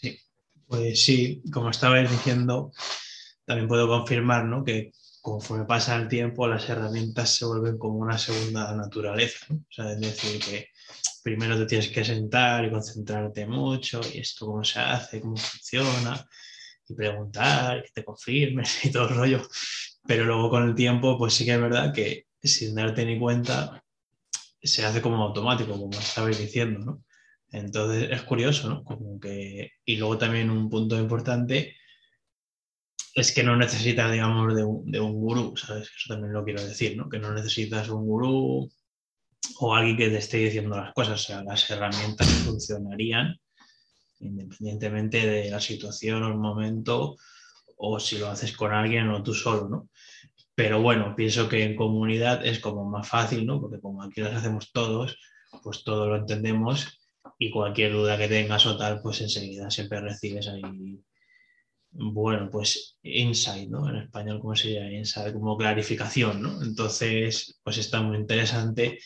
Sí, 0.00 0.18
pues 0.66 1.04
sí, 1.04 1.42
como 1.52 1.70
estabais 1.70 2.10
diciendo, 2.10 2.72
también 3.44 3.68
puedo 3.68 3.88
confirmar 3.88 4.44
¿no? 4.44 4.64
que 4.64 4.92
conforme 5.20 5.64
pasa 5.64 5.96
el 5.96 6.08
tiempo 6.08 6.46
las 6.46 6.68
herramientas 6.68 7.30
se 7.30 7.46
vuelven 7.46 7.78
como 7.78 7.98
una 7.98 8.18
segunda 8.18 8.74
naturaleza. 8.74 9.46
¿no? 9.48 9.56
O 9.56 9.72
sea, 9.72 9.92
es 9.92 10.00
decir, 10.00 10.40
que 10.40 10.68
primero 11.22 11.56
te 11.56 11.66
tienes 11.66 11.88
que 11.88 12.04
sentar 12.04 12.64
y 12.64 12.70
concentrarte 12.70 13.46
mucho 13.46 14.00
y 14.12 14.18
esto 14.18 14.46
cómo 14.46 14.62
se 14.62 14.80
hace, 14.80 15.20
cómo 15.20 15.36
funciona 15.36 16.28
y 16.86 16.94
preguntar, 16.94 17.82
que 17.82 17.90
te 17.90 18.04
confirmes 18.04 18.84
y 18.84 18.90
todo 18.90 19.08
el 19.08 19.14
rollo. 19.16 19.48
Pero 20.06 20.24
luego 20.24 20.50
con 20.50 20.68
el 20.68 20.74
tiempo, 20.74 21.16
pues 21.16 21.34
sí 21.34 21.44
que 21.46 21.54
es 21.54 21.60
verdad 21.60 21.92
que 21.94 22.26
sin 22.48 22.74
darte 22.74 23.04
ni 23.04 23.18
cuenta 23.18 23.82
se 24.62 24.84
hace 24.84 25.02
como 25.02 25.22
automático, 25.22 25.72
como 25.72 25.98
estabais 25.98 26.38
diciendo, 26.38 26.80
¿no? 26.80 27.04
Entonces 27.50 28.08
es 28.10 28.22
curioso, 28.22 28.68
¿no? 28.68 28.84
Como 28.84 29.20
que... 29.20 29.72
Y 29.84 29.96
luego 29.96 30.18
también 30.18 30.50
un 30.50 30.68
punto 30.68 30.98
importante 30.98 31.76
es 33.14 33.32
que 33.32 33.44
no 33.44 33.56
necesitas, 33.56 34.10
digamos, 34.10 34.54
de 34.56 34.64
un, 34.64 34.90
de 34.90 35.00
un 35.00 35.12
gurú, 35.12 35.56
¿sabes? 35.56 35.90
Eso 35.96 36.14
también 36.14 36.32
lo 36.32 36.44
quiero 36.44 36.64
decir, 36.64 36.96
¿no? 36.96 37.08
Que 37.08 37.18
no 37.18 37.32
necesitas 37.32 37.88
un 37.88 38.04
gurú 38.06 38.68
o 39.60 39.74
alguien 39.74 39.96
que 39.96 40.08
te 40.08 40.18
esté 40.18 40.38
diciendo 40.38 40.76
las 40.76 40.92
cosas, 40.94 41.20
o 41.20 41.24
sea, 41.24 41.44
las 41.44 41.70
herramientas 41.70 42.26
funcionarían 42.44 43.38
independientemente 44.20 45.26
de 45.26 45.50
la 45.50 45.60
situación 45.60 46.22
o 46.22 46.28
el 46.28 46.38
momento 46.38 47.16
o 47.76 48.00
si 48.00 48.18
lo 48.18 48.28
haces 48.28 48.56
con 48.56 48.72
alguien 48.72 49.10
o 49.10 49.22
tú 49.22 49.34
solo, 49.34 49.68
¿no? 49.68 49.88
Pero 50.54 50.80
bueno, 50.80 51.14
pienso 51.16 51.48
que 51.48 51.64
en 51.64 51.76
comunidad 51.76 52.44
es 52.46 52.60
como 52.60 52.84
más 52.84 53.08
fácil, 53.08 53.44
¿no? 53.46 53.60
Porque 53.60 53.80
como 53.80 54.02
aquí 54.02 54.20
las 54.20 54.34
hacemos 54.34 54.72
todos, 54.72 55.18
pues 55.62 55.82
todo 55.84 56.08
lo 56.08 56.16
entendemos 56.16 57.00
y 57.38 57.50
cualquier 57.50 57.92
duda 57.92 58.16
que 58.16 58.28
tengas 58.28 58.66
o 58.66 58.76
tal, 58.76 59.00
pues 59.02 59.20
enseguida 59.20 59.70
siempre 59.70 60.00
recibes 60.00 60.48
ahí 60.48 60.62
bueno, 61.96 62.48
pues 62.50 62.98
insight, 63.02 63.70
¿no? 63.70 63.88
En 63.88 63.96
español, 63.96 64.40
¿cómo 64.40 64.56
se 64.56 64.72
llama? 64.72 64.92
Insight, 64.92 65.32
como 65.32 65.56
clarificación, 65.56 66.42
¿no? 66.42 66.62
Entonces, 66.62 67.60
pues 67.62 67.78
está 67.78 68.02
muy 68.02 68.16
interesante. 68.18 68.98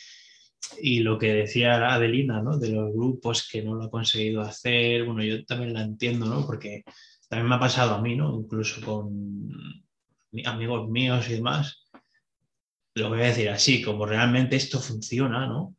Y 0.81 0.99
lo 1.01 1.17
que 1.17 1.33
decía 1.33 1.93
Adelina, 1.93 2.41
¿no? 2.41 2.57
De 2.57 2.69
los 2.69 2.91
grupos 2.91 3.47
que 3.49 3.61
no 3.61 3.75
lo 3.75 3.85
ha 3.85 3.89
conseguido 3.91 4.41
hacer, 4.41 5.05
bueno, 5.05 5.23
yo 5.23 5.45
también 5.45 5.73
la 5.73 5.83
entiendo, 5.83 6.25
¿no? 6.25 6.45
Porque 6.45 6.83
también 7.29 7.47
me 7.49 7.55
ha 7.55 7.59
pasado 7.59 7.95
a 7.95 8.01
mí, 8.01 8.15
¿no? 8.15 8.35
Incluso 8.39 8.81
con 8.83 9.83
amigos 10.45 10.89
míos 10.89 11.27
y 11.29 11.33
demás. 11.33 11.85
Lo 12.95 13.09
voy 13.09 13.21
a 13.21 13.27
decir 13.27 13.49
así, 13.49 13.81
como 13.81 14.05
realmente 14.05 14.55
esto 14.55 14.79
funciona, 14.79 15.47
¿no? 15.47 15.75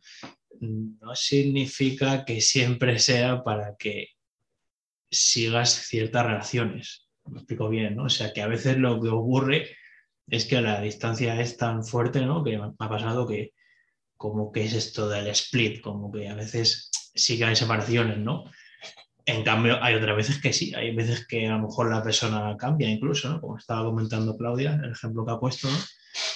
No 0.60 1.14
significa 1.14 2.24
que 2.24 2.40
siempre 2.40 2.98
sea 2.98 3.42
para 3.42 3.76
que 3.76 4.10
sigas 5.10 5.70
ciertas 5.86 6.26
relaciones. 6.26 7.08
Me 7.26 7.38
explico 7.38 7.68
bien, 7.68 7.96
¿no? 7.96 8.04
O 8.04 8.08
sea, 8.08 8.32
que 8.32 8.42
a 8.42 8.46
veces 8.46 8.76
lo 8.76 9.00
que 9.00 9.08
ocurre 9.08 9.76
es 10.28 10.44
que 10.46 10.60
la 10.60 10.80
distancia 10.80 11.40
es 11.40 11.56
tan 11.56 11.84
fuerte, 11.84 12.20
¿no? 12.20 12.44
Que 12.44 12.58
me 12.58 12.72
ha 12.78 12.88
pasado 12.88 13.26
que 13.26 13.52
como 14.16 14.52
que 14.52 14.64
es 14.64 14.74
esto 14.74 15.08
del 15.08 15.28
split, 15.28 15.80
como 15.80 16.12
que 16.12 16.28
a 16.28 16.34
veces 16.34 16.90
sí 17.14 17.38
que 17.38 17.46
hay 17.46 17.56
separaciones, 17.56 18.18
¿no? 18.18 18.44
En 19.30 19.44
cambio, 19.44 19.82
hay 19.82 19.94
otras 19.94 20.16
veces 20.16 20.40
que 20.40 20.52
sí, 20.52 20.74
hay 20.74 20.94
veces 20.94 21.26
que 21.26 21.46
a 21.46 21.56
lo 21.56 21.68
mejor 21.68 21.90
la 21.90 22.02
persona 22.02 22.56
cambia 22.56 22.88
incluso, 22.88 23.28
¿no? 23.28 23.40
Como 23.40 23.56
estaba 23.56 23.84
comentando 23.84 24.36
Claudia, 24.36 24.80
el 24.82 24.92
ejemplo 24.92 25.24
que 25.24 25.32
ha 25.32 25.38
puesto. 25.38 25.68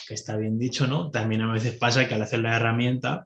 Que 0.07 0.15
está 0.15 0.37
bien 0.37 0.59
dicho, 0.59 0.87
¿no? 0.87 1.11
También 1.11 1.43
a 1.43 1.53
veces 1.53 1.77
pasa 1.77 2.07
que 2.07 2.15
al 2.15 2.23
hacer 2.23 2.41
la 2.41 2.57
herramienta, 2.57 3.25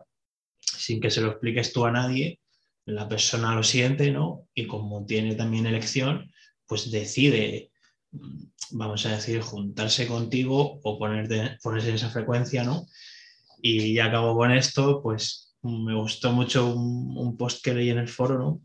sin 0.59 1.01
que 1.01 1.11
se 1.11 1.21
lo 1.21 1.29
expliques 1.29 1.73
tú 1.73 1.85
a 1.85 1.91
nadie, 1.91 2.41
la 2.87 3.09
persona 3.09 3.55
lo 3.55 3.63
siente, 3.63 4.11
¿no? 4.11 4.49
Y 4.55 4.67
como 4.67 5.05
tiene 5.05 5.35
también 5.35 5.67
elección, 5.67 6.33
pues 6.67 6.91
decide, 6.91 7.71
vamos 8.71 9.05
a 9.05 9.11
decir, 9.11 9.43
juntarse 9.43 10.07
contigo 10.07 10.81
o 10.83 10.99
ponerte, 10.99 11.59
ponerse 11.63 11.91
en 11.91 11.97
esa 11.97 12.11
frecuencia, 12.11 12.65
¿no? 12.65 12.87
Y 13.61 13.95
ya 13.95 14.07
acabo 14.07 14.35
con 14.37 14.53
esto, 14.53 15.03
pues 15.03 15.55
me 15.63 15.95
gustó 15.95 16.33
mucho 16.33 16.75
un, 16.75 17.37
post 17.37 17.63
que 17.63 17.75
leí 17.75 17.91
en 17.91 17.99
el 17.99 18.09
foro. 18.09 18.61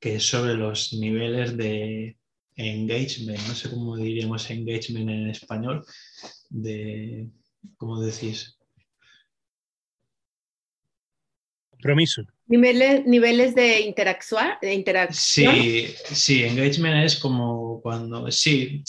Que 0.00 0.16
es 0.16 0.24
sobre 0.24 0.54
los 0.54 0.92
niveles 0.94 1.56
de 1.56 2.16
engagement, 2.56 3.38
no 3.46 3.54
sé 3.54 3.70
cómo 3.70 3.96
diríamos 3.96 4.50
engagement 4.50 5.08
en 5.08 5.30
español, 5.30 5.84
de, 6.48 7.28
¿cómo 7.76 8.00
decís? 8.00 8.58
Compromiso. 11.70 12.22
Niveles, 12.46 13.06
niveles 13.06 13.54
de, 13.54 13.80
interactuar, 13.80 14.58
de 14.60 14.74
interacción. 14.74 15.54
Sí, 15.54 15.94
sí, 16.04 16.44
engagement 16.44 17.04
es 17.04 17.16
como 17.16 17.80
cuando, 17.80 18.30
sí, 18.30 18.82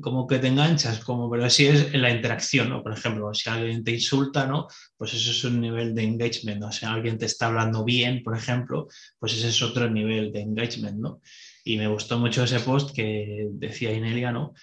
como 0.00 0.26
que 0.26 0.38
te 0.38 0.48
enganchas, 0.48 1.00
como, 1.04 1.30
pero 1.30 1.48
sí 1.50 1.66
es 1.66 1.92
en 1.92 2.02
la 2.02 2.10
interacción, 2.10 2.70
¿no? 2.70 2.82
Por 2.82 2.92
ejemplo, 2.92 3.32
si 3.34 3.48
alguien 3.50 3.84
te 3.84 3.92
insulta, 3.92 4.46
¿no? 4.46 4.68
Pues 4.96 5.14
eso 5.14 5.30
es 5.30 5.44
un 5.44 5.60
nivel 5.60 5.94
de 5.94 6.04
engagement, 6.04 6.60
¿no? 6.60 6.72
Si 6.72 6.86
alguien 6.86 7.18
te 7.18 7.26
está 7.26 7.46
hablando 7.46 7.84
bien, 7.84 8.22
por 8.22 8.36
ejemplo, 8.36 8.88
pues 9.18 9.34
ese 9.34 9.48
es 9.48 9.62
otro 9.62 9.90
nivel 9.90 10.32
de 10.32 10.40
engagement, 10.40 10.98
¿no? 10.98 11.20
Y 11.64 11.76
me 11.76 11.88
gustó 11.88 12.18
mucho 12.18 12.44
ese 12.44 12.60
post 12.60 12.94
que 12.94 13.48
decía 13.50 13.92
Inelia, 13.92 14.32
¿no? 14.32 14.54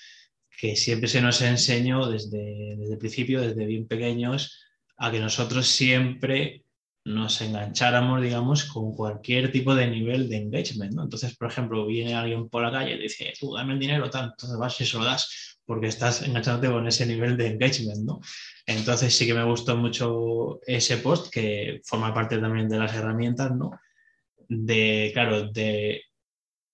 Que 0.57 0.75
siempre 0.75 1.07
se 1.07 1.21
nos 1.21 1.41
enseñó 1.41 2.07
desde, 2.09 2.75
desde 2.77 2.93
el 2.93 2.99
principio, 2.99 3.41
desde 3.41 3.65
bien 3.65 3.87
pequeños, 3.87 4.59
a 4.97 5.11
que 5.11 5.19
nosotros 5.19 5.67
siempre 5.67 6.62
nos 7.05 7.41
engancháramos, 7.41 8.21
digamos, 8.21 8.63
con 8.65 8.95
cualquier 8.95 9.51
tipo 9.51 9.75
de 9.75 9.87
nivel 9.87 10.29
de 10.29 10.37
engagement, 10.37 10.93
¿no? 10.93 11.03
Entonces, 11.03 11.35
por 11.35 11.49
ejemplo, 11.49 11.85
viene 11.85 12.15
alguien 12.15 12.47
por 12.49 12.63
la 12.63 12.71
calle 12.71 12.95
y 12.95 13.01
dice, 13.01 13.33
tú 13.39 13.53
dame 13.55 13.73
el 13.73 13.79
dinero, 13.79 14.09
tanto, 14.09 14.33
entonces 14.33 14.57
vas 14.57 14.79
y 14.81 14.85
se 14.85 14.97
lo 14.97 15.03
das, 15.03 15.59
porque 15.65 15.87
estás 15.87 16.21
enganchándote 16.21 16.71
con 16.71 16.87
ese 16.87 17.05
nivel 17.05 17.35
de 17.35 17.47
engagement, 17.47 18.05
¿no? 18.05 18.21
Entonces 18.65 19.15
sí 19.15 19.25
que 19.25 19.33
me 19.33 19.43
gustó 19.43 19.75
mucho 19.75 20.61
ese 20.65 20.97
post, 20.97 21.31
que 21.31 21.81
forma 21.83 22.13
parte 22.13 22.37
también 22.37 22.69
de 22.69 22.77
las 22.77 22.93
herramientas, 22.95 23.51
¿no? 23.51 23.71
De, 24.47 25.11
claro, 25.13 25.49
de 25.51 26.03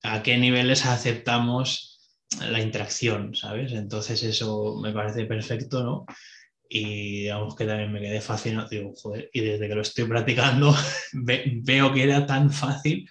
a 0.03 0.21
qué 0.21 0.37
niveles 0.37 0.85
aceptamos 0.85 1.99
la 2.39 2.61
interacción, 2.61 3.33
¿sabes? 3.35 3.71
Entonces 3.73 4.21
eso 4.23 4.75
me 4.81 4.91
parece 4.93 5.25
perfecto, 5.25 5.83
¿no? 5.83 6.05
Y 6.69 7.23
digamos 7.23 7.55
que 7.55 7.65
también 7.65 7.91
me 7.91 7.99
quedé 7.99 8.21
fascinado, 8.21 8.69
digo, 8.69 8.93
joder, 8.95 9.29
y 9.33 9.41
desde 9.41 9.67
que 9.67 9.75
lo 9.75 9.81
estoy 9.81 10.05
practicando 10.05 10.75
veo 11.13 11.91
que 11.91 12.03
era 12.03 12.27
tan 12.27 12.51
fácil 12.51 13.09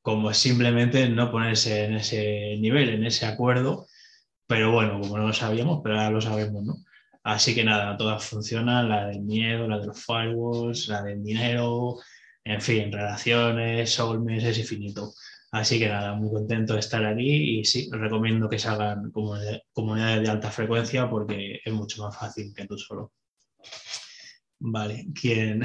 como 0.00 0.32
simplemente 0.34 1.08
no 1.08 1.30
ponerse 1.30 1.84
en 1.84 1.94
ese 1.96 2.56
nivel, 2.58 2.88
en 2.90 3.04
ese 3.04 3.26
acuerdo, 3.26 3.86
pero 4.46 4.72
bueno, 4.72 5.00
como 5.00 5.18
no 5.18 5.28
lo 5.28 5.32
sabíamos, 5.32 5.80
pero 5.82 5.96
ahora 5.96 6.10
lo 6.10 6.20
sabemos, 6.20 6.64
¿no? 6.64 6.74
Así 7.22 7.54
que 7.54 7.64
nada, 7.64 7.96
todas 7.96 8.24
funcionan, 8.24 8.88
la 8.88 9.06
del 9.06 9.22
miedo, 9.22 9.66
la 9.66 9.78
de 9.78 9.86
los 9.86 10.04
firewalls, 10.04 10.88
la 10.88 11.02
del 11.02 11.22
dinero, 11.22 11.96
en 12.44 12.60
fin, 12.60 12.92
relaciones, 12.92 13.94
soulmates, 13.94 14.44
es 14.44 14.58
infinito. 14.58 15.14
Así 15.54 15.78
que 15.78 15.88
nada, 15.88 16.14
muy 16.14 16.30
contento 16.32 16.74
de 16.74 16.80
estar 16.80 17.04
aquí 17.06 17.60
y 17.60 17.64
sí, 17.64 17.88
recomiendo 17.92 18.48
que 18.48 18.58
se 18.58 18.66
hagan 18.66 19.12
comunidades 19.12 20.22
de 20.22 20.28
alta 20.28 20.50
frecuencia 20.50 21.08
porque 21.08 21.60
es 21.64 21.72
mucho 21.72 22.02
más 22.02 22.18
fácil 22.18 22.52
que 22.52 22.66
tú 22.66 22.76
solo. 22.76 23.12
Vale, 24.58 25.06
¿quién? 25.14 25.62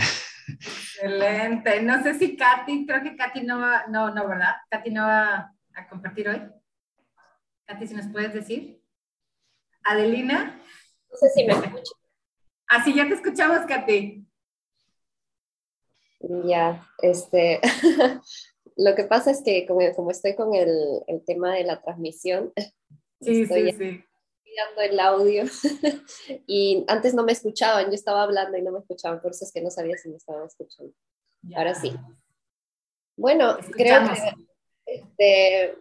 Excelente. 0.47 1.81
No 1.81 2.03
sé 2.03 2.13
si 2.19 2.37
Katy, 2.37 2.85
creo 2.85 3.01
que 3.01 3.15
Katy 3.15 3.41
no 3.41 3.59
va, 3.59 3.87
no, 3.87 4.13
no, 4.13 4.27
¿verdad? 4.27 4.57
Katy 4.69 4.91
no 4.91 5.07
va 5.07 5.55
a 5.73 5.89
compartir 5.89 6.29
hoy? 6.29 6.41
Katy, 7.65 7.87
si 7.87 7.95
nos 7.95 8.09
puedes 8.09 8.31
decir. 8.31 8.79
Adelina. 9.85 10.61
No 11.09 11.17
sé 11.17 11.29
si 11.31 11.45
me 11.45 11.53
escuchas. 11.53 11.93
Así 12.67 12.93
ya 12.93 13.07
te 13.07 13.15
escuchamos, 13.15 13.65
Katy. 13.65 14.23
Ya, 16.45 16.87
este, 17.01 17.59
lo 18.79 18.95
que 18.95 19.03
pasa 19.03 19.31
es 19.31 19.41
que 19.43 19.65
como, 19.65 19.81
como 19.93 20.11
estoy 20.11 20.35
con 20.35 20.55
el, 20.55 21.03
el, 21.07 21.23
tema 21.25 21.55
de 21.55 21.65
la 21.65 21.81
transmisión, 21.81 22.53
sí, 23.21 23.41
estoy 23.41 23.71
sí, 23.73 23.77
sí. 23.77 24.03
mirando 24.45 24.81
el 24.81 24.99
audio 25.01 25.43
y 26.47 26.85
antes 26.87 27.13
no 27.13 27.23
me 27.23 27.33
escuchaban, 27.33 27.87
yo 27.87 27.93
estaba 27.93 28.23
hablando 28.23 28.57
y 28.57 28.61
no 28.61 28.71
me 28.71 28.79
escuchaban, 28.79 29.21
por 29.21 29.31
eso 29.31 29.43
es 29.43 29.51
que 29.51 29.61
no 29.61 29.69
sabía 29.69 29.97
si 29.97 30.07
me 30.07 30.15
estaban 30.15 30.47
escuchando. 30.47 30.93
Ya. 31.41 31.57
Ahora 31.57 31.75
sí. 31.75 31.93
Bueno, 33.17 33.57
creo 33.71 33.99
que 34.05 34.93
este, 34.93 35.75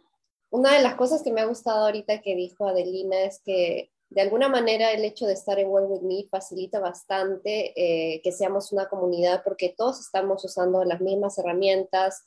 una 0.50 0.74
de 0.74 0.82
las 0.82 0.96
cosas 0.96 1.22
que 1.22 1.32
me 1.32 1.40
ha 1.40 1.46
gustado 1.46 1.84
ahorita 1.84 2.20
que 2.20 2.34
dijo 2.34 2.66
Adelina 2.66 3.22
es 3.22 3.40
que 3.44 3.92
de 4.11 4.22
alguna 4.22 4.48
manera 4.48 4.90
el 4.90 5.04
hecho 5.04 5.26
de 5.26 5.34
estar 5.34 5.61
en 5.61 5.68
World 5.68 5.90
With 5.90 6.02
Me 6.02 6.28
facilita 6.28 6.80
bastante 6.80 7.74
eh, 7.76 8.20
que 8.22 8.32
seamos 8.32 8.72
una 8.72 8.88
comunidad 8.88 9.42
porque 9.44 9.72
todos 9.76 10.00
estamos 10.00 10.44
usando 10.44 10.84
las 10.84 11.00
mismas 11.00 11.38
herramientas, 11.38 12.24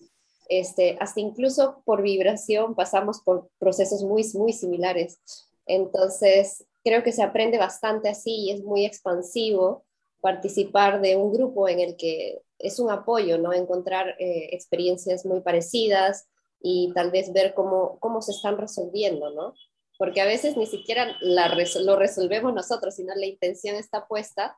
este, 0.50 0.98
hasta 1.00 1.20
incluso 1.20 1.82
por 1.86 2.02
vibración 2.02 2.76
pasamos 2.76 3.22
por 3.22 3.50
procesos 3.60 4.04
muy, 4.04 4.24
muy 4.34 4.54
similares. 4.54 5.20
Entonces, 5.66 6.66
creo 6.84 7.04
que 7.04 7.12
se 7.12 7.24
aprende 7.24 7.58
bastante 7.58 8.10
así 8.10 8.46
y 8.46 8.52
es 8.52 8.64
muy 8.64 8.86
expansivo 8.86 9.86
participar 10.22 11.02
de 11.02 11.16
un 11.16 11.34
grupo 11.34 11.68
en 11.68 11.80
el 11.80 11.96
que 11.96 12.42
es 12.60 12.80
un 12.80 12.92
apoyo, 12.92 13.38
¿no? 13.38 13.54
Encontrar 13.54 14.16
eh, 14.20 14.50
experiencias 14.52 15.26
muy 15.26 15.42
parecidas 15.42 16.28
y 16.62 16.92
tal 16.94 17.12
vez 17.12 17.34
ver 17.34 17.54
cómo, 17.54 17.98
cómo 18.00 18.22
se 18.22 18.32
están 18.32 18.58
resolviendo, 18.58 19.32
¿no? 19.32 19.54
Porque 19.98 20.22
a 20.22 20.26
veces 20.26 20.58
ni 20.58 20.68
siquiera 20.68 21.16
la 21.22 21.48
resol 21.48 21.86
lo 21.86 21.96
resolvemos 21.96 22.54
nosotros, 22.54 22.96
sino 22.96 23.14
la 23.16 23.26
intención 23.26 23.76
está 23.76 24.08
puesta 24.08 24.58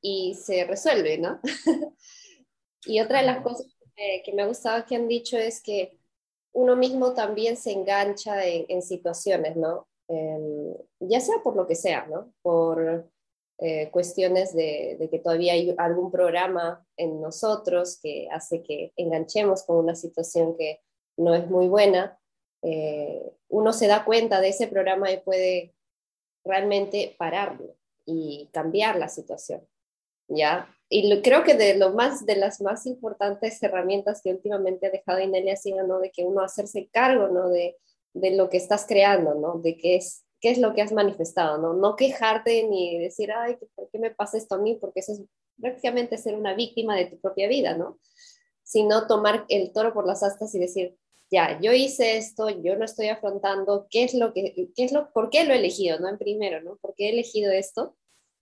y 0.00 0.34
se 0.34 0.64
resuelve, 0.64 1.18
¿no? 1.18 1.40
y 2.86 3.00
otra 3.00 3.20
de 3.20 3.26
las 3.26 3.42
cosas 3.42 3.66
que, 3.96 4.22
que, 4.24 4.32
me 4.32 4.42
ha 4.42 4.46
gustado 4.46 4.84
que 4.86 4.96
han 4.96 5.08
dicho 5.08 5.36
es 5.36 5.62
que 5.62 5.98
uno 6.52 6.76
mismo 6.76 7.14
también 7.14 7.56
se 7.56 7.72
engancha 7.72 8.44
en, 8.46 8.66
en 8.68 8.82
situaciones, 8.82 9.56
¿no? 9.56 9.86
Eh, 10.08 10.76
ya 11.00 11.20
sea 11.20 11.36
por 11.42 11.56
lo 11.56 11.66
que 11.66 11.74
sea, 11.74 12.06
¿no? 12.06 12.32
Por 12.42 13.10
eh, 13.58 13.90
cuestiones 13.90 14.54
de, 14.54 14.96
de, 14.98 15.08
que 15.08 15.18
todavía 15.18 15.52
hay 15.52 15.74
algún 15.78 16.10
programa 16.10 16.84
en 16.96 17.20
nosotros 17.20 17.98
que 18.02 18.28
hace 18.30 18.62
que 18.62 18.92
enganchemos 18.96 19.62
con 19.64 19.76
una 19.76 19.94
situación 19.94 20.56
que 20.56 20.80
no 21.16 21.34
es 21.34 21.48
muy 21.48 21.68
buena, 21.68 22.18
eh, 22.62 23.22
uno 23.48 23.72
se 23.72 23.86
da 23.86 24.04
cuenta 24.04 24.40
de 24.40 24.48
ese 24.48 24.66
programa 24.66 25.12
y 25.12 25.20
puede 25.20 25.74
realmente 26.44 27.14
pararlo 27.18 27.76
y 28.06 28.48
cambiar 28.52 28.96
la 28.96 29.08
situación, 29.08 29.66
¿ya? 30.28 30.68
Y 30.88 31.08
lo, 31.08 31.22
creo 31.22 31.44
que 31.44 31.54
de, 31.54 31.76
lo 31.76 31.92
más, 31.92 32.26
de 32.26 32.36
las 32.36 32.60
más 32.60 32.86
importantes 32.86 33.62
herramientas 33.62 34.20
que 34.22 34.30
últimamente 34.30 34.86
ha 34.86 34.90
dejado 34.90 35.20
Inelia 35.20 35.56
sido, 35.56 35.86
¿no? 35.86 35.98
De 36.00 36.10
que 36.10 36.24
uno 36.24 36.42
hacerse 36.42 36.88
cargo, 36.92 37.28
¿no? 37.28 37.48
De, 37.48 37.76
de 38.12 38.30
lo 38.36 38.48
que 38.48 38.58
estás 38.58 38.86
creando, 38.86 39.34
¿no? 39.34 39.58
De 39.58 39.76
qué 39.76 39.96
es, 39.96 40.24
qué 40.40 40.50
es 40.50 40.58
lo 40.58 40.74
que 40.74 40.82
has 40.82 40.92
manifestado, 40.92 41.58
¿no? 41.58 41.74
No 41.74 41.96
quejarte 41.96 42.68
ni 42.68 42.98
decir, 42.98 43.32
ay, 43.32 43.56
¿por 43.74 43.90
qué 43.90 43.98
me 43.98 44.10
pasa 44.10 44.38
esto 44.38 44.54
a 44.54 44.58
mí? 44.58 44.76
Porque 44.80 45.00
eso 45.00 45.12
es 45.12 45.22
prácticamente 45.60 46.18
ser 46.18 46.36
una 46.36 46.54
víctima 46.54 46.96
de 46.96 47.06
tu 47.06 47.18
propia 47.18 47.48
vida, 47.48 47.76
¿no? 47.76 47.98
Sino 48.62 49.06
tomar 49.06 49.46
el 49.48 49.72
toro 49.72 49.92
por 49.92 50.06
las 50.06 50.22
astas 50.22 50.54
y 50.54 50.58
decir, 50.58 50.96
ya, 51.30 51.58
yo 51.60 51.72
hice 51.72 52.16
esto, 52.16 52.48
yo 52.50 52.76
lo 52.76 52.84
estoy 52.84 53.08
afrontando, 53.08 53.86
¿qué 53.90 54.04
es 54.04 54.14
lo 54.14 54.32
que, 54.32 54.70
qué 54.76 54.84
es 54.84 54.92
lo, 54.92 55.10
por 55.12 55.30
qué 55.30 55.44
lo 55.44 55.54
he 55.54 55.58
elegido, 55.58 55.98
¿no? 55.98 56.08
En 56.08 56.18
primero, 56.18 56.62
¿no? 56.62 56.76
¿Por 56.76 56.94
qué 56.94 57.06
he 57.06 57.10
elegido 57.10 57.50
esto? 57.50 57.96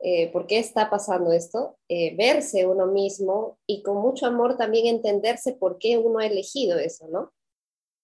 Eh, 0.04 0.32
¿Por 0.32 0.48
qué 0.48 0.58
está 0.58 0.90
pasando 0.90 1.30
esto? 1.32 1.78
Eh, 1.88 2.16
verse 2.16 2.66
uno 2.66 2.86
mismo 2.88 3.58
y 3.66 3.84
con 3.84 3.98
mucho 3.98 4.26
amor 4.26 4.56
también 4.56 4.86
entenderse 4.86 5.52
por 5.52 5.78
qué 5.78 5.96
uno 5.96 6.18
ha 6.18 6.26
elegido 6.26 6.76
eso, 6.80 7.06
¿no? 7.06 7.32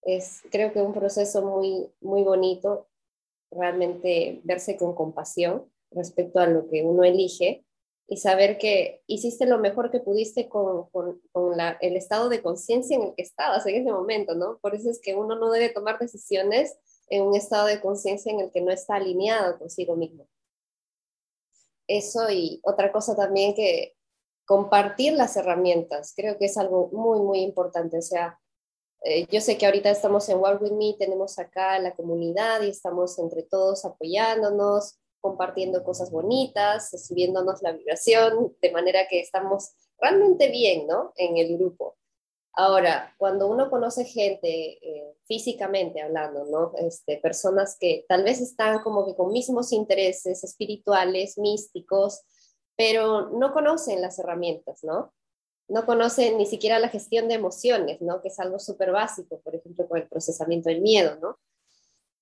Es 0.03 0.43
creo 0.53 0.73
que 0.73 0.81
un 0.81 0.95
proceso 0.95 1.43
muy, 1.43 1.91
muy 2.01 2.23
bonito, 2.23 2.87
realmente 3.51 4.41
verse 4.45 4.77
con 4.77 4.95
compasión 4.95 5.69
respecto 5.91 6.39
a 6.39 6.47
lo 6.47 6.69
que 6.69 6.85
uno 6.85 7.03
elige 7.03 7.65
y 8.07 8.19
saber 8.19 8.59
que 8.59 9.03
hiciste 9.09 9.45
lo 9.45 9.59
mejor 9.59 9.91
que 9.91 9.99
pudiste 9.99 10.49
con, 10.49 10.89
con, 10.91 11.21
el 11.81 11.97
estado 11.97 12.29
de 12.29 12.43
conciencia 12.43 12.97
en 12.97 13.03
el 13.03 13.15
que 13.17 13.23
estabas 13.23 13.67
en 13.67 13.75
ese 13.75 13.91
momento, 13.91 14.37
¿no? 14.37 14.59
Por 14.63 14.77
eso 14.77 14.89
es 14.89 15.01
que 15.01 15.17
uno 15.17 15.35
no 15.35 15.51
debe 15.51 15.71
tomar 15.71 15.99
decisiones 15.99 16.79
en 17.09 17.25
un 17.25 17.35
estado 17.35 17.67
de 17.67 17.81
conciencia 17.81 18.33
en 18.33 18.39
el 18.39 18.53
que 18.53 18.61
no 18.61 18.71
está 18.71 18.95
alineado 18.95 19.59
consigo 19.59 19.97
mismo. 19.97 20.29
Eso 21.89 22.31
y 22.31 22.61
otra 22.63 22.93
cosa 22.93 23.17
también 23.17 23.55
que 23.55 23.97
compartir 24.47 25.15
las 25.15 25.37
herramientas, 25.37 26.15
creo 26.17 26.39
que 26.39 26.47
es 26.47 26.57
algo 26.57 26.89
muy, 26.93 27.21
muy 27.21 27.41
importante. 27.41 27.99
O 27.99 28.03
sea, 28.03 28.39
eh, 29.05 29.27
yo 29.31 29.41
sé 29.41 29.59
que 29.59 29.67
ahorita 29.67 29.91
estamos 29.91 30.29
en 30.29 30.39
Work 30.39 30.63
With 30.63 30.73
Me, 30.73 30.95
tenemos 30.99 31.39
acá 31.39 31.79
la 31.79 31.95
comunidad 31.95 32.63
y 32.63 32.71
estamos 32.71 33.19
entre 33.19 33.43
todos 33.43 33.85
apoyándonos, 33.85 34.99
compartiendo 35.21 35.85
cosas 35.85 36.11
bonitas, 36.11 36.91
subiéndonos 37.07 37.63
la 37.63 37.73
vibración, 37.73 38.57
de 38.61 38.73
manera 38.73 39.07
que 39.09 39.21
estamos 39.21 39.73
realmente 39.99 40.49
bien, 40.49 40.87
¿no? 40.87 41.13
En 41.17 41.37
el 41.37 41.57
grupo. 41.59 41.97
Ahora, 42.55 43.15
cuando 43.19 43.47
uno 43.47 43.71
conoce 43.71 44.05
gente 44.05 44.79
eh, 44.83 45.15
físicamente 45.27 46.01
hablando, 46.01 46.45
¿no? 46.47 46.73
Este, 46.79 47.19
personas 47.19 47.77
que 47.79 48.05
tal 48.09 48.25
vez 48.25 48.41
están 48.41 48.81
como 48.83 49.07
que 49.07 49.15
con 49.15 49.33
mismos 49.33 49.73
intereses 49.73 50.43
espirituales, 50.43 51.39
místicos, 51.39 52.23
pero 52.77 53.29
no 53.31 53.53
conocen 53.53 54.01
las 54.01 54.19
herramientas, 54.19 54.83
¿no? 54.83 55.13
No 55.69 55.85
conocen 55.85 56.39
ni 56.39 56.47
siquiera 56.47 56.79
la 56.79 56.89
gestión 56.89 57.29
de 57.29 57.35
emociones, 57.35 58.01
¿no? 58.01 58.23
Que 58.23 58.29
es 58.29 58.41
algo 58.41 58.59
súper 58.59 58.91
básico, 58.91 59.41
por 59.41 59.55
ejemplo, 59.55 59.87
con 59.87 59.99
el 59.99 60.09
procesamiento 60.09 60.69
del 60.69 60.81
miedo, 60.81 61.17
¿no? 61.21 61.37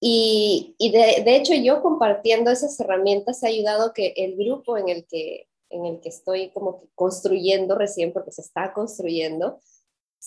Y, 0.00 0.74
y 0.78 0.90
de, 0.90 1.22
de, 1.24 1.36
hecho 1.36 1.54
yo 1.54 1.80
compartiendo 1.80 2.50
esas 2.50 2.78
herramientas 2.80 3.42
ha 3.42 3.48
ayudado 3.48 3.94
que 3.94 4.12
el 4.16 4.36
grupo 4.36 4.76
en 4.76 4.88
el 4.88 5.06
que, 5.06 5.48
en 5.70 5.86
el 5.86 6.00
que 6.00 6.10
estoy 6.10 6.50
como 6.50 6.80
que 6.80 6.88
construyendo 6.94 7.74
recién, 7.76 8.12
porque 8.12 8.32
se 8.32 8.42
está 8.42 8.72
construyendo, 8.74 9.60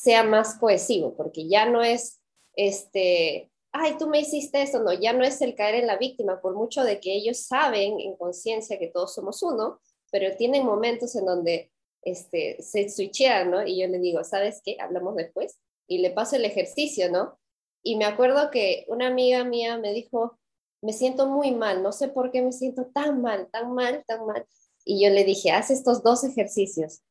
sea 0.02 0.24
más 0.24 0.58
cohesivo, 0.58 1.14
porque 1.18 1.50
ya 1.50 1.66
no 1.66 1.84
es, 1.84 2.22
este, 2.56 3.52
ay, 3.74 3.98
tú 4.00 4.08
me 4.08 4.22
hiciste 4.22 4.62
esto, 4.62 4.82
no, 4.82 4.94
ya 4.94 5.12
no 5.12 5.26
es 5.26 5.42
el 5.42 5.56
caer 5.56 5.76
en 5.76 5.88
la 5.88 5.98
víctima, 5.98 6.40
por 6.40 6.56
mucho 6.56 6.86
de 6.86 7.02
que 7.02 7.14
ellos 7.14 7.40
saben 7.40 8.00
en 8.00 8.16
conciencia 8.16 8.80
que 8.80 8.88
todos 8.88 9.14
somos 9.14 9.44
uno, 9.44 9.82
pero 10.10 10.38
tienen 10.38 10.66
momentos 10.66 11.16
en 11.16 11.26
donde 11.26 11.70
este, 12.02 12.62
se 12.62 12.88
switchean, 12.88 13.52
¿no? 13.52 13.68
Y 13.68 13.82
yo 13.82 13.88
le 13.90 14.00
digo, 14.00 14.24
¿sabes 14.24 14.62
qué? 14.64 14.78
Hablamos 14.80 15.18
después. 15.18 15.60
Y 15.86 15.98
le 15.98 16.12
paso 16.12 16.38
el 16.38 16.46
ejercicio, 16.46 17.12
¿no? 17.12 17.38
Y 17.84 17.98
me 17.98 18.06
acuerdo 18.06 18.52
que 18.52 18.86
una 18.88 19.08
amiga 19.08 19.44
mía 19.44 19.78
me 19.78 19.92
dijo, 19.94 20.40
me 20.82 20.94
siento 20.94 21.28
muy 21.28 21.52
mal, 21.52 21.84
no 21.84 21.92
sé 21.92 22.08
por 22.08 22.32
qué 22.32 22.42
me 22.42 22.54
siento 22.54 22.86
tan 22.86 23.22
mal, 23.22 23.50
tan 23.52 23.74
mal, 23.74 24.06
tan 24.08 24.26
mal. 24.26 24.46
Y 24.86 25.04
yo 25.04 25.10
le 25.10 25.26
dije, 25.26 25.52
haz 25.52 25.72
estos 25.72 26.04
dos 26.04 26.24
ejercicios. 26.24 27.02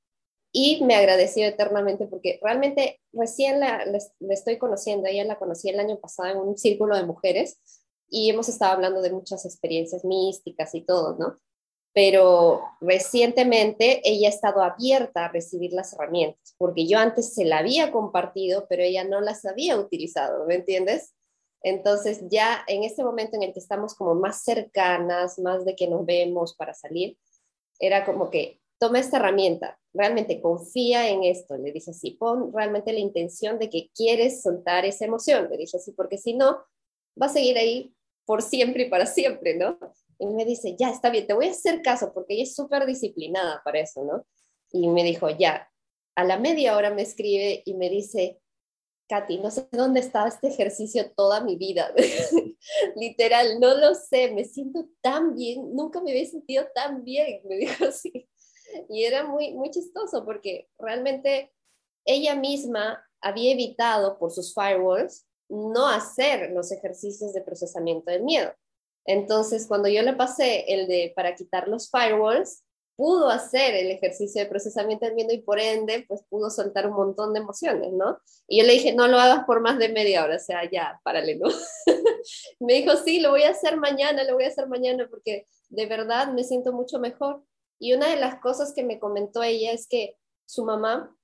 Y 0.53 0.83
me 0.85 0.95
agradeció 0.95 1.47
eternamente 1.47 2.07
porque 2.07 2.39
realmente 2.43 3.01
recién 3.13 3.61
la, 3.61 3.85
estoy 4.31 4.59
conociendo, 4.59 5.07
ella 5.07 5.25
la 5.25 5.39
conocí 5.39 5.69
el 5.69 5.79
año 5.79 5.99
pasado 5.99 6.31
en 6.31 6.39
un 6.39 6.57
círculo 6.57 6.97
de 6.97 7.05
mujeres 7.05 7.59
y 8.09 8.31
hemos 8.31 8.49
estado 8.49 8.73
hablando 8.73 9.03
de 9.03 9.13
muchas 9.13 9.45
experiencias 9.45 10.05
místicas 10.05 10.75
y 10.75 10.81
todo, 10.81 11.17
¿no? 11.19 11.37
Pero 11.93 12.63
recientemente 12.81 14.01
ella 14.09 14.29
ha 14.29 14.33
estado 14.33 14.63
abierta 14.63 15.27
a 15.27 15.33
recibir 15.33 15.73
las 15.73 15.93
herramientas, 15.93 16.55
porque 16.57 16.87
yo 16.87 16.99
antes 16.99 17.35
se 17.35 17.45
la 17.45 17.59
había 17.59 17.93
compartido, 17.93 18.67
pero 18.69 18.83
ella 18.83 19.05
no 19.05 19.21
las 19.21 19.45
había 19.45 19.79
utilizado, 19.79 20.47
¿me 20.47 20.55
entiendes? 20.55 21.15
Entonces 21.63 22.23
ya 22.31 22.65
en 22.69 22.85
este 22.85 23.03
momento 23.03 23.37
en 23.37 23.43
el 23.43 23.53
que 23.53 23.59
estamos 23.59 23.95
como 23.95 24.15
más 24.15 24.43
cercanas, 24.43 25.39
más 25.39 25.65
de 25.65 25.75
que 25.75 25.89
nos 25.89 26.07
vemos 26.07 26.55
para 26.55 26.73
salir, 26.73 27.19
era 27.81 28.05
como 28.05 28.31
que 28.31 28.61
toma 28.79 29.01
esta 29.01 29.19
herramienta, 29.19 29.79
realmente 29.93 30.41
confía 30.41 31.09
en 31.09 31.25
esto, 31.25 31.57
le 31.57 31.73
dije 31.73 31.91
así, 31.91 32.13
pon 32.13 32.53
realmente 32.53 32.93
la 32.93 33.01
intención 33.01 33.59
de 33.59 33.69
que 33.69 33.91
quieres 33.95 34.43
soltar 34.43 34.85
esa 34.85 35.05
emoción, 35.05 35.49
le 35.51 35.57
dije 35.57 35.77
así, 35.77 35.93
porque 35.93 36.19
si 36.19 36.35
no, 36.35 36.65
va 37.21 37.27
a 37.27 37.31
seguir 37.31 37.59
ahí 37.59 37.95
por 38.25 38.43
siempre 38.43 38.85
y 38.85 38.89
para 38.91 39.07
siempre, 39.07 39.57
¿no? 39.57 39.79
Y 40.19 40.27
me 40.27 40.45
dice, 40.45 40.77
ya, 40.79 40.91
está 40.91 41.11
bien, 41.11 41.27
te 41.27 41.35
voy 41.35 41.49
a 41.49 41.51
hacer 41.51 41.83
caso, 41.83 42.13
porque 42.13 42.35
ella 42.35 42.43
es 42.45 42.55
súper 42.55 42.87
disciplinada 42.87 43.63
para 43.65 43.81
eso, 43.81 44.05
¿no? 44.05 44.27
Y 44.71 44.89
me 44.89 45.03
dijo, 45.03 45.31
ya, 45.31 45.71
a 46.15 46.25
la 46.25 46.39
media 46.39 46.77
hora 46.77 46.91
me 46.91 47.03
escribe 47.03 47.63
y 47.65 47.75
me 47.75 47.89
dice, 47.89 48.41
Katy, 49.09 49.39
no 49.39 49.51
sé 49.51 49.67
dónde 49.73 50.01
está 50.01 50.27
este 50.29 50.49
ejercicio 50.49 51.11
toda 51.17 51.43
mi 51.43 51.57
vida. 51.57 51.95
Literal, 52.97 53.59
no 53.59 53.75
lo 53.75 53.95
sé, 53.95 54.33
me 54.33 54.45
siento 54.45 54.87
tan 55.01 55.35
bien, 55.35 55.75
nunca 55.75 56.03
me 56.03 56.11
había 56.11 56.27
sentido 56.27 56.67
tan 56.75 57.03
bien, 57.05 57.41
me 57.45 57.57
dijo 57.57 57.87
así. 57.87 58.29
Y 58.89 59.05
era 59.05 59.25
muy, 59.25 59.53
muy 59.53 59.71
chistoso 59.71 60.25
porque 60.25 60.69
realmente 60.79 61.53
ella 62.05 62.35
misma 62.35 63.05
había 63.21 63.53
evitado 63.53 64.19
por 64.19 64.31
sus 64.31 64.55
firewalls 64.55 65.27
no 65.49 65.89
hacer 65.89 66.51
los 66.53 66.73
ejercicios 66.73 67.33
de 67.33 67.43
procesamiento 67.43 68.11
del 68.11 68.23
miedo. 68.23 68.53
Entonces, 69.07 69.67
cuando 69.67 69.89
yo 69.89 70.03
le 70.03 70.13
pasé 70.13 70.65
el 70.69 70.87
de 70.87 71.13
para 71.17 71.35
quitar 71.35 71.69
los 71.69 71.91
firewalls, 71.91 72.63
pudo 72.99 73.29
hacer 73.29 73.75
el 73.75 73.93
ejercicio 73.93 74.43
de 74.43 74.49
procesamiento 74.49 75.07
del 75.07 75.15
miedo 75.15 75.33
y 75.33 75.39
por 75.39 75.61
ende, 75.61 76.05
pues 76.09 76.23
pudo 76.29 76.51
soltar 76.51 76.89
un 76.89 76.97
montón 76.97 77.33
de 77.33 77.39
emociones, 77.39 77.93
¿no? 77.93 78.19
Y 78.49 78.59
yo 78.59 78.67
le 78.67 78.73
dije, 78.73 78.93
no 78.93 79.07
lo 79.07 79.19
hagas 79.19 79.45
por 79.45 79.61
más 79.61 79.79
de 79.79 79.89
media 79.89 80.25
hora, 80.25 80.35
o 80.35 80.41
sea, 80.41 80.69
ya, 80.69 81.01
párale, 81.05 81.37
¿no? 81.37 81.49
me 82.61 82.75
dijo, 82.75 82.97
sí, 82.97 83.21
lo 83.21 83.31
voy 83.31 83.45
a 83.45 83.51
hacer 83.51 83.77
mañana, 83.77 84.25
lo 84.25 84.35
voy 84.35 84.45
a 84.45 84.49
hacer 84.49 84.67
mañana 84.67 85.07
porque 85.09 85.47
de 85.69 85.87
verdad 85.87 86.33
me 86.33 86.43
siento 86.43 86.73
mucho 86.73 86.99
mejor. 86.99 87.45
Y 87.79 87.95
una 87.95 88.09
de 88.09 88.17
las 88.17 88.41
cosas 88.41 88.73
que 88.73 88.83
me 88.83 88.99
comentó 88.99 89.43
ella 89.43 89.73
es 89.73 89.87
que 89.87 90.17
su 90.47 90.65
mamá 90.65 91.15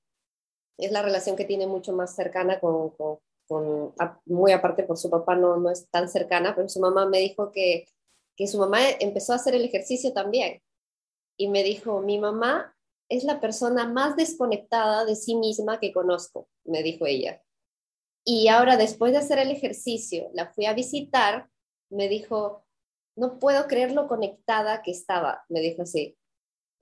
es 0.78 0.92
la 0.92 1.02
relación 1.02 1.36
que 1.36 1.44
tiene 1.44 1.66
mucho 1.66 1.92
más 1.92 2.14
cercana 2.14 2.60
con, 2.60 2.92
muy 4.26 4.52
aparte 4.52 4.84
por 4.84 4.96
su 4.96 5.10
papá 5.10 5.36
no, 5.36 5.56
no 5.56 5.70
es 5.70 5.88
tan 5.90 6.08
cercana, 6.08 6.54
pero 6.54 6.68
su 6.68 6.80
mamá 6.80 7.06
me 7.06 7.18
dijo 7.18 7.52
que, 7.52 7.86
que 8.36 8.46
su 8.46 8.58
mamá 8.58 8.78
empezó 9.00 9.32
a 9.32 9.36
hacer 9.36 9.54
el 9.54 9.64
ejercicio 9.64 10.12
también 10.12 10.62
y 11.36 11.48
me 11.48 11.62
dijo, 11.62 12.00
mi 12.00 12.18
mamá 12.18 12.74
es 13.08 13.24
la 13.24 13.40
persona 13.40 13.86
más 13.86 14.16
desconectada 14.16 15.04
de 15.04 15.16
sí 15.16 15.36
misma 15.36 15.78
que 15.78 15.92
conozco, 15.92 16.48
me 16.64 16.82
dijo 16.82 17.06
ella. 17.06 17.42
Y 18.24 18.48
ahora, 18.48 18.76
después 18.76 19.12
de 19.12 19.18
hacer 19.18 19.38
el 19.38 19.50
ejercicio, 19.50 20.30
la 20.32 20.50
fui 20.52 20.64
a 20.64 20.72
visitar, 20.72 21.50
me 21.90 22.08
dijo, 22.08 22.64
no 23.16 23.38
puedo 23.38 23.66
creer 23.66 23.92
lo 23.92 24.08
conectada 24.08 24.82
que 24.82 24.90
estaba, 24.90 25.44
me 25.48 25.60
dijo 25.60 25.82
así. 25.82 26.16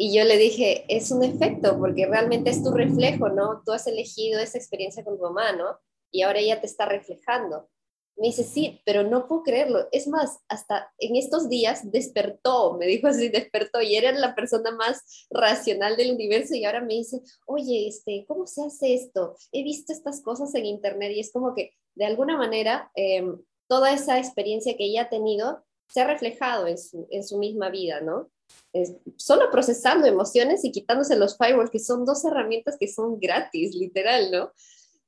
Y 0.04 0.12
yo 0.12 0.24
le 0.24 0.36
dije, 0.36 0.84
es 0.88 1.12
un 1.12 1.22
efecto, 1.22 1.78
porque 1.78 2.06
realmente 2.06 2.50
es 2.50 2.60
tu 2.60 2.72
reflejo, 2.72 3.28
¿no? 3.28 3.62
Tú 3.64 3.70
has 3.70 3.86
elegido 3.86 4.40
esa 4.40 4.58
experiencia 4.58 5.04
con 5.04 5.16
tu 5.16 5.22
mamá, 5.22 5.52
¿no? 5.52 5.78
Y 6.10 6.22
ahora 6.22 6.40
ella 6.40 6.60
te 6.60 6.66
está 6.66 6.86
reflejando. 6.86 7.68
Me 8.16 8.26
dice, 8.26 8.42
sí, 8.42 8.82
pero 8.84 9.04
no 9.04 9.28
puedo 9.28 9.44
creerlo. 9.44 9.86
Es 9.92 10.08
más, 10.08 10.40
hasta 10.48 10.92
en 10.98 11.14
estos 11.14 11.48
días 11.48 11.88
despertó, 11.92 12.76
me 12.78 12.86
dijo 12.86 13.06
así, 13.06 13.28
despertó 13.28 13.80
y 13.80 13.94
era 13.94 14.10
la 14.10 14.34
persona 14.34 14.72
más 14.72 15.04
racional 15.30 15.96
del 15.96 16.14
universo 16.14 16.56
y 16.56 16.64
ahora 16.64 16.80
me 16.80 16.94
dice, 16.94 17.22
oye, 17.46 17.86
este, 17.86 18.24
¿cómo 18.26 18.48
se 18.48 18.64
hace 18.64 18.94
esto? 18.94 19.36
He 19.52 19.62
visto 19.62 19.92
estas 19.92 20.20
cosas 20.20 20.52
en 20.56 20.66
internet 20.66 21.12
y 21.14 21.20
es 21.20 21.30
como 21.30 21.54
que 21.54 21.74
de 21.94 22.06
alguna 22.06 22.36
manera 22.36 22.90
em, 22.96 23.40
toda 23.68 23.92
esa 23.92 24.18
experiencia 24.18 24.76
que 24.76 24.86
ella 24.86 25.02
ha 25.02 25.10
tenido 25.10 25.62
se 25.86 26.00
ha 26.00 26.08
reflejado 26.08 26.66
en 26.66 26.78
su, 26.78 27.06
en 27.10 27.22
su 27.22 27.38
misma 27.38 27.70
vida, 27.70 28.00
¿no? 28.00 28.30
Solo 29.16 29.50
procesando 29.50 30.06
emociones 30.06 30.64
y 30.64 30.72
quitándose 30.72 31.16
los 31.16 31.36
firewalls, 31.36 31.70
que 31.70 31.78
son 31.78 32.04
dos 32.04 32.24
herramientas 32.24 32.76
que 32.78 32.88
son 32.88 33.20
gratis, 33.20 33.74
literal, 33.74 34.30
¿no? 34.30 34.52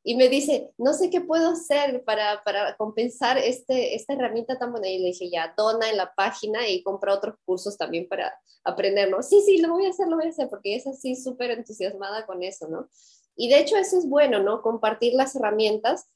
y 0.06 0.16
me 0.16 0.28
dice, 0.28 0.70
no 0.76 0.92
sé 0.92 1.08
qué 1.08 1.22
puedo 1.22 1.48
hacer 1.48 2.04
para, 2.04 2.44
para 2.44 2.76
compensar 2.76 3.38
este, 3.38 3.94
esta 3.94 4.12
herramienta 4.12 4.58
tan 4.58 4.70
buena. 4.70 4.86
Y 4.86 4.98
le 4.98 5.06
dije, 5.08 5.30
ya, 5.30 5.54
dona 5.56 5.88
en 5.88 5.96
la 5.96 6.14
página 6.14 6.68
y 6.68 6.82
compra 6.82 7.14
otros 7.14 7.36
cursos 7.46 7.78
también 7.78 8.06
para 8.06 8.38
aprender, 8.64 9.10
¿no? 9.10 9.22
Sí, 9.22 9.40
sí, 9.40 9.62
lo 9.62 9.70
voy 9.70 9.86
a 9.86 9.90
hacer, 9.90 10.06
lo 10.08 10.16
voy 10.16 10.26
a 10.26 10.28
hacer, 10.28 10.50
porque 10.50 10.76
es 10.76 10.86
así 10.86 11.16
súper 11.16 11.52
entusiasmada 11.52 12.26
con 12.26 12.42
eso, 12.42 12.68
¿no? 12.68 12.86
Y 13.34 13.48
de 13.48 13.60
hecho 13.60 13.78
eso 13.78 13.96
es 13.96 14.06
bueno, 14.06 14.42
¿no? 14.42 14.60
Compartir 14.60 15.14
las 15.14 15.34
herramientas. 15.36 16.06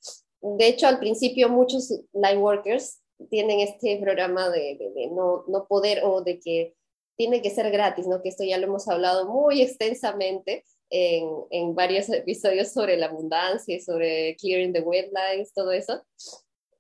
De 0.43 0.69
hecho, 0.69 0.87
al 0.87 0.99
principio 0.99 1.49
muchos 1.49 1.91
line 2.13 2.37
workers 2.37 3.01
tienen 3.31 3.61
este 3.61 3.99
programa 4.03 4.51
de, 4.51 4.77
de, 4.79 4.93
de 4.95 5.07
no, 5.07 5.45
no 5.49 5.67
poder 5.67 6.03
o 6.05 6.21
de 6.21 6.39
que 6.39 6.77
tiene 7.19 7.43
que 7.43 7.51
ser 7.51 7.71
gratis, 7.73 8.07
¿no? 8.07 8.23
Que 8.23 8.29
esto 8.29 8.45
ya 8.45 8.59
lo 8.59 8.69
hemos 8.69 8.87
hablado 8.89 9.29
muy 9.29 9.61
extensamente 9.61 10.65
en, 10.89 11.29
en, 11.51 11.75
varios 11.75 12.09
episodios 12.09 12.69
sobre 12.69 12.97
la 12.97 13.07
abundancia 13.07 13.75
y 13.75 13.81
sobre 13.81 14.37
clearing 14.37 14.73
the 14.73 14.81
wetlands, 14.81 15.53
todo 15.53 15.73
eso. 15.73 16.01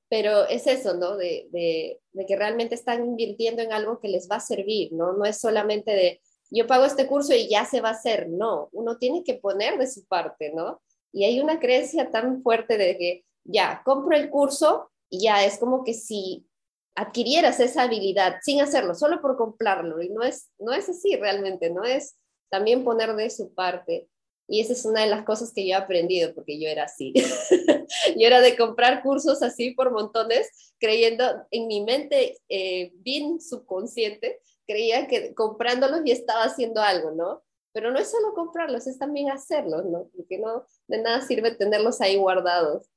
Pero 0.08 0.46
es 0.46 0.68
eso, 0.68 0.94
¿no? 0.94 1.16
De, 1.16 1.48
de, 1.50 2.00
que 2.26 2.36
realmente 2.36 2.76
están 2.76 3.04
invirtiendo 3.04 3.62
en 3.62 3.72
algo 3.72 3.98
que 3.98 4.08
les 4.08 4.30
va 4.30 4.36
a 4.36 4.40
servir, 4.40 4.92
¿no? 4.92 5.12
No 5.12 5.24
es 5.24 5.40
solamente 5.40 5.90
de, 5.90 6.20
yo 6.50 6.68
pago 6.68 6.84
este 6.84 7.08
curso 7.08 7.34
y 7.34 7.48
ya 7.48 7.64
se 7.64 7.80
va 7.80 7.88
a 7.88 7.92
hacer, 7.92 8.28
no, 8.28 8.68
uno 8.72 8.96
tiene 8.96 9.24
que 9.24 9.34
poner 9.34 9.76
de 9.76 9.88
su 9.88 10.06
parte, 10.06 10.52
¿no? 10.54 10.80
Y 11.12 11.24
hay 11.24 11.40
una 11.40 11.58
creencia 11.58 12.10
tan 12.12 12.42
fuerte 12.42 12.78
de 12.78 12.96
que, 12.96 13.24
ya, 13.44 13.82
compro 13.84 14.16
el 14.16 14.30
curso 14.30 14.90
y 15.10 15.24
ya 15.24 15.44
es 15.44 15.58
como 15.58 15.82
que 15.82 15.94
si 15.94 16.47
adquirieras 16.98 17.60
esa 17.60 17.82
habilidad 17.84 18.38
sin 18.42 18.60
hacerlo, 18.60 18.92
solo 18.92 19.20
por 19.22 19.36
comprarlo, 19.36 20.02
y 20.02 20.08
no 20.08 20.24
es, 20.24 20.50
no 20.58 20.72
es 20.72 20.88
así 20.88 21.14
realmente, 21.14 21.70
no 21.70 21.84
es 21.84 22.16
también 22.50 22.82
poner 22.82 23.14
de 23.14 23.30
su 23.30 23.54
parte. 23.54 24.08
Y 24.48 24.62
esa 24.62 24.72
es 24.72 24.84
una 24.84 25.02
de 25.02 25.10
las 25.10 25.24
cosas 25.24 25.52
que 25.52 25.64
yo 25.64 25.74
he 25.74 25.76
aprendido, 25.76 26.34
porque 26.34 26.58
yo 26.58 26.68
era 26.68 26.84
así. 26.84 27.12
yo 28.16 28.26
era 28.26 28.40
de 28.40 28.56
comprar 28.56 29.02
cursos 29.02 29.42
así 29.42 29.72
por 29.72 29.92
montones, 29.92 30.48
creyendo 30.80 31.24
en 31.52 31.68
mi 31.68 31.84
mente 31.84 32.38
eh, 32.48 32.90
bien 32.94 33.40
subconsciente, 33.40 34.40
creía 34.66 35.06
que 35.06 35.34
comprándolos 35.34 36.00
y 36.04 36.10
estaba 36.10 36.44
haciendo 36.44 36.80
algo, 36.80 37.12
¿no? 37.12 37.44
Pero 37.72 37.92
no 37.92 38.00
es 38.00 38.10
solo 38.10 38.34
comprarlos, 38.34 38.88
es 38.88 38.98
también 38.98 39.30
hacerlos, 39.30 39.84
¿no? 39.84 40.10
Porque 40.16 40.38
no, 40.38 40.66
de 40.88 41.00
nada 41.00 41.20
sirve 41.20 41.54
tenerlos 41.54 42.00
ahí 42.00 42.16
guardados. 42.16 42.88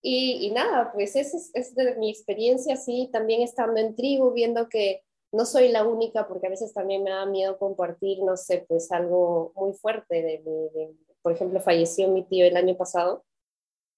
Y, 0.00 0.46
y 0.46 0.50
nada, 0.52 0.92
pues 0.92 1.16
esa 1.16 1.36
es, 1.36 1.50
es, 1.54 1.74
de 1.74 1.96
mi 1.96 2.10
experiencia 2.10 2.74
así, 2.74 3.08
también 3.12 3.42
estando 3.42 3.80
en 3.80 3.96
tribu, 3.96 4.32
viendo 4.32 4.68
que 4.68 5.02
no 5.32 5.44
soy 5.44 5.68
la 5.68 5.86
única 5.86 6.28
porque 6.28 6.46
a 6.46 6.50
veces 6.50 6.72
también 6.72 7.02
me 7.02 7.10
da 7.10 7.26
miedo 7.26 7.58
compartir, 7.58 8.22
no 8.22 8.36
sé, 8.36 8.64
pues 8.68 8.90
algo 8.92 9.52
muy 9.56 9.72
fuerte. 9.74 10.22
De, 10.22 10.96
por 11.22 11.32
ejemplo, 11.32 11.60
falleció 11.60 12.08
mi 12.08 12.24
tío 12.24 12.46
el 12.46 12.56
año 12.56 12.76
pasado 12.76 13.24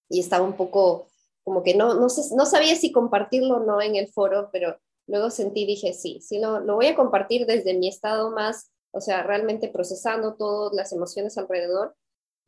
y 0.09 0.19
estaba 0.19 0.43
un 0.43 0.57
poco 0.57 1.07
como 1.43 1.63
que 1.63 1.75
no, 1.75 1.95
no, 1.95 2.09
sé, 2.09 2.35
no 2.35 2.45
sabía 2.45 2.75
si 2.75 2.91
compartirlo 2.91 3.57
o 3.57 3.63
no 3.63 3.81
en 3.81 3.95
el 3.95 4.07
foro, 4.07 4.49
pero 4.51 4.77
luego 5.07 5.31
sentí, 5.31 5.65
dije, 5.65 5.93
sí, 5.93 6.19
sí, 6.21 6.39
lo, 6.39 6.59
lo 6.59 6.75
voy 6.75 6.87
a 6.87 6.95
compartir 6.95 7.45
desde 7.45 7.73
mi 7.73 7.87
estado 7.87 8.31
más, 8.31 8.71
o 8.91 9.01
sea, 9.01 9.23
realmente 9.23 9.69
procesando 9.69 10.35
todas 10.35 10.73
las 10.73 10.91
emociones 10.91 11.37
alrededor 11.37 11.95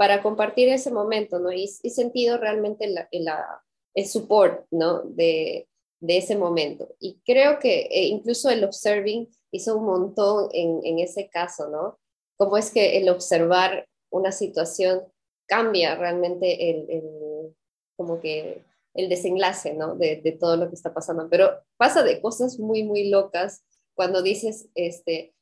para 0.04 0.22
compartir 0.22 0.68
ese 0.68 0.92
momento, 0.92 1.40
¿no? 1.40 1.50
Y, 1.54 1.64
he 1.82 1.90
sentido 1.90 2.38
realmente 2.38 2.88
la, 2.88 3.08
la, 3.14 3.64
el 3.96 4.06
support, 4.06 4.66
¿no? 4.70 5.02
De, 5.04 5.70
de 6.02 6.18
ese 6.18 6.36
momento. 6.36 6.94
Y 7.00 7.22
creo 7.26 7.58
que 7.58 7.84
eh, 7.84 8.08
incluso 8.08 8.50
el 8.50 8.66
observing 8.66 9.30
hizo 9.52 9.78
un 9.78 9.86
montón 9.86 10.50
en, 10.52 10.82
en, 10.84 11.00
ese 11.00 11.30
caso, 11.30 11.70
¿no? 11.70 12.02
Cómo 12.38 12.58
es 12.58 12.70
que 12.70 12.98
el 12.98 13.08
observar 13.08 13.88
una 14.12 14.34
situación 14.34 15.04
cambia 15.48 15.96
realmente 15.96 16.72
el, 16.72 16.90
el 16.90 17.56
como 17.96 18.20
que 18.20 18.62
el 18.96 19.08
desenlace, 19.08 19.74
¿no? 19.74 19.96
De, 19.96 20.18
de, 20.18 20.34
todo 20.34 20.58
lo 20.58 20.68
que 20.68 20.76
está 20.76 20.94
pasando. 20.94 21.30
Pero 21.30 21.62
pasa 21.78 22.04
de 22.04 22.20
cosas 22.20 22.60
muy, 22.60 22.84
muy 22.84 23.10
locas 23.10 23.64
cuando 23.96 24.22
dices, 24.22 24.68
este, 24.76 25.34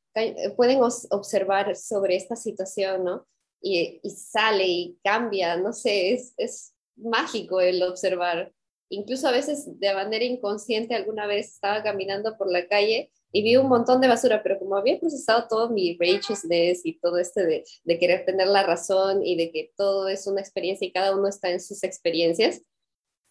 pueden 0.56 0.82
observar 0.84 1.76
sobre 1.76 2.16
esta 2.16 2.36
situación, 2.36 3.04
¿no? 3.04 3.26
Y, 3.62 4.00
y 4.02 4.10
sale 4.10 4.68
y 4.68 4.98
cambia, 5.04 5.56
no 5.58 5.72
sé, 5.72 6.14
es, 6.14 6.34
es 6.38 6.74
mágico 6.96 7.62
el 7.62 7.84
observar 7.84 8.52
incluso 8.92 9.28
a 9.28 9.32
veces 9.32 9.80
de 9.80 9.94
manera 9.94 10.24
inconsciente, 10.24 10.94
alguna 10.94 11.26
vez 11.26 11.54
estaba 11.54 11.82
caminando 11.82 12.38
por 12.38 12.52
la 12.52 12.68
calle 12.68 13.10
y 13.32 13.42
vi 13.42 13.56
un 13.56 13.70
montón 13.70 14.02
de 14.02 14.10
basura, 14.10 14.44
pero 14.44 14.60
como 14.60 14.76
había 14.76 15.00
procesado 15.00 15.48
todo 15.48 15.70
mi 15.70 15.98
righteousness 15.98 16.82
y 16.84 17.00
todo 17.00 17.18
este 17.18 17.46
de, 17.46 17.64
de, 17.86 17.98
querer 17.98 18.26
tener 18.26 18.48
la 18.48 18.64
razón 18.64 19.26
y 19.26 19.38
de 19.38 19.52
que 19.52 19.72
todo 19.78 20.10
es 20.10 20.28
una 20.28 20.42
experiencia 20.42 20.86
y 20.86 20.92
cada 20.92 21.16
uno 21.16 21.30
está 21.30 21.50
en 21.50 21.62
sus 21.62 21.84
experiencias, 21.84 22.62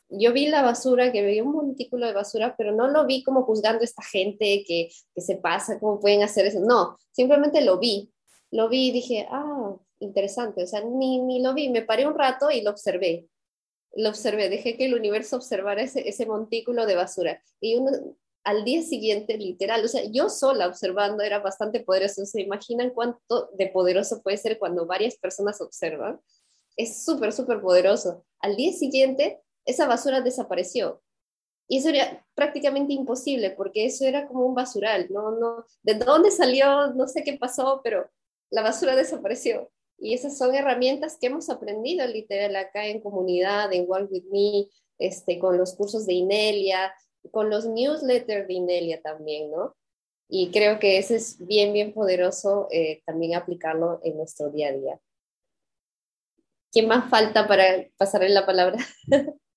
yo 0.09 0.33
vi 0.33 0.49
la 0.49 0.63
basura, 0.63 1.13
que 1.13 1.25
vi 1.25 1.41
un 1.41 1.53
montículo 1.53 2.07
de 2.07 2.15
basura, 2.15 2.55
pero 2.57 2.73
no 2.73 2.89
lo 2.89 3.07
vi 3.07 3.23
como 3.23 3.45
juzgando 3.45 3.83
a 3.83 3.85
esta 3.85 4.03
gente 4.03 4.65
que, 4.67 4.89
que 5.15 5.21
se 5.21 5.37
pasa, 5.37 5.79
cómo 5.79 6.01
pueden 6.01 6.23
hacer 6.23 6.47
eso. 6.47 6.59
No, 6.59 6.99
simplemente 7.13 7.61
lo 7.61 7.79
vi. 7.79 8.11
Lo 8.51 8.69
vi 8.69 8.89
y 8.89 8.91
dije, 8.91 9.29
ah, 9.31 9.77
interesante. 10.01 10.65
O 10.65 10.67
sea, 10.67 10.83
ni, 10.83 11.19
ni 11.21 11.43
lo 11.43 11.55
vi, 11.55 11.69
me 11.69 11.83
paré 11.83 12.07
un 12.07 12.19
rato 12.19 12.51
y 12.51 12.63
lo 12.63 12.71
observé 12.71 13.29
lo 13.95 14.09
observé, 14.09 14.49
dejé 14.49 14.77
que 14.77 14.87
el 14.87 14.95
universo 14.95 15.37
observara 15.37 15.83
ese, 15.83 16.09
ese 16.09 16.27
montículo 16.27 16.87
de 16.87 16.95
basura. 16.95 17.43
Y 17.61 17.77
uno, 17.77 17.91
al 18.45 18.65
día 18.65 18.83
siguiente, 18.83 19.37
literal, 19.37 19.85
o 19.85 19.89
sea, 19.89 20.05
yo 20.05 20.29
sola 20.29 20.67
observando 20.67 21.23
era 21.23 21.41
bastante 21.41 21.81
poderoso. 21.81 22.25
¿Se 22.25 22.41
imaginan 22.41 22.91
cuánto 22.91 23.51
de 23.55 23.67
poderoso 23.69 24.23
puede 24.23 24.37
ser 24.37 24.59
cuando 24.59 24.87
varias 24.87 25.17
personas 25.17 25.61
observan? 25.61 26.21
Es 26.77 27.05
súper, 27.05 27.33
súper 27.33 27.61
poderoso. 27.61 28.25
Al 28.39 28.57
día 28.57 28.73
siguiente, 28.73 29.41
esa 29.65 29.87
basura 29.87 30.21
desapareció. 30.21 31.03
Y 31.69 31.79
eso 31.79 31.91
era 31.91 32.27
prácticamente 32.35 32.93
imposible 32.93 33.51
porque 33.51 33.85
eso 33.85 34.05
era 34.05 34.27
como 34.27 34.45
un 34.45 34.55
basural, 34.55 35.07
¿no? 35.11 35.33
no 35.33 35.65
¿De 35.83 35.95
dónde 35.95 36.31
salió? 36.33 36.89
No 36.95 37.07
sé 37.07 37.23
qué 37.23 37.37
pasó, 37.39 37.81
pero 37.85 38.11
la 38.51 38.63
basura 38.63 38.97
desapareció. 38.97 39.71
Y 40.01 40.15
esas 40.15 40.39
son 40.39 40.55
herramientas 40.55 41.19
que 41.21 41.27
hemos 41.27 41.51
aprendido 41.51 42.07
literal 42.07 42.57
acá 42.57 42.87
en 42.87 43.03
comunidad, 43.03 43.73
en 43.73 43.85
Walk 43.87 44.11
With 44.11 44.25
Me, 44.33 44.67
este, 44.99 45.39
con 45.39 45.59
los 45.59 45.75
cursos 45.75 46.07
de 46.07 46.15
Inelia, 46.15 46.93
con 47.31 47.51
los 47.51 47.67
newsletters 47.67 48.49
de 48.49 48.55
Inelia 48.55 49.03
también, 49.03 49.51
¿no? 49.51 49.77
Y 50.29 50.51
creo 50.51 50.79
que 50.79 50.97
ese 50.97 51.17
es 51.17 51.45
bien, 51.45 51.73
bien 51.73 51.93
poderoso 51.93 52.69
eh, 52.71 53.03
también 53.05 53.35
aplicarlo 53.35 54.01
en 54.03 54.17
nuestro 54.17 54.49
día 54.49 54.69
a 54.69 54.73
día. 54.73 55.01
¿Quién 56.73 56.87
más 56.89 57.11
falta 57.11 57.47
para 57.47 57.87
pasarle 57.97 58.29
la 58.29 58.47
palabra? 58.47 58.79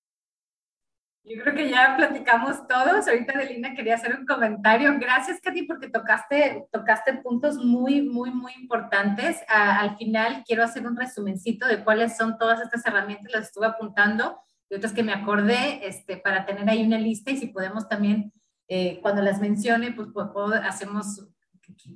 Yo 1.26 1.42
creo 1.42 1.54
que 1.54 1.70
ya 1.70 1.94
platicamos 1.96 2.68
todos. 2.68 3.08
Ahorita 3.08 3.38
Delina 3.38 3.74
quería 3.74 3.94
hacer 3.94 4.14
un 4.14 4.26
comentario. 4.26 4.94
Gracias, 4.98 5.40
Katy, 5.40 5.62
porque 5.62 5.88
tocaste, 5.88 6.66
tocaste 6.70 7.14
puntos 7.14 7.56
muy, 7.56 8.02
muy, 8.02 8.30
muy 8.30 8.52
importantes. 8.60 9.38
al 9.48 9.96
final 9.96 10.44
quiero 10.46 10.62
hacer 10.62 10.86
un 10.86 10.96
resumencito 10.96 11.66
de 11.66 11.82
cuáles 11.82 12.18
son 12.18 12.36
todas 12.36 12.60
estas 12.60 12.84
herramientas. 12.84 13.32
Las 13.32 13.46
estuve 13.46 13.66
apuntando 13.66 14.38
y 14.68 14.74
otras 14.74 14.92
que 14.92 15.02
me 15.02 15.14
acordé 15.14 15.86
este, 15.88 16.18
para 16.18 16.44
tener 16.44 16.68
ahí 16.68 16.84
una 16.84 16.98
lista 16.98 17.30
y 17.30 17.38
si 17.38 17.46
podemos 17.46 17.88
también, 17.88 18.30
eh, 18.68 18.98
cuando 19.00 19.22
las 19.22 19.40
mencione, 19.40 19.92
pues, 19.92 20.08
pues 20.12 20.28
hacemos, 20.62 21.26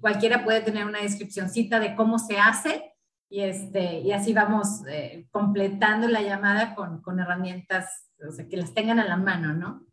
cualquiera 0.01 0.43
puede 0.43 0.63
tener 0.63 0.87
una 0.87 1.03
descripcióncita 1.03 1.81
de 1.81 1.95
cómo 1.97 2.19
se 2.19 2.39
hace 2.39 2.95
y, 3.29 3.43
este, 3.43 4.01
y 4.01 4.13
así 4.13 4.33
vamos 4.33 4.87
eh, 4.89 5.27
completando 5.31 6.09
la 6.09 6.23
llamada 6.23 6.75
con, 6.75 7.03
con 7.03 7.21
herramientas 7.21 8.08
o 8.27 8.33
sea, 8.33 8.49
que 8.49 8.57
las 8.57 8.75
tengan 8.75 8.99
a 8.99 9.07
la 9.07 9.17
mano, 9.17 9.55
¿no? 9.55 9.87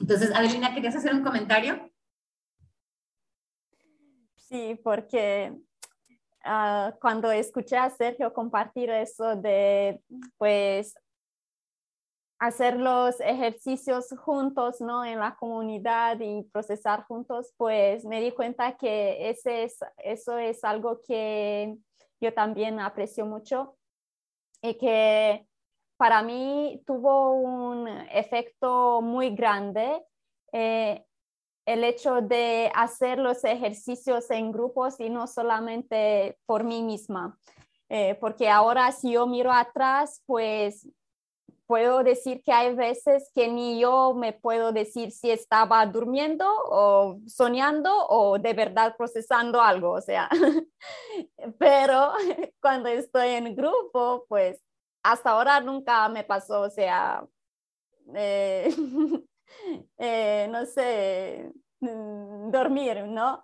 Entonces, 0.00 0.34
Adelina, 0.34 0.74
¿querías 0.74 0.96
hacer 0.96 1.14
un 1.14 1.22
comentario? 1.22 1.90
Sí, 4.36 4.80
porque 4.82 5.52
uh, 6.44 6.98
cuando 7.00 7.30
escuché 7.30 7.76
a 7.76 7.90
Sergio 7.90 8.32
compartir 8.32 8.90
eso 8.90 9.36
de, 9.36 10.00
pues, 10.36 10.94
hacer 12.38 12.78
los 12.78 13.20
ejercicios 13.20 14.14
juntos, 14.16 14.80
¿no? 14.80 15.04
En 15.04 15.18
la 15.18 15.34
comunidad 15.34 16.18
y 16.20 16.44
procesar 16.44 17.04
juntos, 17.04 17.52
pues 17.56 18.04
me 18.04 18.20
di 18.20 18.30
cuenta 18.30 18.76
que 18.76 19.28
ese 19.28 19.64
es, 19.64 19.78
eso 19.98 20.38
es 20.38 20.62
algo 20.62 21.00
que 21.02 21.76
yo 22.20 22.32
también 22.32 22.78
aprecio 22.78 23.26
mucho 23.26 23.76
y 24.62 24.74
que 24.78 25.46
para 25.98 26.22
mí 26.22 26.80
tuvo 26.86 27.32
un 27.32 27.88
efecto 27.88 29.02
muy 29.02 29.34
grande 29.34 30.02
eh, 30.52 31.04
el 31.66 31.84
hecho 31.84 32.22
de 32.22 32.72
hacer 32.74 33.18
los 33.18 33.44
ejercicios 33.44 34.30
en 34.30 34.52
grupos 34.52 34.98
y 35.00 35.10
no 35.10 35.26
solamente 35.26 36.38
por 36.46 36.64
mí 36.64 36.82
misma. 36.82 37.38
Eh, 37.90 38.16
porque 38.20 38.48
ahora 38.48 38.90
si 38.92 39.12
yo 39.12 39.26
miro 39.26 39.52
atrás, 39.52 40.22
pues 40.24 40.88
puedo 41.66 42.02
decir 42.02 42.42
que 42.42 42.52
hay 42.52 42.74
veces 42.74 43.30
que 43.34 43.48
ni 43.48 43.80
yo 43.80 44.14
me 44.14 44.32
puedo 44.32 44.72
decir 44.72 45.10
si 45.10 45.30
estaba 45.30 45.84
durmiendo 45.84 46.46
o 46.48 47.20
soñando 47.26 48.06
o 48.08 48.38
de 48.38 48.54
verdad 48.54 48.94
procesando 48.96 49.60
algo, 49.60 49.90
o 49.90 50.00
sea, 50.00 50.30
pero 51.58 52.12
cuando 52.62 52.88
estoy 52.88 53.28
en 53.30 53.54
grupo, 53.54 54.24
pues 54.28 54.62
hasta 55.12 55.30
ahora 55.30 55.60
nunca 55.60 56.06
me 56.10 56.22
pasó, 56.22 56.62
o 56.62 56.70
sea, 56.70 57.26
eh, 58.14 58.68
eh, 59.98 60.48
no 60.50 60.66
sé, 60.66 61.50
mm, 61.80 62.50
dormir, 62.50 63.04
¿no? 63.06 63.42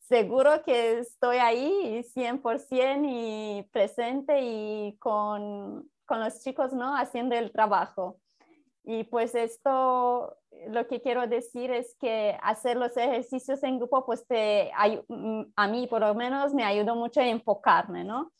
Seguro 0.00 0.62
que 0.62 0.98
estoy 0.98 1.38
ahí 1.38 2.02
100% 2.14 3.06
y 3.08 3.62
presente 3.72 4.40
y 4.42 4.96
con, 4.98 5.90
con 6.04 6.20
los 6.20 6.42
chicos, 6.42 6.72
¿no? 6.74 6.94
Haciendo 6.94 7.36
el 7.36 7.52
trabajo. 7.52 8.20
Y 8.84 9.04
pues 9.04 9.34
esto, 9.34 10.36
lo 10.68 10.86
que 10.88 11.00
quiero 11.00 11.26
decir 11.26 11.70
es 11.70 11.94
que 11.98 12.38
hacer 12.42 12.76
los 12.76 12.96
ejercicios 12.96 13.62
en 13.62 13.78
grupo, 13.78 14.04
pues 14.04 14.26
te, 14.26 14.70
mm, 15.08 15.42
a 15.56 15.68
mí 15.68 15.86
por 15.86 16.00
lo 16.00 16.14
menos 16.14 16.52
me 16.54 16.64
ayudó 16.64 16.96
mucho 16.96 17.20
a 17.20 17.26
enfocarme, 17.28 18.04
¿no? 18.04 18.30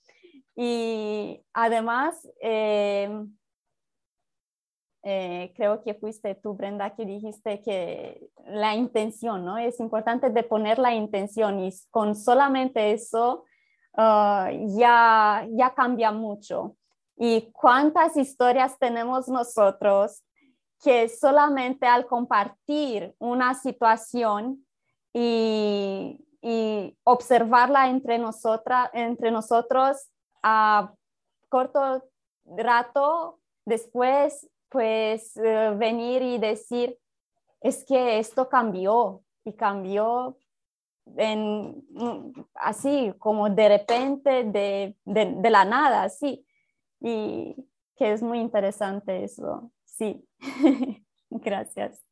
Y 0.60 1.40
además, 1.52 2.28
eh, 2.42 3.08
eh, 5.04 5.52
creo 5.54 5.84
que 5.84 5.94
fuiste 5.94 6.34
tú, 6.34 6.54
Brenda, 6.54 6.96
que 6.96 7.06
dijiste 7.06 7.62
que 7.62 8.28
la 8.44 8.74
intención, 8.74 9.44
¿no? 9.44 9.56
Es 9.56 9.78
importante 9.78 10.30
de 10.30 10.42
poner 10.42 10.80
la 10.80 10.92
intención 10.92 11.60
y 11.60 11.70
con 11.92 12.16
solamente 12.16 12.90
eso 12.90 13.44
ah, 13.96 14.50
ya, 14.76 15.46
ya 15.52 15.74
cambia 15.74 16.10
mucho. 16.10 16.74
Y 17.16 17.52
cuántas 17.52 18.16
historias 18.16 18.80
tenemos 18.80 19.28
nosotros 19.28 20.24
que 20.82 21.08
solamente 21.08 21.86
al 21.86 22.04
compartir 22.06 23.14
una 23.20 23.54
situación 23.54 24.66
y, 25.12 26.18
y 26.42 26.98
observarla 27.04 27.90
entre, 27.90 28.18
nosotras, 28.18 28.90
entre 28.92 29.30
nosotros, 29.30 30.10
a 30.42 30.92
corto 31.48 32.04
rato 32.44 33.40
después, 33.64 34.48
pues 34.68 35.36
eh, 35.36 35.74
venir 35.76 36.22
y 36.22 36.38
decir, 36.38 36.98
es 37.60 37.84
que 37.84 38.18
esto 38.18 38.48
cambió 38.48 39.22
y 39.44 39.52
cambió 39.52 40.38
en, 41.16 41.84
mm, 41.90 42.32
así 42.54 43.12
como 43.18 43.48
de 43.50 43.68
repente, 43.68 44.44
de, 44.44 44.96
de, 45.04 45.50
la 45.50 45.64
nada, 45.64 46.02
así. 46.04 46.46
Y 47.00 47.56
que 47.96 48.12
es 48.12 48.22
muy 48.22 48.40
interesante 48.40 49.24
eso, 49.24 49.70
sí. 49.84 50.26
Gracias. 51.30 52.07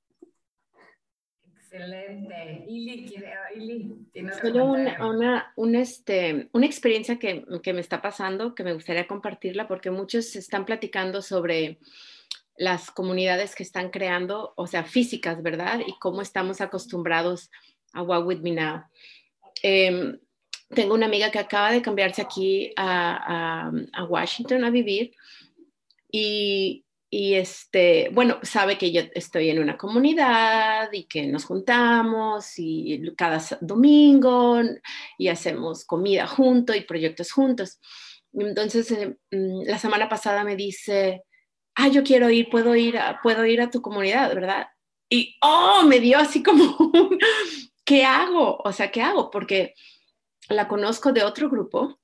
Excelente. 1.71 2.65
Ili, 2.69 3.13
Ili 3.55 4.31
Solo 4.41 4.67
una, 4.67 5.53
una, 5.57 5.81
este, 5.81 6.49
una 6.53 6.67
experiencia 6.67 7.19
que, 7.19 7.45
que, 7.63 7.73
me 7.73 7.81
está 7.81 8.01
pasando, 8.01 8.55
que 8.55 8.63
me 8.63 8.73
gustaría 8.73 9.07
compartirla, 9.07 9.67
porque 9.67 9.91
muchos 9.91 10.37
están 10.37 10.65
platicando 10.65 11.23
sobre 11.23 11.79
las 12.57 12.91
comunidades 12.91 13.55
que 13.55 13.65
están 13.65 13.91
creando, 13.91 14.55
o 14.57 14.67
sea, 14.67 14.85
físicas, 14.85 15.43
¿verdad? 15.43 15.81
Y 15.87 15.99
cómo 15.99 16.23
estamos 16.23 16.61
acostumbrados 16.61 17.51
a 17.93 18.03
Walk 18.03 18.27
With 18.27 18.41
Me 18.41 18.53
Now. 18.53 18.85
Em, 19.63 20.19
tengo 20.69 20.95
una 20.95 21.07
amiga 21.07 21.31
que 21.31 21.39
acaba 21.39 21.73
de 21.73 21.83
cambiarse 21.83 22.23
aquí 22.23 22.73
a, 22.77 23.67
a, 23.67 23.73
a 23.93 24.05
Washington 24.05 24.65
a 24.65 24.71
vivir 24.71 25.13
y 26.11 26.86
y 27.09 27.35
este, 27.35 28.11
bueno, 28.13 28.39
sabe 28.43 28.77
que 28.77 28.91
yo 28.93 29.03
estoy 29.15 29.51
en 29.51 29.61
una 29.61 29.79
comunidad 29.79 30.93
y 30.93 31.05
que 31.05 31.27
nos 31.27 31.45
juntamos 31.45 32.55
y 32.59 33.01
cada 33.17 33.41
domingo 33.61 34.61
y 35.17 35.29
hacemos 35.29 35.85
comida 35.85 36.27
juntos 36.27 36.77
y 36.77 36.81
proyectos 36.81 37.31
juntos. 37.31 37.79
Entonces, 38.33 38.91
eh, 38.91 39.17
mm, 39.31 39.63
la 39.67 39.79
semana 39.79 40.09
pasada 40.09 40.43
me 40.45 40.57
dice, 40.57 41.23
ah, 41.77 41.89
yo 41.89 42.03
quiero 42.03 42.29
ir, 42.31 42.49
puedo 42.51 42.75
ir, 42.75 42.99
a, 42.99 43.21
puedo 43.23 43.47
ir 43.47 43.61
a 43.61 43.71
tu 43.71 43.81
comunidad, 43.81 44.35
¿verdad? 44.35 44.67
Y, 45.09 45.37
oh, 45.43 45.85
me 45.87 46.01
dio 46.01 46.19
así 46.19 46.43
como, 46.43 46.77
¿qué 47.85 48.05
hago? 48.05 48.59
O 48.65 48.73
sea, 48.73 48.91
¿qué 48.91 49.03
hago? 49.03 49.31
Porque 49.31 49.75
la 50.49 50.67
conozco 50.69 51.13
de 51.13 51.23
otro 51.23 51.49
grupo 51.49 52.01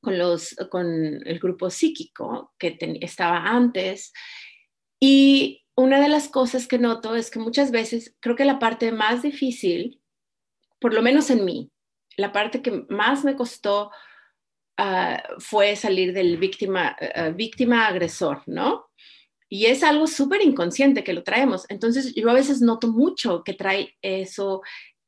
con, 0.00 0.18
los, 0.18 0.54
con 0.70 0.86
el 0.86 1.38
grupo 1.38 1.70
psíquico 1.70 2.52
que 2.58 2.76
estaba 3.00 3.38
antes. 3.38 4.12
Y 5.00 5.64
una 5.76 6.00
de 6.00 6.08
las 6.08 6.28
cosas 6.28 6.66
que 6.66 6.78
noto 6.78 7.14
es 7.14 7.30
que 7.30 7.38
muchas 7.38 7.70
veces 7.70 8.16
creo 8.20 8.36
que 8.36 8.44
la 8.44 8.58
parte 8.58 8.90
más 8.92 9.22
difícil, 9.22 10.00
por 10.80 10.92
lo 10.92 11.02
menos 11.02 11.30
en 11.30 11.44
mí, 11.44 11.70
la 12.16 12.32
parte 12.32 12.62
que 12.62 12.84
más 12.88 13.24
me 13.24 13.36
costó 13.36 13.90
ah, 14.76 15.22
fue 15.38 15.76
salir 15.76 16.12
del 16.12 16.36
víctima, 16.36 16.96
uh, 17.00 17.32
víctima 17.32 17.86
agresor, 17.86 18.42
¿no? 18.46 18.90
Y 19.48 19.66
es 19.66 19.82
algo 19.82 20.06
súper 20.06 20.42
inconsciente 20.42 21.04
que 21.04 21.12
lo 21.12 21.22
traemos. 21.22 21.64
Entonces 21.68 22.12
yo 22.14 22.28
a 22.28 22.34
veces 22.34 22.60
noto 22.60 22.88
mucho 22.88 23.42
que 23.44 23.54
trae 23.54 23.96
eso 24.02 24.62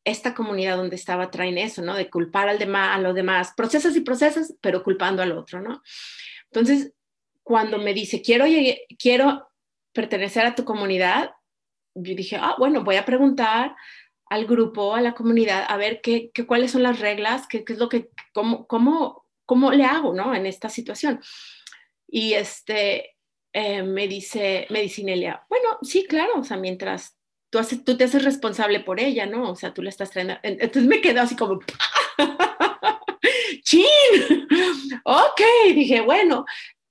esta 0.04 0.34
comunidad 0.34 0.76
donde 0.76 0.96
estaba 0.96 1.30
traen 1.30 1.58
eso, 1.58 1.82
¿no? 1.82 1.94
De 1.94 2.08
culpar 2.08 2.48
al 2.48 2.58
demás, 2.58 2.96
a 2.96 3.00
los 3.00 3.14
demás, 3.14 3.52
procesas 3.56 3.96
y 3.96 4.00
procesas, 4.00 4.54
pero 4.60 4.82
culpando 4.82 5.22
al 5.22 5.32
otro, 5.32 5.60
¿no? 5.60 5.82
Entonces, 6.46 6.92
cuando 7.42 7.78
me 7.78 7.94
dice, 7.94 8.22
quiero, 8.22 8.44
quiero 8.98 9.48
pertenecer 9.92 10.46
a 10.46 10.54
tu 10.54 10.64
comunidad, 10.64 11.32
yo 11.94 12.14
dije, 12.14 12.36
ah, 12.40 12.54
bueno, 12.58 12.84
voy 12.84 12.96
a 12.96 13.04
preguntar 13.04 13.74
al 14.26 14.46
grupo, 14.46 14.94
a 14.94 15.00
la 15.00 15.14
comunidad, 15.14 15.64
a 15.68 15.76
ver 15.76 16.00
qué, 16.00 16.30
qué 16.32 16.46
cuáles 16.46 16.70
son 16.70 16.82
las 16.82 17.00
reglas, 17.00 17.46
qué, 17.48 17.64
qué, 17.64 17.72
es 17.72 17.78
lo 17.78 17.88
que, 17.88 18.10
cómo, 18.32 18.66
cómo, 18.66 19.26
cómo 19.44 19.72
le 19.72 19.84
hago, 19.84 20.14
¿no? 20.14 20.34
En 20.34 20.46
esta 20.46 20.68
situación. 20.68 21.20
Y 22.06 22.34
este, 22.34 23.16
eh, 23.52 23.82
me 23.82 24.06
dice, 24.06 24.66
me 24.70 24.82
dice 24.82 25.00
Inelia, 25.00 25.44
bueno, 25.48 25.78
sí, 25.82 26.06
claro, 26.06 26.38
o 26.38 26.44
sea, 26.44 26.56
mientras 26.56 27.16
tú, 27.50 27.58
haces, 27.58 27.84
tú 27.84 27.96
te 27.96 28.04
haces 28.04 28.24
responsable 28.24 28.80
por 28.80 29.00
ella, 29.00 29.26
¿no? 29.26 29.50
O 29.50 29.56
sea, 29.56 29.74
tú 29.74 29.82
la 29.82 29.90
estás 29.90 30.10
trayendo. 30.10 30.38
Entonces 30.42 30.84
me 30.84 31.00
quedo 31.00 31.20
así 31.20 31.36
como, 31.36 31.60
¡chin! 33.62 33.84
ok, 35.04 35.40
dije, 35.74 36.00
bueno, 36.00 36.44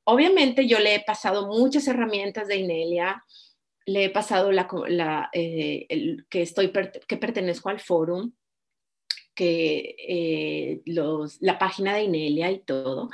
obviamente 0.03 0.67
yo 0.67 0.79
le 0.79 0.95
he 0.95 0.99
pasado 0.99 1.47
muchas 1.47 1.87
herramientas 1.87 2.47
de 2.47 2.57
Inelia, 2.57 3.23
le 3.85 4.05
he 4.05 4.09
pasado 4.09 4.51
la, 4.51 4.67
la 4.87 5.29
eh, 5.33 5.85
el, 5.89 6.25
que, 6.29 6.41
estoy, 6.41 6.71
que 7.07 7.17
pertenezco 7.17 7.69
al 7.69 7.79
foro, 7.79 8.29
que 9.33 9.95
eh, 9.97 10.81
los, 10.85 11.41
la 11.41 11.57
página 11.57 11.95
de 11.95 12.03
Inelia 12.03 12.51
y 12.51 12.59
todo, 12.59 13.09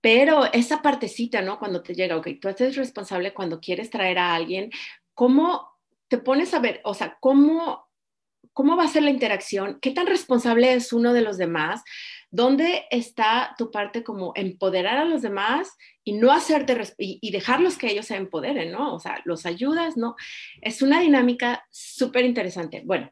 pero 0.00 0.44
esa 0.52 0.82
partecita, 0.82 1.42
¿no? 1.42 1.58
Cuando 1.58 1.82
te 1.82 1.94
llega, 1.94 2.16
ok, 2.16 2.28
tú 2.40 2.48
eres 2.48 2.76
responsable 2.76 3.34
cuando 3.34 3.58
quieres 3.58 3.90
traer 3.90 4.18
a 4.18 4.34
alguien, 4.34 4.70
¿cómo 5.14 5.73
te 6.14 6.18
pones 6.18 6.54
a 6.54 6.60
ver, 6.60 6.80
o 6.84 6.94
sea, 6.94 7.18
cómo, 7.18 7.88
cómo 8.52 8.76
va 8.76 8.84
a 8.84 8.88
ser 8.88 9.02
la 9.02 9.10
interacción? 9.10 9.80
¿Qué 9.82 9.90
tan 9.90 10.06
responsable 10.06 10.72
es 10.72 10.92
uno 10.92 11.12
de 11.12 11.22
los 11.22 11.38
demás? 11.38 11.82
¿Dónde 12.30 12.84
está 12.92 13.56
tu 13.58 13.72
parte 13.72 14.04
como 14.04 14.30
empoderar 14.36 14.98
a 14.98 15.06
los 15.06 15.22
demás 15.22 15.76
y 16.04 16.12
no 16.12 16.30
hacerte 16.30 16.80
y, 16.98 17.32
dejarlos 17.32 17.76
que 17.76 17.90
ellos 17.90 18.06
se 18.06 18.14
empoderen, 18.14 18.70
¿no? 18.70 18.94
O 18.94 19.00
sea, 19.00 19.22
los 19.24 19.44
ayudas, 19.44 19.96
¿no? 19.96 20.14
Es 20.62 20.82
una 20.82 21.00
dinámica 21.00 21.66
súper 21.72 22.24
interesante. 22.24 22.82
Bueno, 22.84 23.10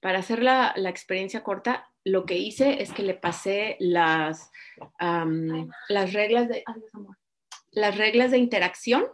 para 0.00 0.18
hacer 0.18 0.42
la, 0.42 0.72
la, 0.74 0.90
experiencia 0.90 1.44
corta, 1.44 1.88
lo 2.02 2.26
que 2.26 2.36
hice 2.36 2.82
es 2.82 2.92
que 2.92 3.04
le 3.04 3.14
pasé 3.14 3.76
las, 3.78 4.50
las 5.88 6.12
reglas 6.12 6.48
de, 6.48 6.64
las 7.70 7.96
reglas 7.96 8.32
de 8.32 8.38
interacción 8.38 9.04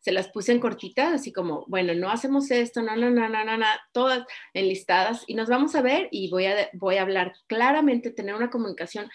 se 0.00 0.12
las 0.12 0.28
puse 0.28 0.52
en 0.52 0.60
cortitas, 0.60 1.12
así 1.12 1.32
como, 1.32 1.64
bueno, 1.68 1.94
no 1.94 2.10
hacemos 2.10 2.50
esto, 2.50 2.82
no, 2.82 2.96
no, 2.96 3.10
no, 3.10 3.28
no, 3.28 3.44
no, 3.44 3.56
no, 3.56 3.66
todas 3.92 4.24
enlistadas 4.54 5.24
y 5.26 5.34
nos 5.34 5.48
vamos 5.48 5.74
a 5.74 5.82
ver 5.82 6.08
y 6.10 6.30
voy 6.30 6.46
a, 6.46 6.70
voy 6.74 6.96
a 6.96 7.02
hablar 7.02 7.32
claramente, 7.46 8.10
tener 8.10 8.34
una 8.34 8.50
comunicación 8.50 9.10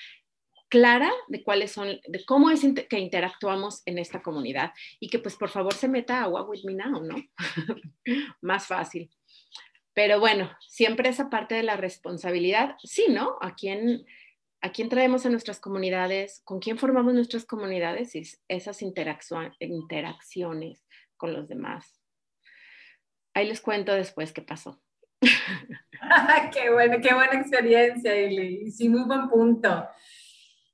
clara 0.74 1.12
de 1.28 1.44
cuáles 1.44 1.72
son, 1.72 2.00
de 2.08 2.26
cómo 2.26 2.50
es 2.50 2.62
que 2.90 2.98
interactuamos 2.98 3.84
en 3.86 4.00
esta 4.00 4.24
comunidad 4.24 4.74
y 5.00 5.08
que 5.10 5.20
pues 5.20 5.36
por 5.36 5.50
favor 5.50 5.74
se 5.74 5.88
meta 5.88 6.24
a 6.24 6.28
What 6.28 6.50
With 6.50 6.64
Me 6.64 6.74
Now, 6.74 7.04
¿no? 7.04 7.16
Más 8.42 8.66
fácil. 8.66 9.12
Pero 9.94 10.20
bueno, 10.20 10.52
siempre 10.68 11.10
esa 11.10 11.30
parte 11.30 11.54
de 11.54 11.62
la 11.62 11.78
responsabilidad, 11.78 12.76
sí, 12.84 13.06
¿no? 13.10 13.38
¿A 13.42 13.54
quién, 13.54 14.06
a 14.64 14.72
quién 14.72 14.88
traemos 14.88 15.26
a 15.26 15.30
nuestras 15.30 15.60
comunidades? 15.60 16.42
¿Con 16.46 16.60
quién 16.60 16.78
formamos 16.78 17.14
nuestras 17.14 17.46
comunidades? 17.46 18.16
Y 18.16 18.24
esas 18.48 18.82
interacciones 18.82 20.86
con 21.18 21.34
los 21.34 21.50
demás. 21.50 22.00
Ahí 23.34 23.46
les 23.46 23.60
cuento 23.60 23.94
después 23.94 24.32
qué 24.32 24.42
pasó. 24.42 24.82
qué 25.22 26.70
buena 26.70 27.34
experiencia, 27.34 28.22
y 28.22 28.72
Sí, 28.72 28.88
muy 28.88 29.04
buen 29.04 29.30
punto. 29.30 29.86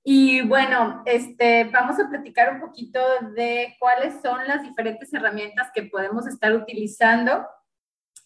Y 0.04 0.42
bueno, 0.42 1.02
este, 1.06 1.64
vamos 1.66 2.00
a 2.00 2.10
platicar 2.10 2.54
un 2.54 2.62
poquito 2.62 3.00
de 3.36 3.76
cuáles 3.80 4.22
son 4.22 4.48
las 4.48 4.62
diferentes 4.62 5.12
herramientas 5.12 5.72
que 5.74 5.84
podemos 5.84 6.28
estar 6.28 6.54
utilizando. 6.54 7.48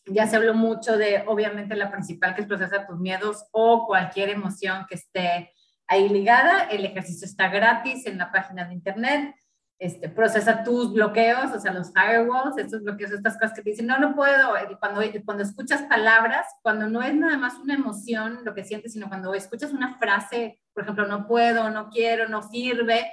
Ya 0.07 0.27
se 0.27 0.35
habló 0.35 0.53
mucho 0.53 0.97
de, 0.97 1.23
obviamente, 1.25 1.77
la 1.77 1.89
principal 1.89 2.35
que 2.35 2.41
es 2.41 2.47
procesar 2.47 2.85
tus 2.85 2.99
miedos 2.99 3.45
o 3.51 3.85
cualquier 3.87 4.29
emoción 4.29 4.85
que 4.89 4.95
esté 4.95 5.52
ahí 5.87 6.09
ligada. 6.09 6.63
El 6.71 6.85
ejercicio 6.85 7.25
está 7.25 7.49
gratis 7.49 8.05
en 8.05 8.17
la 8.17 8.31
página 8.31 8.65
de 8.65 8.73
internet 8.73 9.35
este, 9.83 10.07
procesa 10.07 10.63
tus 10.63 10.93
bloqueos, 10.93 11.51
o 11.53 11.59
sea, 11.59 11.73
los 11.73 11.91
firewalls, 11.91 12.57
estos 12.57 12.83
bloqueos, 12.83 13.11
estas 13.11 13.33
cosas 13.33 13.53
que 13.53 13.63
te 13.63 13.71
dicen, 13.71 13.87
no, 13.87 13.99
no 13.99 14.15
puedo, 14.15 14.53
cuando, 14.79 15.01
cuando 15.25 15.43
escuchas 15.43 15.81
palabras, 15.83 16.45
cuando 16.61 16.87
no 16.87 17.01
es 17.01 17.13
nada 17.13 17.37
más 17.37 17.55
una 17.55 17.73
emoción 17.73 18.39
lo 18.45 18.53
que 18.53 18.63
sientes, 18.63 18.93
sino 18.93 19.09
cuando 19.09 19.33
escuchas 19.33 19.73
una 19.73 19.97
frase, 19.97 20.61
por 20.73 20.83
ejemplo, 20.83 21.05
no 21.05 21.27
puedo, 21.27 21.69
no 21.69 21.89
quiero, 21.89 22.29
no 22.29 22.43
sirve, 22.43 23.11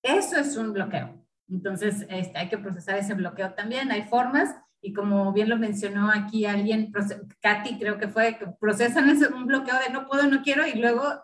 eso 0.00 0.36
es 0.36 0.56
un 0.56 0.72
bloqueo. 0.72 1.26
Entonces, 1.48 2.06
este, 2.08 2.38
hay 2.38 2.48
que 2.48 2.58
procesar 2.58 2.98
ese 2.98 3.14
bloqueo 3.14 3.54
también, 3.54 3.90
hay 3.90 4.04
formas, 4.04 4.54
y 4.80 4.92
como 4.92 5.32
bien 5.32 5.48
lo 5.48 5.56
mencionó 5.56 6.08
aquí 6.08 6.46
alguien, 6.46 6.92
Katy 7.40 7.78
creo 7.80 7.98
que 7.98 8.06
fue, 8.06 8.38
que 8.38 8.46
procesan 8.60 9.10
ese, 9.10 9.26
un 9.26 9.46
bloqueo 9.46 9.74
de 9.84 9.92
no 9.92 10.06
puedo, 10.06 10.24
no 10.28 10.42
quiero, 10.42 10.64
y 10.68 10.74
luego 10.74 11.20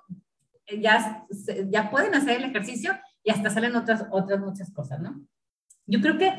ya, 0.80 1.26
ya 1.70 1.90
pueden 1.90 2.14
hacer 2.14 2.38
el 2.38 2.44
ejercicio 2.44 2.92
y 3.22 3.30
hasta 3.30 3.50
salen 3.50 3.76
otras, 3.76 4.04
otras 4.10 4.40
muchas 4.40 4.70
cosas, 4.72 5.00
¿no? 5.00 5.20
Yo 5.86 6.00
creo 6.00 6.18
que 6.18 6.32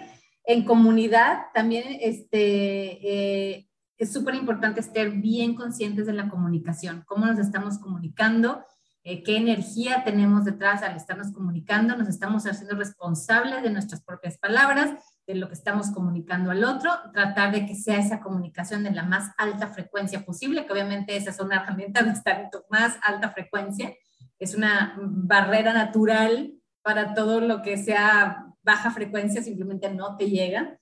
en 0.45 0.63
comunidad 0.63 1.43
también 1.53 1.86
este, 2.01 3.53
eh, 3.55 3.69
es 3.97 4.13
súper 4.13 4.36
importante 4.36 4.80
estar 4.80 5.09
bien 5.09 5.55
conscientes 5.55 6.05
de 6.05 6.13
la 6.13 6.30
comunicación, 6.30 7.03
cómo 7.05 7.25
nos 7.25 7.39
estamos 7.39 7.80
comunicando, 7.80 8.63
eh, 9.03 9.23
qué 9.23 9.38
energía 9.38 10.03
tenemos 10.03 10.45
detrás 10.45 10.84
al 10.84 10.95
estarnos 10.95 11.32
comunicando, 11.32 11.95
nos 11.95 12.07
estamos 12.07 12.45
haciendo 12.45 12.75
responsables 12.75 13.63
de 13.63 13.69
nuestras 13.69 14.03
propias 14.03 14.38
palabras, 14.38 14.91
de 15.25 15.36
lo 15.36 15.47
que 15.47 15.53
estamos 15.53 15.91
comunicando 15.91 16.51
al 16.51 16.63
otro, 16.63 16.91
tratar 17.13 17.51
de 17.51 17.65
que 17.65 17.75
sea 17.75 17.97
esa 17.97 18.19
comunicación 18.19 18.84
de 18.84 18.91
la 18.91 19.03
más 19.03 19.32
alta 19.38 19.67
frecuencia 19.67 20.25
posible, 20.25 20.65
que 20.65 20.73
obviamente 20.73 21.15
esa 21.15 21.30
es 21.30 21.39
una 21.39 21.57
herramienta 21.63 22.03
de 22.03 22.11
estar 22.11 22.41
en 22.41 22.49
tu 22.49 22.59
más 22.69 22.97
alta 23.03 23.30
frecuencia, 23.30 23.93
es 24.39 24.55
una 24.55 24.95
barrera 24.99 25.73
natural 25.73 26.53
para 26.81 27.13
todo 27.13 27.41
lo 27.41 27.61
que 27.61 27.77
sea 27.77 28.45
baja 28.63 28.91
frecuencia, 28.91 29.43
simplemente 29.43 29.93
no 29.93 30.15
te 30.17 30.29
llega. 30.29 30.79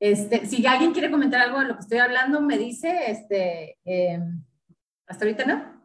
Este, 0.00 0.46
si 0.46 0.66
alguien 0.66 0.92
quiere 0.92 1.10
comentar 1.10 1.40
algo 1.42 1.60
de 1.60 1.66
lo 1.66 1.74
que 1.74 1.80
estoy 1.80 1.98
hablando, 1.98 2.40
me 2.40 2.56
dice, 2.56 3.10
este, 3.10 3.78
em, 3.84 4.42
hasta 5.06 5.24
ahorita 5.24 5.44
no. 5.44 5.80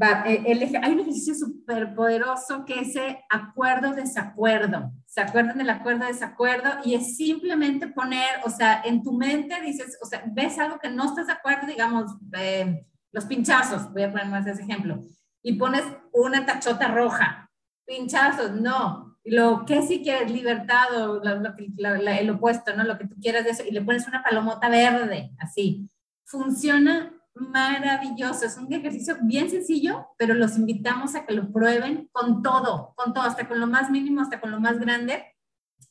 Va, 0.00 0.24
eh, 0.26 0.42
hay 0.82 0.92
un 0.92 1.00
ejercicio 1.00 1.34
súper 1.34 1.94
poderoso 1.94 2.64
que 2.64 2.80
es 2.80 2.94
acuerdo-desacuerdo. 3.30 4.92
¿Se 5.06 5.20
acuerdan 5.20 5.58
del 5.58 5.70
acuerdo-desacuerdo? 5.70 6.70
Y 6.84 6.94
es 6.94 7.16
simplemente 7.16 7.86
poner, 7.88 8.40
o 8.44 8.50
sea, 8.50 8.82
en 8.84 9.02
tu 9.02 9.12
mente 9.12 9.60
dices, 9.60 9.98
o 10.02 10.06
sea, 10.06 10.24
ves 10.26 10.58
algo 10.58 10.78
que 10.80 10.90
no 10.90 11.04
estás 11.04 11.28
de 11.28 11.32
acuerdo, 11.32 11.66
digamos, 11.66 12.16
eh, 12.36 12.86
los 13.12 13.24
pinchazos, 13.26 13.92
voy 13.92 14.02
a 14.02 14.10
poner 14.10 14.26
más 14.26 14.46
ese 14.46 14.62
ejemplo, 14.62 15.00
y 15.44 15.52
pones 15.52 15.84
una 16.12 16.44
tachota 16.44 16.88
roja 16.88 17.44
pinchazos, 17.86 18.52
no. 18.52 19.16
Lo 19.24 19.64
que 19.64 19.82
sí 19.82 20.02
quieres, 20.02 20.30
libertad 20.30 20.86
o 20.98 21.22
el 21.22 22.30
opuesto, 22.30 22.74
¿no? 22.74 22.84
Lo 22.84 22.98
que 22.98 23.06
tú 23.06 23.14
quieras 23.20 23.44
de 23.44 23.50
eso, 23.50 23.62
y 23.62 23.70
le 23.70 23.82
pones 23.82 24.08
una 24.08 24.22
palomota 24.22 24.68
verde, 24.68 25.30
así. 25.38 25.88
Funciona 26.24 27.12
maravilloso. 27.34 28.46
Es 28.46 28.56
un 28.56 28.72
ejercicio 28.72 29.16
bien 29.22 29.50
sencillo, 29.50 30.08
pero 30.18 30.34
los 30.34 30.56
invitamos 30.56 31.14
a 31.14 31.26
que 31.26 31.34
lo 31.34 31.50
prueben 31.52 32.08
con 32.12 32.42
todo, 32.42 32.94
con 32.96 33.12
todo, 33.12 33.24
hasta 33.24 33.48
con 33.48 33.60
lo 33.60 33.66
más 33.66 33.90
mínimo, 33.90 34.20
hasta 34.20 34.40
con 34.40 34.50
lo 34.50 34.60
más 34.60 34.78
grande, 34.78 35.24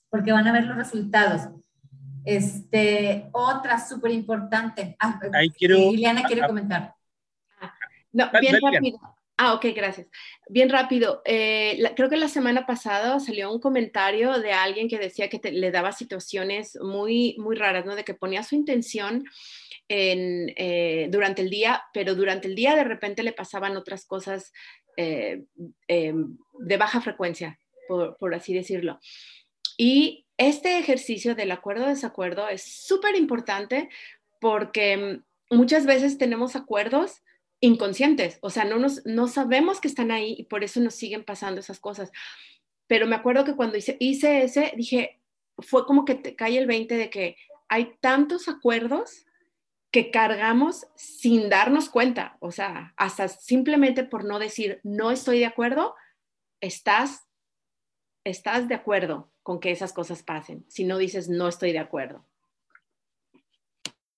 porque 0.10 0.32
van 0.32 0.48
a 0.48 0.52
ver 0.54 0.66
los 0.66 0.78
resultados. 0.78 1.50
Este, 2.26 3.30
otra 3.34 3.80
súper 3.80 4.12
importante. 4.12 4.96
Ah, 5.00 5.20
Ahí 5.34 5.50
quiero. 5.50 5.76
Liliana 5.76 6.24
quiere 6.24 6.48
comentar. 6.48 6.96
No, 8.12 8.30
bien 8.40 8.58
rápido. 8.62 9.13
Ah, 9.46 9.56
ok, 9.56 9.66
gracias. 9.76 10.08
Bien 10.48 10.70
rápido. 10.70 11.22
Eh, 11.26 11.78
creo 11.98 12.10
que 12.10 12.16
la 12.16 12.30
semana 12.30 12.66
pasada 12.66 13.20
salió 13.20 13.52
un 13.52 13.60
comentario 13.60 14.40
de 14.40 14.54
alguien 14.54 14.88
que 14.88 14.98
decía 14.98 15.28
que 15.28 15.52
le 15.52 15.70
daba 15.70 15.92
situaciones 15.92 16.80
muy, 16.82 17.36
muy 17.40 17.58
raras, 17.58 17.86
¿no? 17.86 17.94
De 17.94 18.06
que 18.06 18.14
ponía 18.14 18.42
su 18.42 18.56
intención 18.56 19.26
en, 19.90 20.54
eh, 20.56 21.10
durante 21.12 21.42
el 21.42 21.50
día, 21.50 21.84
pero 21.94 22.16
durante 22.16 22.48
el 22.48 22.56
día 22.56 22.74
de 22.74 22.86
repente 22.86 23.22
le 23.22 23.34
pasaban 23.34 23.76
otras 23.76 24.06
cosas 24.06 24.54
eh, 24.96 25.44
em, 25.90 26.38
de 26.60 26.78
baja 26.78 27.02
frecuencia, 27.02 27.60
por, 27.90 28.16
por 28.16 28.34
así 28.34 28.54
decirlo. 28.54 29.02
Y 29.78 30.26
este 30.38 30.80
ejercicio 30.80 31.36
del 31.36 31.52
acuerdo-desacuerdo 31.52 32.48
es 32.48 32.64
súper 32.64 33.18
importante 33.18 33.90
porque 34.40 35.20
muchas 35.50 35.86
veces 35.86 36.18
tenemos 36.18 36.56
acuerdos 36.56 37.24
inconscientes, 37.64 38.40
o 38.42 38.50
sea, 38.50 38.66
no, 38.66 38.78
nos, 38.78 39.06
no 39.06 39.30
sabemos 39.30 39.80
que 39.80 39.88
están 39.88 40.12
ahí 40.12 40.36
y 40.38 40.44
por 40.44 40.66
eso 40.66 40.82
nos 40.82 40.96
siguen 40.96 41.24
pasando 41.24 41.62
esas 41.62 41.80
cosas. 41.80 42.12
Pero 42.88 43.08
me 43.08 43.16
acuerdo 43.16 43.46
que 43.46 43.56
cuando 43.56 43.78
hice, 43.78 43.96
hice 44.02 44.44
ese, 44.44 44.74
dije, 44.76 45.22
fue 45.58 45.86
como 45.86 46.04
que 46.04 46.16
te 46.16 46.36
cae 46.36 46.58
el 46.58 46.68
20 46.68 46.94
de 46.94 47.10
que 47.10 47.38
hay 47.70 47.94
tantos 48.02 48.50
acuerdos 48.50 49.26
que 49.92 50.12
cargamos 50.12 50.88
sin 50.96 51.50
darnos 51.50 51.88
cuenta, 51.88 52.36
o 52.42 52.52
sea, 52.52 52.94
hasta 52.98 53.30
simplemente 53.30 54.04
por 54.04 54.26
no 54.26 54.40
decir 54.40 54.82
no 54.84 55.12
estoy 55.12 55.40
de 55.40 55.46
acuerdo, 55.46 55.96
estás, 56.60 57.30
estás 58.26 58.68
de 58.68 58.76
acuerdo 58.76 59.32
con 59.42 59.62
que 59.62 59.72
esas 59.72 59.94
cosas 59.94 60.22
pasen, 60.22 60.66
si 60.68 60.84
no 60.84 60.98
dices 60.98 61.30
no 61.30 61.48
estoy 61.48 61.72
de 61.72 61.80
acuerdo. 61.80 62.28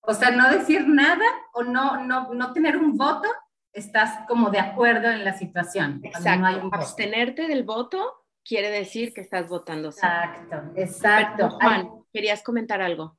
O 0.08 0.14
sea, 0.14 0.32
no 0.32 0.50
decir 0.50 0.88
nada 0.88 1.26
o 1.54 1.64
no, 1.64 2.04
no, 2.04 2.34
no 2.34 2.54
tener 2.54 2.78
un 2.78 2.98
voto, 2.98 3.28
estás 3.74 4.26
como 4.28 4.50
de 4.50 4.60
acuerdo 4.60 5.10
en 5.10 5.24
la 5.24 5.38
situación. 5.38 6.02
Exacto. 6.04 6.70
Abstenerte 6.72 7.48
del 7.48 7.64
voto 7.64 8.26
quiere 8.44 8.70
decir 8.70 9.14
que 9.14 9.22
estás 9.22 9.48
votando. 9.48 9.90
Exacto, 9.90 10.72
exacto. 10.76 11.50
Juan, 11.50 11.90
¿querías 12.14 12.44
comentar 12.44 12.82
algo? 12.82 13.18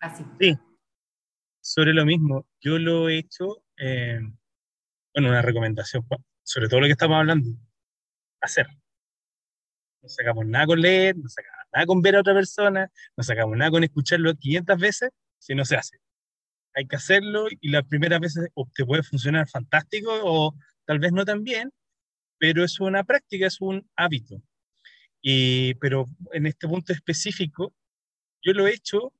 Así. 0.00 0.24
Sí, 0.38 0.58
sobre 1.60 1.94
lo 1.94 2.04
mismo. 2.04 2.46
Yo 2.60 2.78
lo 2.78 3.08
he 3.08 3.18
hecho, 3.18 3.64
eh, 3.78 4.20
bueno, 5.14 5.30
una 5.30 5.42
recomendación, 5.42 6.06
sobre 6.42 6.68
todo 6.68 6.80
lo 6.80 6.86
que 6.86 6.92
estamos 6.92 7.16
hablando, 7.16 7.50
hacer. 8.40 8.66
No 10.02 10.08
sacamos 10.08 10.46
nada 10.46 10.66
con 10.66 10.80
leer, 10.80 11.16
no 11.16 11.28
sacamos 11.28 11.66
nada 11.72 11.86
con 11.86 12.02
ver 12.02 12.16
a 12.16 12.20
otra 12.20 12.34
persona, 12.34 12.90
no 13.16 13.24
sacamos 13.24 13.56
nada 13.56 13.70
con 13.70 13.82
escucharlo 13.82 14.34
500 14.34 14.78
veces 14.78 15.10
si 15.38 15.54
no 15.54 15.64
se 15.64 15.76
hace 15.76 15.98
hay 16.76 16.86
que 16.86 16.96
hacerlo 16.96 17.46
y 17.60 17.70
las 17.70 17.84
primeras 17.84 18.20
veces 18.20 18.50
te 18.74 18.84
puede 18.84 19.02
funcionar 19.02 19.48
fantástico 19.48 20.10
o 20.22 20.54
tal 20.84 20.98
vez 20.98 21.10
no 21.10 21.24
tan 21.24 21.42
bien, 21.42 21.72
pero 22.38 22.62
es 22.62 22.78
una 22.80 23.02
práctica, 23.02 23.46
es 23.46 23.60
un 23.60 23.88
hábito. 23.96 24.42
Y, 25.22 25.74
pero 25.76 26.06
en 26.32 26.46
este 26.46 26.68
punto 26.68 26.92
específico, 26.92 27.74
yo 28.42 28.52
lo 28.52 28.66
he 28.66 28.74
hecho 28.74 29.12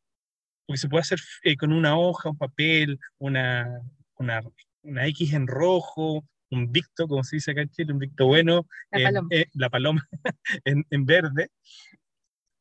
porque 0.66 0.78
se 0.78 0.88
puede 0.88 1.02
hacer 1.02 1.18
eh, 1.44 1.56
con 1.56 1.72
una 1.72 1.96
hoja, 1.96 2.30
un 2.30 2.38
papel, 2.38 2.98
una, 3.18 3.80
una, 4.18 4.42
una, 4.82 5.06
X 5.06 5.32
en 5.32 5.46
rojo, 5.46 6.26
un 6.50 6.72
victo, 6.72 7.08
como 7.08 7.24
se 7.24 7.36
dice 7.36 7.52
acá 7.52 7.62
en 7.62 7.70
Chile, 7.70 7.92
un 7.92 8.00
victo 8.00 8.26
bueno, 8.26 8.66
la 8.90 9.04
paloma, 9.04 9.28
eh, 9.30 9.46
la 9.54 9.70
paloma 9.70 10.08
en, 10.64 10.84
en, 10.90 11.06
verde. 11.06 11.50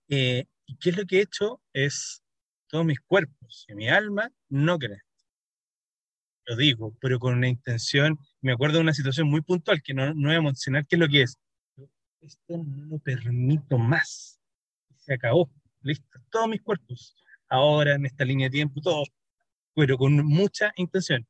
Eh, 0.08 0.46
¿Y 0.68 0.78
qué 0.78 0.92
es 0.92 0.98
lo 0.98 1.06
que 1.06 1.18
he 1.18 1.22
hecho? 1.22 1.62
Es 1.74 2.24
todos 2.68 2.86
mis 2.86 3.00
cuerpos 3.00 3.66
y 3.68 3.76
mi 3.76 3.90
alma 3.90 4.32
no 4.50 4.78
creen. 4.78 5.02
Lo 6.48 6.56
digo, 6.56 6.96
pero 7.02 7.20
con 7.20 7.36
una 7.36 7.48
intención, 7.48 8.20
me 8.42 8.52
acuerdo 8.52 8.78
de 8.78 8.84
una 8.84 8.94
situación 8.94 9.28
muy 9.28 9.42
puntual 9.42 9.82
que 9.82 9.94
no, 9.94 10.14
no 10.14 10.30
voy 10.30 10.38
a 10.38 10.42
mencionar 10.42 10.86
qué 10.86 10.96
es 10.96 11.00
lo 11.00 11.08
que 11.08 11.24
es. 11.24 11.38
Esto 12.22 12.58
no 12.58 12.86
lo 12.86 13.00
permito 13.00 13.78
más. 13.78 14.40
Se 14.98 15.14
acabó. 15.14 15.52
Listo. 15.82 16.20
Todos 16.32 16.48
mis 16.48 16.62
cuerpos 16.62 17.16
ahora, 17.48 17.96
en 17.96 18.06
esta 18.06 18.26
línea 18.26 18.48
de 18.48 18.52
tiempo, 18.52 18.82
todo, 18.82 19.04
pero 19.76 19.98
con 19.98 20.14
mucha 20.26 20.72
intención. 20.76 21.28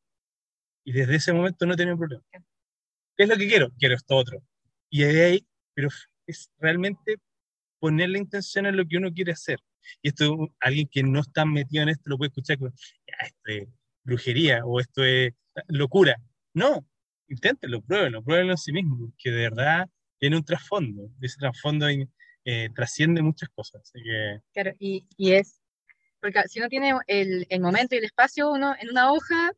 Y 0.84 0.92
desde 0.94 1.16
ese 1.16 1.34
momento 1.34 1.66
no 1.66 1.74
he 1.74 1.78
tenido 1.78 1.98
problema. 1.98 2.24
¿Qué 2.32 3.24
es 3.24 3.30
lo 3.30 3.38
que 3.38 3.48
quiero? 3.48 3.72
Quiero 3.78 3.96
esto 3.96 4.16
otro. 4.16 4.42
Y 4.90 5.04
ahí, 5.04 5.48
pero 5.74 5.90
es 6.28 6.50
realmente 6.58 7.18
poner 7.80 8.10
la 8.10 8.18
intención 8.18 8.66
en 8.66 8.78
lo 8.78 8.86
que 8.86 8.98
uno 8.98 9.12
quiere 9.14 9.32
hacer. 9.32 9.60
Y 10.02 10.10
esto, 10.10 10.54
alguien 10.60 10.88
que 10.92 11.04
no 11.04 11.22
está 11.22 11.46
metido 11.46 11.84
en 11.84 11.90
esto 11.90 12.10
lo 12.10 12.18
puede 12.18 12.30
escuchar 12.30 12.58
como, 12.58 12.72
ya, 12.72 13.26
esto 13.26 13.42
es 13.46 13.68
brujería 14.04 14.66
o 14.66 14.80
esto 14.80 15.04
es 15.04 15.34
locura. 15.68 16.16
No, 16.54 16.86
inténtenlo, 17.28 17.82
pruébenlo, 17.82 18.24
pruébenlo 18.24 18.54
en 18.54 18.58
sí 18.58 18.72
mismo, 18.72 19.12
que 19.18 19.32
de 19.32 19.50
verdad 19.50 19.90
tiene 20.20 20.38
un 20.38 20.46
trasfondo. 20.46 21.10
Ese 21.22 21.38
trasfondo 21.38 21.88
eh, 21.90 22.70
trasciende 22.76 23.22
muchas 23.22 23.50
cosas. 23.50 23.92
Claro, 24.54 24.74
y, 24.80 25.08
y 25.18 25.34
es 25.34 25.62
porque 26.26 26.42
si 26.48 26.60
uno 26.60 26.70
tiene 26.70 26.92
el, 27.06 27.46
el, 27.50 27.62
momento 27.62 27.94
y 27.94 28.00
el 28.00 28.06
espacio, 28.06 28.52
uno 28.52 28.76
en 28.80 28.90
una 28.90 29.12
hoja, 29.12 29.52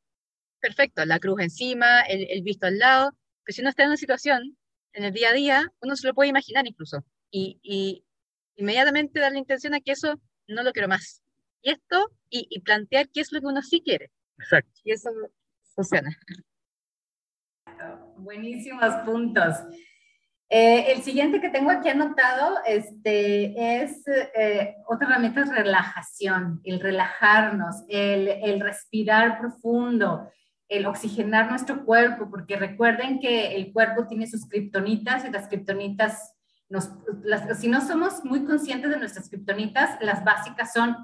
perfecto, 0.59 1.05
la 1.05 1.17
cruz 1.17 1.39
encima, 1.39 2.01
el, 2.01 2.27
el, 2.29 2.41
visto 2.41 2.67
al 2.67 2.77
lado, 2.77 3.11
pero 3.45 3.55
si 3.55 3.61
uno 3.61 3.69
está 3.69 3.83
en 3.83 3.89
una 3.89 3.97
situación, 3.97 4.57
en 4.91 5.05
el 5.05 5.13
día 5.13 5.29
a 5.29 5.33
día, 5.33 5.71
uno 5.81 5.95
se 5.95 6.05
lo 6.05 6.13
puede 6.13 6.29
imaginar 6.29 6.67
incluso, 6.67 7.05
y, 7.31 7.57
y 7.63 8.03
inmediatamente 8.57 9.19
dar 9.19 9.31
la 9.31 9.39
intención 9.39 9.73
a 9.73 9.79
que 9.79 9.93
eso 9.93 10.19
no 10.47 10.63
lo 10.63 10.73
quiero 10.73 10.89
más. 10.89 11.23
Y 11.61 11.71
esto, 11.71 12.11
y, 12.29 12.47
y, 12.49 12.59
plantear 12.59 13.09
qué 13.09 13.21
es 13.21 13.31
lo 13.31 13.39
que 13.39 13.47
uno 13.47 13.61
sí 13.61 13.81
quiere. 13.81 14.11
Exacto. 14.37 14.79
Y 14.83 14.91
eso 14.91 15.09
funciona. 15.73 16.17
Buenísimos 18.17 18.93
puntos. 19.05 19.55
Eh, 20.49 20.93
el 20.93 21.01
siguiente 21.01 21.41
que 21.41 21.49
tengo 21.49 21.71
aquí 21.71 21.89
anotado 21.89 22.59
este, 22.65 23.81
es 23.83 24.01
eh, 24.07 24.75
otra 24.87 25.09
herramienta 25.09 25.41
es 25.41 25.49
relajación, 25.49 26.61
el 26.63 26.79
relajarnos, 26.79 27.83
el, 27.89 28.29
el, 28.29 28.61
respirar 28.61 29.39
profundo, 29.39 30.31
el 30.69 30.85
oxigenar 30.85 31.49
nuestro 31.49 31.83
cuerpo, 31.83 32.29
porque 32.29 32.55
recuerden 32.55 33.19
que 33.19 33.57
el 33.57 33.73
cuerpo 33.73 34.07
tiene 34.07 34.25
sus 34.25 34.47
kriptonitas 34.47 35.25
y 35.25 35.31
las 35.31 35.49
kriptonitas, 35.49 36.33
nos, 36.69 36.91
las, 37.23 37.59
si 37.59 37.67
no 37.67 37.81
somos 37.81 38.23
muy 38.23 38.45
conscientes 38.45 38.89
de 38.89 38.97
nuestras 38.97 39.29
kriptonitas, 39.29 39.97
las 40.01 40.23
básicas 40.23 40.73
son 40.73 40.95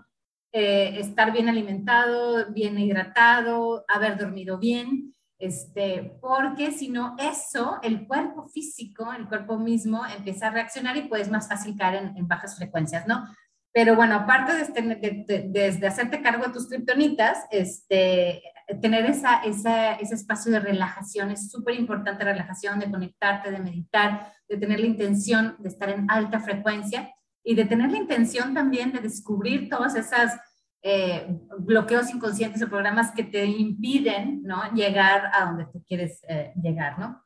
eh, 0.52 1.00
estar 1.00 1.32
bien 1.32 1.50
alimentado, 1.50 2.52
bien 2.52 2.78
hidratado, 2.78 3.86
haber 3.88 4.18
dormido 4.18 4.58
bien, 4.58 5.16
este, 5.40 6.18
porque 6.22 6.72
si 6.72 6.90
no, 6.90 7.16
eso, 7.18 7.80
el 7.82 8.08
cuerpo 8.08 8.48
físico, 8.48 9.12
el 9.12 9.28
cuerpo 9.28 9.58
mismo 9.58 10.06
empieza 10.06 10.48
a 10.48 10.52
reaccionar 10.52 10.96
y 10.96 11.08
puedes 11.08 11.30
más 11.30 11.50
fácil 11.50 11.76
caer 11.76 12.04
en, 12.04 12.18
en 12.18 12.28
bajas 12.28 12.56
frecuencias, 12.56 13.08
¿no? 13.08 13.26
Pero 13.74 13.96
bueno, 13.96 14.16
aparte 14.16 14.54
de, 14.54 14.62
este, 14.62 14.82
de, 14.84 15.26
de, 15.50 15.72
de, 15.72 15.88
hacerte 15.88 16.22
cargo 16.22 16.46
de 16.46 16.54
tus 16.54 16.70
kriptonitas, 16.70 17.40
este, 17.50 18.44
tener 18.82 19.06
esa, 19.06 19.44
esa, 19.44 19.94
ese 19.96 20.16
espacio 20.16 20.52
de 20.52 20.60
relajación 20.60 21.32
es 21.32 21.50
súper 21.50 21.76
importante, 21.76 22.24
relajación, 22.24 22.80
de 22.80 22.90
conectarte, 22.90 23.52
de 23.52 23.60
meditar, 23.60 24.34
de 24.48 24.58
tener 24.58 24.80
la 24.80 24.86
intención 24.88 25.56
de 25.60 25.70
estar 25.70 25.90
en 25.90 26.10
alta 26.10 26.40
frecuencia 26.40 27.14
y 27.44 27.56
de 27.56 27.66
tener 27.66 27.92
la 27.92 27.98
intención 27.98 28.54
también 28.54 28.92
de 28.92 29.02
descubrir 29.02 29.70
todas 29.70 29.96
esas 29.96 30.40
eh, 30.82 31.28
bloqueos 31.60 32.10
inconscientes 32.14 32.62
o 32.62 32.70
programas 32.70 33.12
que 33.12 33.24
te 33.24 33.46
impiden 33.46 34.44
¿no? 34.44 34.72
llegar 34.74 35.32
a 35.34 35.46
donde 35.46 35.66
tú 35.66 35.84
quieres 35.88 36.22
eh, 36.28 36.54
llegar, 36.62 37.00
¿no? 37.00 37.24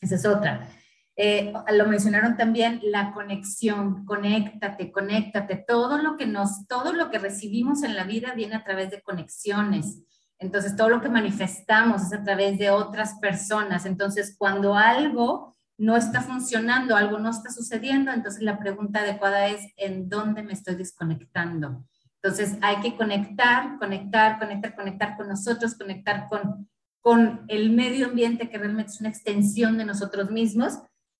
Esa 0.00 0.16
es 0.16 0.26
otra. 0.26 0.68
Eh, 1.16 1.52
lo 1.72 1.86
mencionaron 1.86 2.36
también 2.36 2.80
la 2.82 3.12
conexión, 3.12 4.04
conéctate, 4.04 4.90
conéctate. 4.90 5.64
Todo 5.66 5.98
lo 5.98 6.16
que 6.16 6.26
nos, 6.26 6.66
todo 6.66 6.92
lo 6.92 7.10
que 7.10 7.18
recibimos 7.18 7.82
en 7.82 7.96
la 7.96 8.04
vida 8.04 8.34
viene 8.34 8.56
a 8.56 8.64
través 8.64 8.90
de 8.90 9.02
conexiones. 9.02 10.02
Entonces, 10.42 10.76
todo 10.76 10.88
lo 10.88 11.00
que 11.00 11.08
manifestamos 11.08 12.02
es 12.02 12.12
a 12.12 12.22
través 12.22 12.58
de 12.58 12.70
otras 12.70 13.14
personas. 13.14 13.86
Entonces, 13.86 14.34
cuando 14.36 14.74
algo 14.74 15.54
no 15.78 15.96
está 15.96 16.20
funcionando, 16.20 16.96
algo 16.96 17.18
no 17.18 17.30
está 17.30 17.50
sucediendo, 17.50 18.12
entonces 18.12 18.42
la 18.42 18.58
pregunta 18.58 19.00
adecuada 19.00 19.48
es, 19.48 19.72
¿en 19.76 20.08
dónde 20.08 20.42
me 20.42 20.52
estoy 20.52 20.76
desconectando? 20.76 21.84
Entonces 22.22 22.56
hay 22.60 22.80
que 22.80 22.96
conectar, 22.96 23.78
conectar, 23.78 24.38
conectar, 24.38 24.76
conectar 24.76 25.16
con 25.16 25.28
nosotros, 25.28 25.74
conectar 25.76 26.28
con, 26.28 26.68
con 27.00 27.44
el 27.48 27.70
medio 27.70 28.06
ambiente 28.06 28.48
que 28.48 28.58
realmente 28.58 28.92
es 28.92 29.00
una 29.00 29.08
extensión 29.08 29.76
de 29.76 29.84
nosotros 29.84 30.30
mismos 30.30 30.78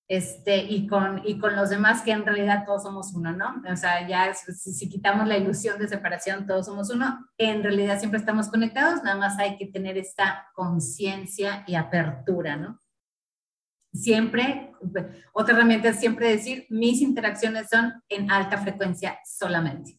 este, 0.08 0.58
y, 0.58 0.86
con, 0.86 1.22
y 1.24 1.38
con 1.38 1.56
los 1.56 1.70
demás 1.70 2.02
que 2.02 2.10
en 2.10 2.26
realidad 2.26 2.64
todos 2.66 2.82
somos 2.82 3.14
uno, 3.14 3.32
¿no? 3.32 3.62
O 3.70 3.76
sea, 3.76 4.06
ya 4.06 4.34
si, 4.34 4.88
quitamos 4.88 5.26
la 5.26 5.36
ilusión 5.36 5.78
de 5.78 5.88
separación, 5.88 6.46
todos 6.46 6.66
somos 6.66 6.90
uno, 6.90 7.26
en 7.38 7.62
realidad 7.62 7.98
siempre 7.98 8.20
estamos 8.20 8.48
conectados, 8.48 9.02
nada 9.02 9.16
más 9.16 9.38
hay 9.38 9.56
que 9.56 9.66
tener 9.66 9.96
esta 9.96 10.48
conciencia 10.54 11.64
y 11.66 11.76
apertura, 11.76 12.56
¿no? 12.56 12.78
Siempre, 13.94 14.72
otra 15.32 15.54
herramienta 15.54 15.90
es 15.90 16.00
siempre 16.00 16.28
decir, 16.30 16.66
mis 16.70 17.02
interacciones 17.02 17.68
son 17.68 17.92
en 18.08 18.30
alta 18.30 18.58
frecuencia 18.58 19.18
solamente. 19.24 19.98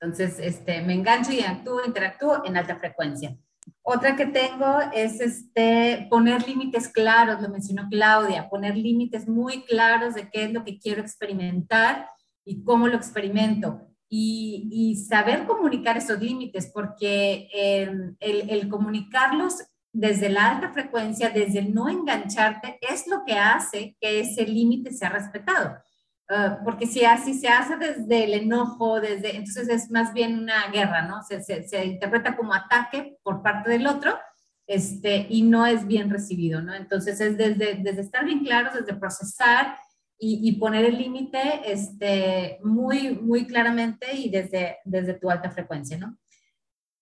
Entonces, 0.00 0.38
este, 0.40 0.82
me 0.82 0.94
engancho 0.94 1.32
y 1.32 1.40
actúo, 1.40 1.84
interactúo 1.84 2.44
en 2.44 2.56
alta 2.56 2.76
frecuencia. 2.76 3.36
Otra 3.90 4.16
que 4.16 4.26
tengo 4.26 4.80
es 4.92 5.18
este, 5.18 6.08
poner 6.10 6.46
límites 6.46 6.88
claros, 6.88 7.40
lo 7.40 7.48
mencionó 7.48 7.88
Claudia, 7.88 8.50
poner 8.50 8.76
límites 8.76 9.26
muy 9.26 9.62
claros 9.62 10.12
de 10.12 10.28
qué 10.28 10.44
es 10.44 10.52
lo 10.52 10.62
que 10.62 10.78
quiero 10.78 11.00
experimentar 11.00 12.06
y 12.44 12.62
cómo 12.64 12.86
lo 12.86 12.98
experimento. 12.98 13.80
Y, 14.06 14.68
y 14.70 14.96
saber 14.96 15.46
comunicar 15.46 15.96
esos 15.96 16.20
límites, 16.20 16.70
porque 16.70 17.48
el, 17.50 18.14
el, 18.20 18.50
el 18.50 18.68
comunicarlos 18.68 19.54
desde 19.90 20.28
la 20.28 20.50
alta 20.50 20.70
frecuencia, 20.70 21.30
desde 21.30 21.60
el 21.60 21.72
no 21.72 21.88
engancharte, 21.88 22.78
es 22.82 23.06
lo 23.06 23.24
que 23.24 23.38
hace 23.38 23.96
que 23.98 24.20
ese 24.20 24.46
límite 24.46 24.92
sea 24.92 25.08
respetado. 25.08 25.78
Uh, 26.30 26.62
porque 26.62 26.86
si 26.86 27.06
así 27.06 27.32
se 27.32 27.48
hace 27.48 27.78
desde 27.78 28.24
el 28.24 28.34
enojo, 28.34 29.00
desde, 29.00 29.36
entonces 29.36 29.66
es 29.70 29.90
más 29.90 30.12
bien 30.12 30.38
una 30.38 30.66
guerra, 30.70 31.02
¿no? 31.02 31.22
Se, 31.22 31.42
se, 31.42 31.66
se, 31.66 31.82
interpreta 31.86 32.36
como 32.36 32.52
ataque 32.52 33.16
por 33.22 33.42
parte 33.42 33.70
del 33.70 33.86
otro 33.86 34.14
este, 34.66 35.26
y 35.30 35.40
no 35.40 35.64
es 35.64 35.86
bien 35.86 36.10
recibido, 36.10 36.60
¿no? 36.60 36.74
Entonces 36.74 37.18
es 37.22 37.38
desde, 37.38 37.76
desde 37.76 38.02
estar 38.02 38.26
bien 38.26 38.44
claros, 38.44 38.74
desde 38.74 39.00
procesar 39.00 39.78
y, 40.18 40.46
y 40.46 40.52
poner 40.56 40.84
el 40.84 40.98
límite 40.98 41.62
este, 41.64 42.58
muy, 42.62 43.18
muy 43.22 43.46
claramente 43.46 44.14
y 44.14 44.28
desde, 44.28 44.76
desde 44.84 45.14
tu 45.14 45.30
alta 45.30 45.50
frecuencia, 45.50 45.96
¿no? 45.96 46.18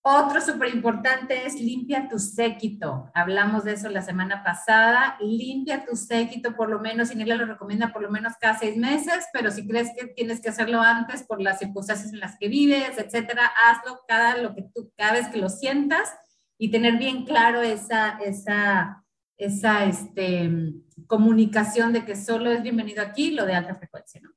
Otro 0.09 0.41
súper 0.41 0.73
importante 0.73 1.49
es 1.49 1.61
limpia 1.61 2.09
tu 2.09 2.21
séquito. 2.21 3.11
Hablamos 3.13 3.65
de 3.65 3.73
eso 3.73 3.89
la 3.89 4.03
semana 4.03 4.45
pasada. 4.45 5.17
Limpia 5.19 5.85
tu 5.85 5.97
séquito 5.97 6.55
por 6.55 6.71
lo 6.71 6.79
menos, 6.79 7.11
Inelia 7.11 7.35
lo 7.35 7.45
recomienda 7.45 7.93
por 7.93 8.03
lo 8.03 8.11
menos 8.13 8.35
cada 8.41 8.57
seis 8.57 8.77
meses, 8.77 9.27
pero 9.33 9.51
si 9.51 9.67
crees 9.67 9.91
que 9.99 10.07
tienes 10.07 10.41
que 10.41 10.51
hacerlo 10.51 10.81
antes 10.81 11.25
por 11.25 11.43
las 11.43 11.59
circunstancias 11.59 12.13
en 12.13 12.21
las 12.21 12.39
que 12.39 12.47
vives, 12.47 12.97
etcétera, 12.97 13.51
hazlo 13.67 14.03
cada, 14.07 14.37
lo 14.37 14.55
que 14.55 14.63
tú, 14.73 14.93
cada 14.97 15.15
vez 15.15 15.27
que 15.27 15.39
lo 15.39 15.49
sientas 15.49 16.15
y 16.57 16.71
tener 16.71 16.99
bien 16.99 17.25
claro 17.25 17.61
esa, 17.63 18.17
esa, 18.21 19.05
esa 19.37 19.87
este, 19.87 20.73
comunicación 21.09 21.93
de 21.93 22.05
que 22.05 22.15
solo 22.15 22.53
es 22.53 22.63
bienvenido 22.63 23.03
aquí 23.03 23.33
lo 23.33 23.45
de 23.45 23.57
alta 23.57 23.75
frecuencia, 23.75 24.21
¿no? 24.23 24.31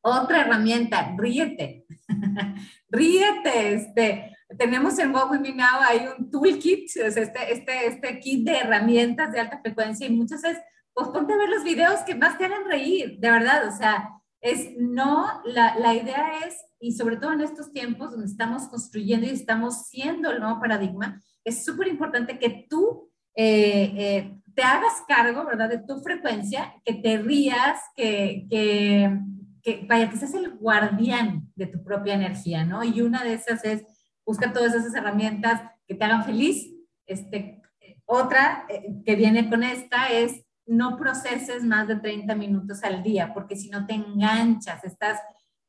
Otra 0.00 0.40
herramienta, 0.40 1.14
ríete. 1.16 1.86
ríete, 2.88 3.74
este, 3.74 4.34
tenemos 4.56 4.98
en 4.98 5.14
What 5.14 5.30
We 5.30 5.52
Now 5.52 5.80
hay 5.82 6.08
un 6.16 6.30
toolkit, 6.30 6.88
este, 6.96 7.52
este, 7.52 7.86
este 7.86 8.20
kit 8.20 8.46
de 8.46 8.58
herramientas 8.58 9.32
de 9.32 9.40
alta 9.40 9.60
frecuencia 9.60 10.06
y 10.06 10.16
muchas 10.16 10.42
veces, 10.42 10.62
pues 10.94 11.08
ponte 11.08 11.34
a 11.34 11.36
ver 11.36 11.48
los 11.48 11.64
videos 11.64 12.00
que 12.00 12.14
más 12.14 12.38
te 12.38 12.46
hagan 12.46 12.64
reír, 12.64 13.18
de 13.18 13.30
verdad, 13.30 13.68
o 13.68 13.76
sea, 13.76 14.08
es 14.40 14.70
no, 14.78 15.42
la, 15.44 15.76
la 15.78 15.94
idea 15.94 16.30
es, 16.46 16.56
y 16.80 16.92
sobre 16.92 17.16
todo 17.16 17.32
en 17.32 17.40
estos 17.40 17.72
tiempos 17.72 18.12
donde 18.12 18.26
estamos 18.26 18.68
construyendo 18.68 19.26
y 19.26 19.30
estamos 19.30 19.88
siendo 19.88 20.30
el 20.30 20.40
nuevo 20.40 20.60
paradigma, 20.60 21.20
es 21.44 21.64
súper 21.64 21.88
importante 21.88 22.38
que 22.38 22.66
tú 22.68 23.10
eh, 23.34 23.92
eh, 23.96 24.40
te 24.54 24.62
hagas 24.62 25.02
cargo, 25.06 25.44
¿verdad?, 25.44 25.68
de 25.68 25.78
tu 25.78 26.00
frecuencia, 26.00 26.74
que 26.84 26.94
te 26.94 27.18
rías, 27.18 27.80
que, 27.94 28.46
que, 28.50 29.20
que, 29.62 29.86
vaya, 29.88 30.10
que 30.10 30.16
seas 30.16 30.34
el 30.34 30.56
guardián 30.56 31.48
de 31.54 31.66
tu 31.66 31.82
propia 31.84 32.14
energía, 32.14 32.64
¿no? 32.64 32.82
Y 32.82 33.00
una 33.00 33.22
de 33.22 33.34
esas 33.34 33.64
es 33.64 33.84
busca 34.28 34.52
todas 34.52 34.74
esas 34.74 34.94
herramientas 34.94 35.62
que 35.86 35.94
te 35.94 36.04
hagan 36.04 36.22
feliz. 36.22 36.70
Este, 37.06 37.62
otra 38.04 38.66
eh, 38.68 39.00
que 39.02 39.16
viene 39.16 39.48
con 39.48 39.62
esta 39.62 40.10
es 40.10 40.44
no 40.66 40.98
proceses 40.98 41.64
más 41.64 41.88
de 41.88 41.96
30 41.96 42.34
minutos 42.34 42.84
al 42.84 43.02
día, 43.02 43.32
porque 43.32 43.56
si 43.56 43.70
no 43.70 43.86
te 43.86 43.94
enganchas, 43.94 44.84
estás 44.84 45.18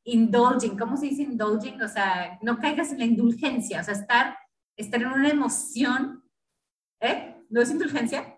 indulging, 0.04 0.78
¿cómo 0.78 0.98
se 0.98 1.06
dice 1.06 1.22
indulging? 1.22 1.82
O 1.82 1.88
sea, 1.88 2.38
no 2.42 2.60
caigas 2.60 2.92
en 2.92 3.00
la 3.00 3.06
indulgencia, 3.06 3.80
o 3.80 3.84
sea, 3.86 3.94
estar, 3.94 4.38
estar 4.76 5.02
en 5.02 5.08
una 5.08 5.30
emoción, 5.30 6.22
¿eh? 7.00 7.38
¿No 7.50 7.62
es 7.62 7.72
indulgencia? 7.72 8.38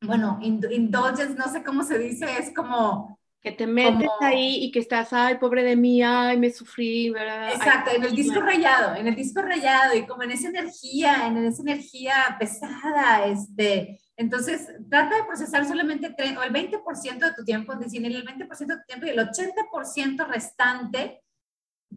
Bueno, 0.00 0.40
indulgence, 0.42 1.36
no 1.36 1.46
sé 1.46 1.62
cómo 1.62 1.84
se 1.84 1.96
dice, 1.96 2.26
es 2.40 2.52
como... 2.52 3.20
Que 3.42 3.50
te 3.50 3.66
metes 3.66 4.08
ahí 4.20 4.64
y 4.64 4.70
que 4.70 4.78
estás, 4.78 5.12
ay, 5.12 5.38
pobre 5.38 5.64
de 5.64 5.74
mí, 5.74 6.00
ay, 6.02 6.38
me 6.38 6.50
sufrí, 6.50 7.10
¿verdad? 7.10 7.52
Exacto, 7.52 7.90
en 7.94 8.04
el 8.04 8.14
disco 8.14 8.40
rayado, 8.40 8.94
en 8.94 9.08
el 9.08 9.16
disco 9.16 9.42
rayado 9.42 9.96
y 9.96 10.06
como 10.06 10.22
en 10.22 10.30
esa 10.30 10.48
energía, 10.48 11.26
en 11.26 11.36
esa 11.38 11.62
energía 11.62 12.36
pesada, 12.38 13.26
este, 13.26 14.00
entonces, 14.16 14.68
trata 14.88 15.16
de 15.16 15.24
procesar 15.24 15.66
solamente 15.66 16.14
o 16.38 16.42
el 16.42 16.52
20% 16.52 17.18
de 17.18 17.34
tu 17.34 17.44
tiempo, 17.44 17.72
es 17.72 17.80
decir, 17.80 18.04
el 18.04 18.24
20% 18.24 18.66
de 18.66 18.76
tu 18.76 18.86
tiempo 18.86 19.06
y 19.06 19.10
el 19.10 19.18
80% 19.18 20.26
restante, 20.28 21.22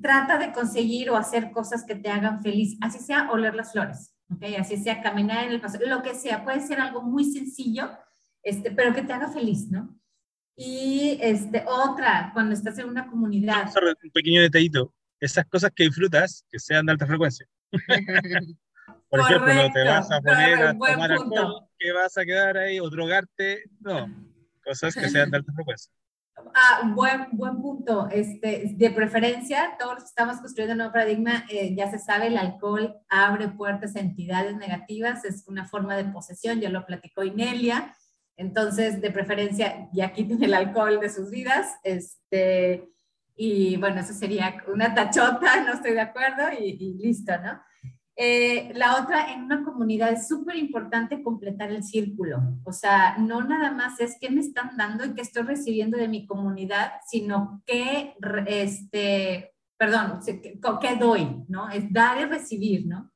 trata 0.02 0.38
de 0.38 0.52
conseguir 0.52 1.10
o 1.10 1.16
hacer 1.16 1.52
cosas 1.52 1.84
que 1.86 1.96
te 1.96 2.10
hagan 2.10 2.42
feliz, 2.42 2.78
así 2.82 3.00
sea 3.00 3.30
oler 3.32 3.56
las 3.56 3.72
flores, 3.72 4.14
¿ok? 4.34 4.44
Así 4.60 4.78
sea 4.78 5.02
caminar 5.02 5.46
en 5.46 5.52
el 5.52 5.62
paso, 5.62 5.78
lo 5.86 6.02
que 6.02 6.16
sea, 6.16 6.44
puede 6.44 6.62
ser 6.62 6.80
algo 6.80 7.02
muy 7.02 7.26
sencillo, 7.26 7.92
este, 8.44 8.72
pero 8.72 8.94
que 8.94 9.04
te 9.04 9.14
haga 9.14 9.30
feliz, 9.30 9.70
¿no? 9.70 9.98
Y 10.56 11.18
este, 11.22 11.66
otra, 11.68 12.32
cuando 12.34 12.54
estás 12.54 12.78
en 12.80 12.88
una 12.88 13.08
comunidad. 13.08 13.70
Un 14.04 14.12
pequeño 14.12 14.42
detallito, 14.42 14.94
esas 15.20 15.46
cosas 15.48 15.72
que 15.76 15.84
disfrutas, 15.84 16.46
que 16.50 16.60
sean 16.60 16.86
de 16.86 16.94
alta 16.94 17.06
frecuencia. 17.06 17.46
Por 19.10 19.20
ejemplo, 19.20 19.54
no 19.54 19.72
te 19.72 19.84
vas 19.84 20.12
a 20.12 20.22
poner 20.22 20.62
a 20.62 20.74
tomar 20.74 21.12
alcohol, 21.12 21.68
que 21.78 21.92
vas 21.92 22.18
a 22.18 22.26
quedar 22.26 22.58
ahí 22.58 22.80
o 22.80 22.90
drogarte, 22.90 23.64
no, 23.80 24.08
cosas 24.64 24.94
que 24.94 25.10
sean 25.10 25.32
de 25.32 25.38
alta 25.38 25.54
frecuencia. 25.54 25.92
Ah, 26.54 26.92
buen, 26.94 27.28
buen 27.32 27.62
punto. 27.62 28.10
Este, 28.12 28.74
de 28.76 28.92
preferencia, 28.92 29.76
todos 29.80 30.04
estamos 30.04 30.38
construyendo 30.38 30.74
un 30.74 30.78
nuevo 30.80 30.94
paradigma, 30.94 31.46
eh, 31.50 31.74
ya 31.76 31.90
se 31.90 32.00
sabe, 32.00 32.28
el 32.28 32.38
alcohol 32.38 32.96
abre 33.10 33.50
puertas 33.50 33.96
a 33.96 34.00
entidades 34.00 34.56
negativas, 34.58 35.24
es 35.26 35.46
una 35.48 35.66
forma 35.66 35.96
de 35.96 36.06
posesión, 36.06 36.60
ya 36.60 36.70
lo 36.70 36.86
platicó 36.86 37.24
Inelia. 37.24 37.96
Entonces, 38.38 39.02
de 39.02 39.12
preferencia, 39.12 39.90
ya 39.94 40.12
quiten 40.12 40.44
el 40.44 40.54
alcohol 40.54 41.00
de 41.00 41.10
sus 41.10 41.30
vidas. 41.30 41.76
Este, 41.84 42.90
y 43.36 43.78
bueno, 43.78 44.02
eso 44.02 44.14
sería 44.14 44.64
una 44.68 44.94
tachota, 44.94 45.64
no 45.66 45.74
estoy 45.74 45.94
de 45.94 46.02
acuerdo, 46.02 46.44
y, 46.60 46.78
y 46.80 46.94
listo, 46.96 47.34
¿no? 47.42 47.62
Eh, 48.18 48.72
la 48.76 49.02
otra, 49.02 49.34
en 49.34 49.44
una 49.44 49.64
comunidad 49.64 50.14
es 50.14 50.28
súper 50.30 50.56
importante 50.56 51.22
completar 51.22 51.70
el 51.70 51.84
círculo. 51.84 52.40
O 52.64 52.72
sea, 52.72 53.18
no 53.18 53.44
nada 53.44 53.72
más 53.72 54.00
es 54.00 54.18
qué 54.20 54.30
me 54.30 54.40
están 54.40 54.78
dando 54.78 55.06
y 55.06 55.14
qué 55.14 55.22
estoy 55.22 55.44
recibiendo 55.44 55.98
de 55.98 56.08
mi 56.08 56.26
comunidad, 56.26 56.94
sino 57.06 57.62
qué, 57.66 58.16
este, 58.48 59.54
perdón, 59.78 60.20
qué 60.80 60.96
doy, 60.96 61.44
¿no? 61.50 61.70
Es 61.70 61.92
dar 61.92 62.22
y 62.22 62.26
recibir, 62.26 62.88
¿no? 62.88 63.12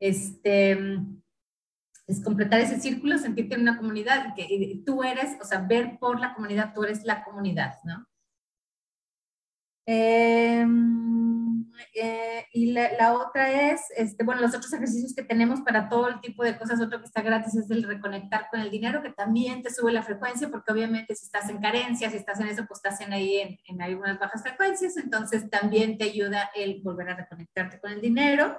Este, 0.00 0.78
es 2.06 2.22
completar 2.22 2.60
ese 2.60 2.80
círculo, 2.80 3.18
sentirte 3.18 3.54
en 3.54 3.62
una 3.62 3.76
comunidad, 3.76 4.34
que 4.34 4.82
tú 4.84 5.02
eres, 5.02 5.36
o 5.40 5.44
sea, 5.44 5.60
ver 5.60 5.98
por 5.98 6.20
la 6.20 6.34
comunidad, 6.34 6.72
tú 6.74 6.84
eres 6.84 7.04
la 7.04 7.24
comunidad, 7.24 7.78
¿no? 7.84 8.06
Eh, 9.88 10.66
eh, 11.94 12.44
y 12.52 12.72
la, 12.72 13.14
otra 13.14 13.70
es, 13.70 13.80
este, 13.96 14.24
bueno, 14.24 14.40
los 14.40 14.54
otros 14.54 14.72
ejercicios 14.72 15.14
que 15.14 15.22
tenemos 15.22 15.60
para 15.60 15.88
todo 15.88 16.08
el 16.08 16.20
tipo 16.20 16.44
de 16.44 16.56
cosas, 16.58 16.80
otro 16.80 16.98
que 16.98 17.06
está 17.06 17.22
gratis 17.22 17.54
es 17.54 17.70
el 17.70 17.84
reconectar 17.84 18.48
con 18.50 18.60
el 18.60 18.70
dinero, 18.70 19.02
que 19.02 19.12
también 19.12 19.62
te 19.62 19.72
sube 19.72 19.92
la 19.92 20.02
frecuencia, 20.02 20.48
porque 20.48 20.72
obviamente 20.72 21.14
si 21.14 21.26
estás 21.26 21.48
en 21.48 21.60
carencia, 21.60 22.10
si 22.10 22.16
estás 22.16 22.40
en 22.40 22.48
eso, 22.48 22.66
pues 22.66 22.78
estás 22.78 23.00
en 23.00 23.12
ahí 23.12 23.36
en, 23.38 23.58
en 23.66 23.82
algunas 23.82 24.18
bajas 24.18 24.42
frecuencias, 24.42 24.96
entonces 24.96 25.48
también 25.50 25.98
te 25.98 26.04
ayuda 26.04 26.50
el 26.54 26.82
volver 26.82 27.10
a 27.10 27.16
reconectarte 27.16 27.80
con 27.80 27.92
el 27.92 28.00
dinero. 28.00 28.56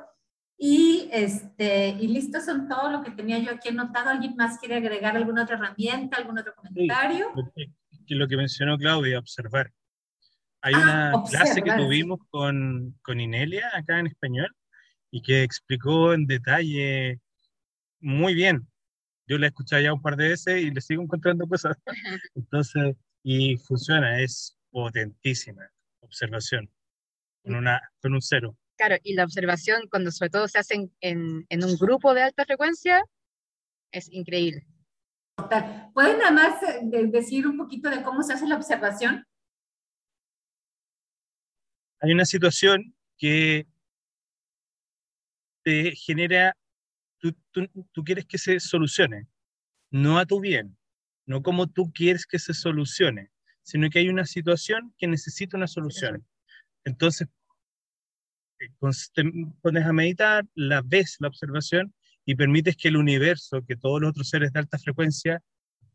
Y, 0.58 1.10
este, 1.12 1.89
y 1.89 2.08
listo, 2.08 2.41
son 2.41 2.68
todo 2.68 2.89
lo 2.89 3.03
que 3.03 3.12
tenía 3.12 3.38
yo 3.39 3.51
aquí 3.51 3.70
anotado. 3.70 4.10
¿Alguien 4.10 4.36
más 4.36 4.58
quiere 4.60 4.76
agregar 4.76 5.16
alguna 5.16 5.43
otra 5.43 5.55
herramienta, 5.55 6.18
algún 6.18 6.39
otro 6.39 6.55
comentario? 6.55 7.28
Sí, 8.08 8.16
lo 8.16 8.28
que 8.28 8.38
mencionó 8.38 8.78
Claudia, 8.78 9.20
observar 9.20 9.72
hay 10.62 10.74
ah, 10.76 11.14
una 11.14 11.24
clase 11.30 11.62
que 11.62 11.72
tuvimos 11.72 12.20
con, 12.30 12.97
con 13.01 13.20
Inelia 13.20 13.70
acá 13.74 13.99
en 13.99 14.08
español 14.08 14.53
y 15.12 15.22
que 15.22 15.43
explicó 15.43 16.14
en 16.14 16.26
detalle 16.26 17.22
muy 17.99 18.34
bien. 18.34 18.68
Yo 19.28 19.38
la 19.38 19.47
he 19.47 19.49
escuchado 19.49 19.82
ya 19.82 19.93
un 19.93 20.01
par 20.01 20.16
de 20.16 20.30
veces 20.30 20.64
y 20.64 20.72
le 20.72 20.82
sigo 20.82 21.03
encontrando 21.03 21.47
cosas. 21.47 21.78
Entonces, 22.36 22.95
y 23.24 23.58
funciona, 23.58 24.22
es 24.22 24.58
potentísima 24.70 25.70
observación, 25.99 26.70
con, 27.43 27.55
una, 27.55 27.82
con 28.01 28.14
un 28.14 28.22
cero. 28.22 28.58
Claro, 28.78 28.95
y 29.03 29.15
la 29.15 29.23
observación 29.23 29.88
cuando 29.89 30.11
sobre 30.11 30.30
todo 30.30 30.47
se 30.47 30.59
hace 30.59 30.89
en, 31.01 31.45
en, 31.49 31.63
un 31.63 31.75
grupo 31.78 32.13
de 32.13 32.21
alta 32.21 32.45
frecuencia 32.45 33.03
es 33.91 34.07
increíble. 34.11 34.67
¿Pueden 35.93 36.19
nada 36.19 36.32
más 36.32 36.63
eh, 36.63 37.07
decir 37.07 37.47
un 37.47 37.57
poquito 37.57 37.89
de 37.89 38.03
cómo 38.03 38.23
se 38.23 38.34
hace 38.34 38.47
la 38.47 38.55
observación? 38.55 39.25
hay 41.99 42.11
una 42.11 42.25
situación 42.25 42.95
que 43.17 43.67
te 45.63 45.95
genera, 45.95 46.55
tú, 47.19 47.36
tú, 47.51 48.03
quieres 48.03 48.25
que 48.25 48.38
se 48.38 48.59
solucione, 48.59 49.28
no 49.89 50.17
a 50.17 50.25
tu 50.25 50.39
bien, 50.39 50.78
no 51.25 51.41
como 51.41 51.67
tú 51.67 51.91
quieres 51.91 52.25
que 52.25 52.39
se 52.39 52.53
solucione, 52.53 53.32
sino 53.63 53.89
que 53.89 53.99
hay 53.99 54.09
una 54.09 54.25
situación 54.25 54.93
que 54.97 55.07
necesita 55.07 55.57
una 55.57 55.67
solución. 55.67 56.25
Entonces, 56.86 57.28
te 58.58 59.24
pones 59.62 59.86
a 59.86 59.93
meditar, 59.93 60.45
la 60.55 60.82
ves, 60.84 61.18
la 61.20 61.28
observación, 61.28 61.93
y 62.26 62.36
permites 62.36 62.76
que 62.76 62.89
el 62.89 62.97
universo, 62.97 63.64
que 63.66 63.78
todos 63.78 64.01
los 64.01 64.10
otros 64.10 64.30
seres 64.30 64.51
de 64.51 64.60
alta 64.60 64.78
frecuencia, 64.78 65.41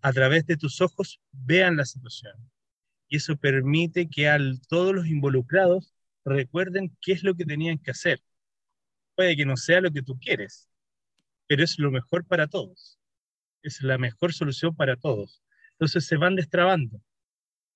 a 0.00 0.12
través 0.12 0.46
de 0.46 0.56
tus 0.56 0.80
ojos, 0.80 1.20
vean 1.32 1.76
la 1.76 1.84
situación 1.84 2.34
y 3.12 3.16
eso 3.16 3.36
permite 3.36 4.08
que 4.08 4.26
a 4.26 4.38
todos 4.70 4.94
los 4.94 5.06
involucrados 5.06 5.92
recuerden 6.24 6.96
qué 7.02 7.12
es 7.12 7.22
lo 7.22 7.34
que 7.34 7.44
tenían 7.44 7.76
que 7.76 7.90
hacer. 7.90 8.22
Puede 9.14 9.36
que 9.36 9.44
no 9.44 9.58
sea 9.58 9.82
lo 9.82 9.90
que 9.90 10.00
tú 10.00 10.18
quieres, 10.18 10.70
pero 11.46 11.62
es 11.62 11.78
lo 11.78 11.90
mejor 11.90 12.24
para 12.26 12.46
todos. 12.46 12.98
Es 13.62 13.82
la 13.82 13.98
mejor 13.98 14.32
solución 14.32 14.74
para 14.74 14.96
todos. 14.96 15.42
Entonces 15.72 16.06
se 16.06 16.16
van 16.16 16.36
destrabando, 16.36 17.02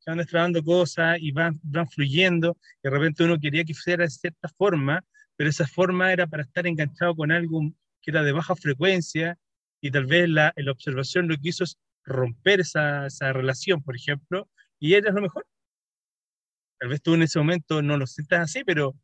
se 0.07 0.11
van 0.11 0.19
destrabando 0.19 0.63
cosas 0.63 1.19
y 1.21 1.33
van, 1.33 1.59
van 1.65 1.89
fluyendo. 1.89 2.57
De 2.81 2.91
repente 2.91 3.25
uno 3.25 3.41
quería 3.41 3.65
que 3.65 3.75
fuera 3.75 4.05
de 4.05 4.11
cierta 4.11 4.49
forma, 4.57 5.05
pero 5.35 5.51
esa 5.51 5.67
forma 5.67 6.13
era 6.13 6.29
para 6.29 6.45
estar 6.45 6.65
enganchado 6.65 7.17
con 7.17 7.33
algo 7.33 7.61
que 8.01 8.13
era 8.13 8.23
de 8.23 8.31
baja 8.31 8.55
frecuencia 8.55 9.37
y 9.81 9.91
tal 9.91 10.07
vez 10.07 10.29
la, 10.29 10.53
la 10.55 10.71
observación 10.71 11.27
lo 11.27 11.35
que 11.37 11.49
hizo 11.49 11.65
es 11.65 11.77
romper 12.05 12.61
esa, 12.61 13.07
esa 13.07 13.33
relación, 13.33 13.83
por 13.83 13.97
ejemplo, 13.97 14.49
y 14.79 14.95
era 14.95 15.11
lo 15.11 15.21
mejor. 15.21 15.45
Tal 16.79 16.89
vez 16.89 17.03
tú 17.03 17.15
en 17.15 17.23
ese 17.23 17.41
momento 17.41 17.83
no 17.83 17.97
lo 17.97 18.07
sientas 18.07 18.43
así, 18.43 18.63
pero 18.63 18.95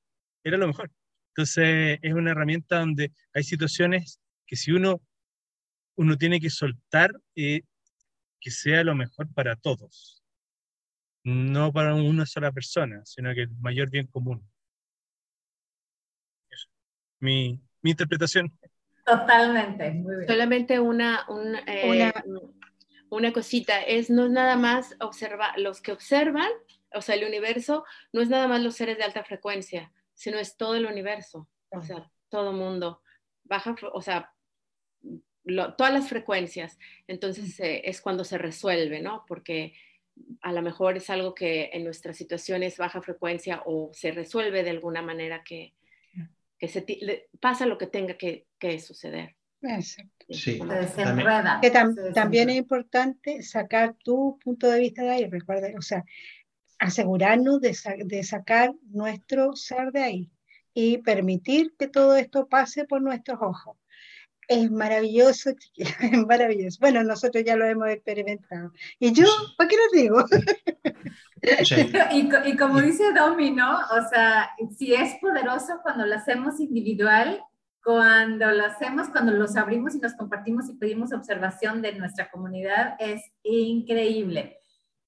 era 0.45 0.57
lo 0.57 0.69
mejor. 0.69 0.89
Entonces 1.31 1.99
es 2.01 2.15
una 2.15 2.31
herramienta 2.31 2.79
donde 2.79 3.13
hay 3.35 3.43
situaciones 3.43 4.21
que 4.47 4.55
si 4.55 4.71
uno, 4.71 5.03
uno 5.97 6.17
tiene 6.17 6.39
que 6.39 6.51
soltar, 6.51 7.11
eh, 7.35 7.63
que 8.41 8.53
sea 8.53 8.85
lo 8.85 8.95
mejor 8.95 9.33
para 9.35 9.57
todos. 9.57 10.22
No 11.25 11.73
para 11.73 11.95
una 11.95 12.27
sola 12.27 12.51
persona, 12.53 13.03
sino 13.05 13.33
que 13.35 13.43
el 13.43 13.51
mayor 13.61 13.91
bien 13.91 14.07
común. 14.07 14.47
Mi, 17.21 17.61
mi 17.81 17.91
interpretación. 17.91 18.53
Totalmente, 19.07 19.91
muy 19.93 20.17
bien. 20.17 20.29
Solamente 20.29 20.81
una, 20.81 21.25
eh, 21.67 21.89
una 21.89 22.13
una 23.13 23.31
cosita, 23.31 23.83
es 23.83 24.09
no 24.09 24.25
es 24.25 24.31
nada 24.31 24.57
más 24.57 24.97
observar, 24.99 25.59
los 25.59 25.83
que 25.83 25.93
observan, 25.93 26.49
o 26.95 27.03
sea, 27.03 27.15
el 27.15 27.27
universo 27.27 27.85
no 28.11 28.23
es 28.23 28.31
nada 28.31 28.49
más 28.49 28.63
los 28.63 28.75
seres 28.75 28.97
de 28.97 29.05
alta 29.05 29.23
frecuencia, 29.23 29.93
sino 30.15 30.39
es 30.39 30.57
todo 30.57 30.77
el 30.77 30.87
universo, 30.87 31.47
o 31.69 31.83
sea, 31.83 32.11
todo 32.31 32.55
mundo, 32.55 33.03
baja, 33.45 33.77
o 33.93 34.01
sea, 34.01 34.33
todas 35.77 35.93
las 35.93 36.09
frecuencias, 36.09 36.79
entonces 37.07 37.61
eh, 37.61 37.83
es 37.85 38.01
cuando 38.01 38.25
se 38.25 38.39
resuelve, 38.39 39.03
¿no? 39.03 39.27
Porque 39.29 39.75
a 40.41 40.53
lo 40.53 40.63
mejor 40.63 40.97
es 40.97 41.11
algo 41.11 41.35
que 41.35 41.71
en 41.73 41.85
nuestra 41.85 42.13
situación 42.13 42.63
es 42.63 42.79
baja 42.79 43.03
frecuencia 43.03 43.63
o 43.67 43.91
se 43.93 44.11
resuelve 44.11 44.63
de 44.63 44.71
alguna 44.71 45.03
manera 45.03 45.43
que, 45.45 45.75
que 46.59 46.69
se, 46.69 46.85
pasa 47.41 47.67
lo 47.67 47.79
que 47.79 47.87
tenga 47.87 48.17
que, 48.17 48.47
que 48.59 48.79
suceder. 48.79 49.35
Sí, 50.29 50.59
también, 50.59 51.29
que 51.61 51.71
también 52.15 52.51
es 52.51 52.57
importante 52.57 53.43
sacar 53.43 53.95
tu 54.03 54.39
punto 54.43 54.69
de 54.69 54.81
vista 54.81 55.03
de 55.03 55.11
ahí, 55.11 55.27
recuerda, 55.27 55.69
o 55.79 55.83
sea, 55.83 56.05
asegurarnos 56.79 57.61
de, 57.61 57.77
de, 58.05 58.23
sacar 58.25 58.73
nuestro 58.91 59.55
ser 59.55 59.93
de 59.93 60.03
ahí, 60.03 60.31
y 60.75 60.99
permitir 60.99 61.75
que 61.79 61.89
todo 61.89 62.17
esto 62.17 62.49
pase 62.49 62.85
por 62.85 63.03
nuestros 63.03 63.39
ojos. 63.41 63.77
Es 64.49 64.71
maravilloso, 64.71 65.51
es 65.77 66.27
maravilloso. 66.27 66.79
Bueno, 66.81 67.03
nosotros 67.03 67.45
ya 67.45 67.57
lo 67.57 67.65
hemos 67.65 67.89
experimentado. 67.89 68.73
Y 68.99 69.13
yo, 69.13 69.27
¿para 69.57 69.69
qué 69.69 69.77
lo 69.77 70.01
digo? 70.01 70.25
Y, 72.13 72.31
y, 72.45 72.57
como 72.57 72.81
dice 72.81 73.13
Domino, 73.13 73.77
o 73.77 74.09
sea, 74.09 74.51
si 74.79 74.95
es 74.95 75.17
poderoso 75.21 75.81
cuando 75.83 76.07
lo 76.07 76.15
hacemos 76.15 76.61
individual, 76.61 77.43
cuando 77.83 78.53
lo 78.53 78.65
hacemos, 78.65 79.09
cuando 79.09 79.33
los 79.33 79.57
abrimos 79.57 79.95
y 79.97 79.99
nos 79.99 80.15
compartimos 80.15 80.69
y 80.69 80.75
pedimos 80.75 81.13
observación 81.13 81.83
de 81.83 81.95
nuestra 81.95 82.31
comunidad, 82.31 82.95
es 83.01 83.23
increíble. 83.43 84.61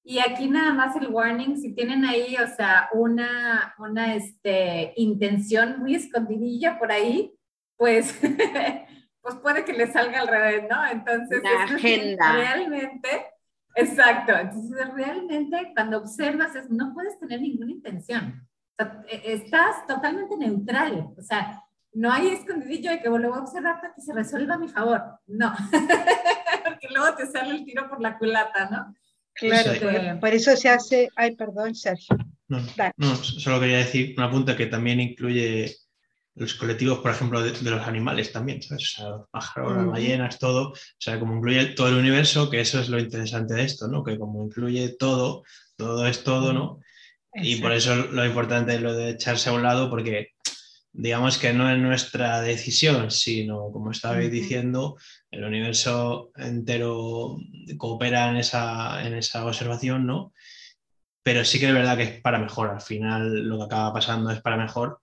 Y 0.03 0.19
aquí 0.19 0.47
nada 0.47 0.73
más 0.73 0.95
el 0.97 1.07
warning, 1.07 1.57
si 1.57 1.73
tienen 1.73 2.05
ahí, 2.05 2.35
o 2.35 2.47
sea, 2.55 2.89
una, 2.93 3.73
una 3.79 4.15
este, 4.15 4.93
intención 4.97 5.79
muy 5.79 5.95
escondidilla 5.95 6.77
por 6.77 6.91
ahí, 6.91 7.33
pues, 7.77 8.13
pues 9.25 9.37
puede 9.37 9.65
que 9.65 9.73
le 9.73 9.91
salga 9.91 10.19
al 10.19 10.27
revés, 10.27 10.65
¿no? 10.69 10.85
Entonces, 10.85 11.41
La 11.41 11.63
agenda. 11.63 12.31
realmente, 12.33 13.25
exacto, 13.73 14.33
entonces 14.33 14.87
realmente 14.93 15.71
cuando 15.73 15.97
observas 15.97 16.55
es, 16.55 16.69
no 16.69 16.93
puedes 16.93 17.19
tener 17.19 17.41
ninguna 17.41 17.71
intención. 17.71 18.47
O 18.77 18.83
sea, 18.83 19.03
e, 19.09 19.33
estás 19.33 19.87
totalmente 19.87 20.37
neutral, 20.37 21.07
o 21.17 21.21
sea, 21.23 21.59
no 21.93 22.11
hay 22.11 22.27
escondidillo 22.27 22.91
de 22.91 22.99
que 22.99 23.09
lo 23.09 23.17
voy 23.17 23.39
a 23.39 23.41
observar 23.41 23.81
para 23.81 23.95
que 23.95 24.01
se 24.01 24.13
resuelva 24.13 24.55
a 24.55 24.59
mi 24.59 24.67
favor, 24.67 25.01
no, 25.25 25.55
porque 26.63 26.87
luego 26.93 27.15
te 27.15 27.25
sale 27.25 27.55
el 27.55 27.65
tiro 27.65 27.89
por 27.89 28.01
la 28.01 28.19
culata, 28.19 28.69
¿no? 28.69 28.93
Claro, 29.33 29.73
Sí. 29.73 29.79
por, 30.21 30.29
eso 30.29 30.55
se 30.55 30.69
hace, 30.69 31.09
ay, 31.15 31.35
perdón, 31.35 31.73
Sergio. 31.73 32.15
No, 32.47 32.59
no, 32.95 33.15
solo 33.15 33.59
quería 33.59 33.79
decir 33.79 34.13
una 34.17 34.29
punta 34.29 34.55
que 34.55 34.67
también 34.67 35.01
incluye 35.01 35.75
los 36.35 36.53
colectivos, 36.55 36.99
por 36.99 37.11
ejemplo, 37.11 37.41
de, 37.41 37.51
de 37.51 37.71
los 37.71 37.87
animales 37.87 38.31
también, 38.31 38.61
¿sabes? 38.61 38.83
O 38.83 38.97
sea, 38.97 39.09
los 39.09 39.29
pájaros, 39.29 39.75
las 39.75 39.87
ballenas, 39.87 40.37
todo. 40.37 40.69
O 40.69 40.75
sea, 40.97 41.19
como 41.19 41.37
incluye 41.37 41.65
todo 41.67 41.87
el 41.87 41.95
universo, 41.95 42.49
que 42.49 42.59
eso 42.59 42.79
es 42.79 42.89
lo 42.89 42.99
interesante 42.99 43.53
de 43.53 43.63
esto, 43.63 43.87
¿no? 43.87 44.03
Que 44.03 44.19
como 44.19 44.43
incluye 44.43 44.95
todo, 44.99 45.43
todo 45.77 46.05
es 46.05 46.23
todo, 46.23 46.51
¿no? 46.53 46.79
Y 47.33 47.57
por 47.57 47.73
eso 47.73 47.95
lo 47.95 48.25
importante 48.25 48.75
es 48.75 48.81
lo 48.81 48.93
de 48.93 49.11
echarse 49.11 49.49
a 49.49 49.53
un 49.53 49.63
lado, 49.63 49.89
porque 49.89 50.29
digamos 50.91 51.37
que 51.37 51.53
no 51.53 51.69
es 51.69 51.77
nuestra 51.77 52.41
decisión, 52.41 53.11
sino, 53.11 53.71
como 53.71 53.91
estabais 53.91 54.31
diciendo, 54.31 54.97
el 55.31 55.43
universo 55.43 56.31
entero 56.35 57.37
coopera 57.77 58.29
en 58.29 58.37
esa, 58.37 59.05
en 59.05 59.15
esa 59.15 59.45
observación, 59.45 60.05
¿no? 60.05 60.33
Pero 61.23 61.43
sí 61.43 61.59
que 61.59 61.67
es 61.67 61.73
verdad 61.73 61.97
que 61.97 62.03
es 62.03 62.21
para 62.21 62.39
mejor. 62.39 62.69
Al 62.69 62.81
final 62.81 63.43
lo 63.47 63.57
que 63.57 63.63
acaba 63.65 63.93
pasando 63.93 64.31
es 64.31 64.41
para 64.41 64.57
mejor, 64.57 65.01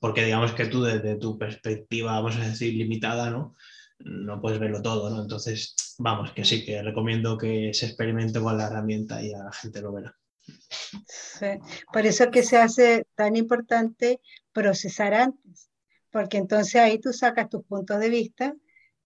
porque 0.00 0.24
digamos 0.24 0.52
que 0.52 0.66
tú 0.66 0.82
desde 0.82 1.16
tu 1.16 1.38
perspectiva, 1.38 2.12
vamos 2.12 2.36
a 2.36 2.48
decir, 2.48 2.74
limitada, 2.74 3.30
¿no? 3.30 3.54
No 4.00 4.40
puedes 4.40 4.58
verlo 4.58 4.82
todo, 4.82 5.10
¿no? 5.10 5.22
Entonces, 5.22 5.76
vamos, 5.98 6.32
que 6.32 6.44
sí, 6.44 6.64
que 6.64 6.82
recomiendo 6.82 7.36
que 7.38 7.72
se 7.74 7.86
experimente 7.86 8.40
con 8.40 8.56
la 8.56 8.66
herramienta 8.66 9.22
y 9.22 9.32
a 9.32 9.44
la 9.44 9.52
gente 9.52 9.82
lo 9.82 9.92
verá. 9.92 10.16
Sí, 11.06 11.46
Por 11.92 12.06
eso 12.06 12.24
es 12.24 12.30
que 12.30 12.42
se 12.42 12.56
hace 12.56 13.06
tan 13.14 13.36
importante 13.36 14.20
procesar 14.52 15.14
antes, 15.14 15.70
porque 16.10 16.38
entonces 16.38 16.76
ahí 16.76 16.98
tú 16.98 17.12
sacas 17.12 17.48
tus 17.48 17.64
puntos 17.64 18.00
de 18.00 18.08
vista 18.08 18.54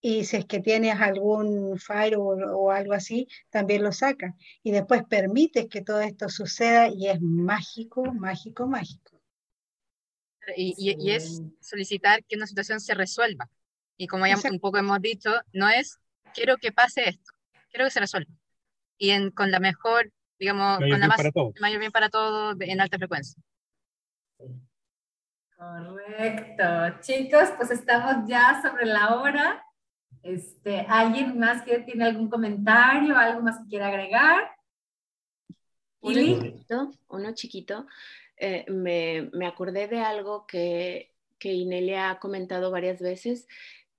y 0.01 0.25
si 0.25 0.37
es 0.37 0.45
que 0.45 0.61
tienes 0.61 1.01
algún 1.01 1.79
firewall 1.79 2.45
o 2.55 2.71
algo 2.71 2.93
así, 2.93 3.27
también 3.51 3.83
lo 3.83 3.91
sacas. 3.91 4.35
Y 4.63 4.71
después 4.71 5.03
permites 5.09 5.67
que 5.69 5.83
todo 5.83 6.01
esto 6.01 6.29
suceda 6.29 6.89
y 6.89 7.09
es 7.09 7.21
mágico, 7.21 8.05
mágico, 8.13 8.67
mágico. 8.67 9.14
Y, 10.57 10.75
y- 10.77 10.97
y 10.99 11.11
es 11.13 11.43
solicitar 11.61 12.25
que 12.25 12.37
una 12.37 12.47
situación 12.47 12.81
se 12.81 12.95
resuelva. 12.95 13.49
Y 13.97 14.07
como 14.07 14.27
ya 14.27 14.37
un 14.51 14.59
poco 14.61 14.79
hemos 14.79 15.01
dicho, 15.01 15.31
no 15.53 15.69
es 15.69 15.99
quiero 16.35 16.57
que 16.57 16.73
pase 16.73 17.09
esto, 17.09 17.33
quiero 17.71 17.85
que 17.87 17.91
se 17.93 18.01
resuelva. 18.01 18.33
Y 18.99 19.11
en, 19.11 19.31
con 19.31 19.51
la 19.51 19.61
mejor, 19.61 20.11
digamos, 20.39 20.81
Mayor 20.81 20.81
con 20.81 20.91
la 20.91 20.97
bien 20.99 21.09
más, 21.09 21.17
para 21.17 21.31
todos. 21.33 21.55
mayor 21.61 21.79
bien 21.81 21.93
para 21.93 22.09
todos 22.09 22.57
en 22.61 22.81
alta 22.81 22.99
frecuencia. 22.99 23.41
Correcto. 25.57 26.65
Chicos, 27.01 27.51
pues 27.57 27.71
estamos 27.71 28.29
ya 28.29 28.61
sobre 28.63 28.87
la 28.87 29.15
hora. 29.17 29.65
Este, 30.23 30.81
¿Alguien 30.89 31.39
más 31.39 31.63
que 31.63 31.81
tiene 31.81 32.05
algún 32.07 32.29
comentario, 32.31 33.17
algo 33.17 33.43
más 33.43 33.59
que 33.59 33.69
quiera 33.69 33.89
agregar? 33.89 34.51
Uno 36.01 36.15
chiquito, 36.21 36.91
uno 37.09 37.35
chiquito. 37.35 37.87
Eh, 38.37 38.65
me, 38.69 39.31
me 39.33 39.47
acordé 39.47 39.89
de 39.89 40.01
algo 40.01 40.47
que, 40.47 41.15
que 41.39 41.53
Inelia 41.53 42.11
ha 42.11 42.19
comentado 42.19 42.71
varias 42.71 43.01
veces, 43.01 43.47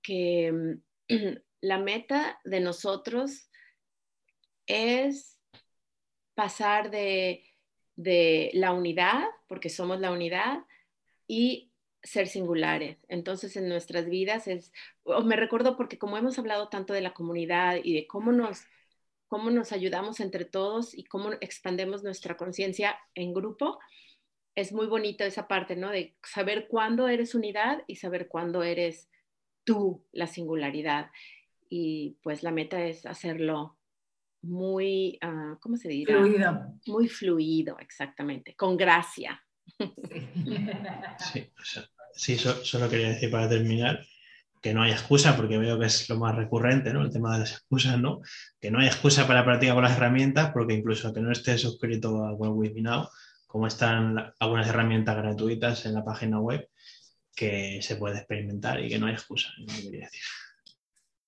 que 0.02 0.80
mm, 1.08 1.14
la 1.60 1.78
meta 1.78 2.40
de 2.44 2.60
nosotros 2.60 3.48
es 4.66 5.38
pasar 6.34 6.90
de, 6.90 7.44
de 7.96 8.50
la 8.54 8.72
unidad, 8.72 9.24
porque 9.48 9.70
somos 9.70 10.00
la 10.00 10.12
unidad, 10.12 10.64
y 11.26 11.72
ser 12.02 12.28
singulares. 12.28 12.98
Entonces, 13.08 13.56
en 13.56 13.68
nuestras 13.68 14.06
vidas 14.06 14.46
es, 14.46 14.72
me 15.24 15.36
recuerdo 15.36 15.76
porque 15.76 15.98
como 15.98 16.16
hemos 16.16 16.38
hablado 16.38 16.68
tanto 16.68 16.92
de 16.92 17.00
la 17.00 17.14
comunidad 17.14 17.78
y 17.82 17.94
de 17.94 18.06
cómo 18.06 18.32
nos, 18.32 18.62
cómo 19.26 19.50
nos 19.50 19.72
ayudamos 19.72 20.20
entre 20.20 20.44
todos 20.44 20.96
y 20.96 21.04
cómo 21.04 21.32
expandemos 21.40 22.04
nuestra 22.04 22.36
conciencia 22.36 22.96
en 23.14 23.34
grupo, 23.34 23.80
es 24.56 24.72
muy 24.72 24.86
bonito 24.86 25.22
esa 25.22 25.46
parte, 25.46 25.76
¿no? 25.76 25.90
De 25.90 26.16
saber 26.24 26.66
cuándo 26.66 27.08
eres 27.08 27.34
unidad 27.34 27.82
y 27.86 27.96
saber 27.96 28.26
cuándo 28.26 28.62
eres 28.62 29.08
tú, 29.64 30.04
la 30.12 30.26
singularidad. 30.26 31.10
Y 31.68 32.16
pues 32.22 32.42
la 32.42 32.50
meta 32.50 32.84
es 32.84 33.04
hacerlo 33.04 33.78
muy, 34.42 35.18
uh, 35.22 35.58
¿cómo 35.60 35.76
se 35.76 35.88
dirá? 35.88 36.18
Fluido. 36.18 36.74
Muy 36.86 37.08
fluido, 37.08 37.78
exactamente, 37.78 38.56
con 38.56 38.76
gracia. 38.76 39.42
Sí, 41.18 41.52
sí 42.14 42.36
so, 42.38 42.64
solo 42.64 42.88
quería 42.88 43.08
decir 43.10 43.30
para 43.30 43.48
terminar 43.48 44.06
que 44.62 44.72
no 44.72 44.82
hay 44.82 44.92
excusa, 44.92 45.36
porque 45.36 45.58
veo 45.58 45.78
que 45.78 45.86
es 45.86 46.08
lo 46.08 46.16
más 46.16 46.34
recurrente, 46.34 46.92
¿no? 46.94 47.02
El 47.02 47.12
tema 47.12 47.34
de 47.34 47.40
las 47.40 47.52
excusas, 47.52 47.98
¿no? 47.98 48.22
Que 48.58 48.70
no 48.70 48.78
hay 48.78 48.86
excusa 48.86 49.26
para 49.26 49.44
practicar 49.44 49.74
con 49.74 49.84
las 49.84 49.96
herramientas, 49.96 50.50
porque 50.52 50.74
incluso 50.74 51.12
que 51.12 51.20
no 51.20 51.30
estés 51.30 51.60
suscrito 51.60 52.24
a 52.24 52.32
Web 52.32 52.52
With 52.52 52.72
Me 52.72 52.82
Now, 52.82 53.08
como 53.56 53.68
están 53.68 54.34
algunas 54.38 54.68
herramientas 54.68 55.16
gratuitas 55.16 55.86
en 55.86 55.94
la 55.94 56.04
página 56.04 56.38
web, 56.38 56.68
que 57.34 57.80
se 57.80 57.96
puede 57.96 58.18
experimentar 58.18 58.78
y 58.80 58.90
que 58.90 58.98
no 58.98 59.06
hay 59.06 59.14
excusa, 59.14 59.48
no 59.58 59.64
quería 59.82 60.04
decir. 60.04 60.20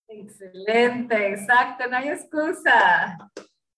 Excelente, 0.08 1.28
exacto, 1.30 1.88
no 1.88 1.96
hay 1.96 2.08
excusa. 2.10 3.16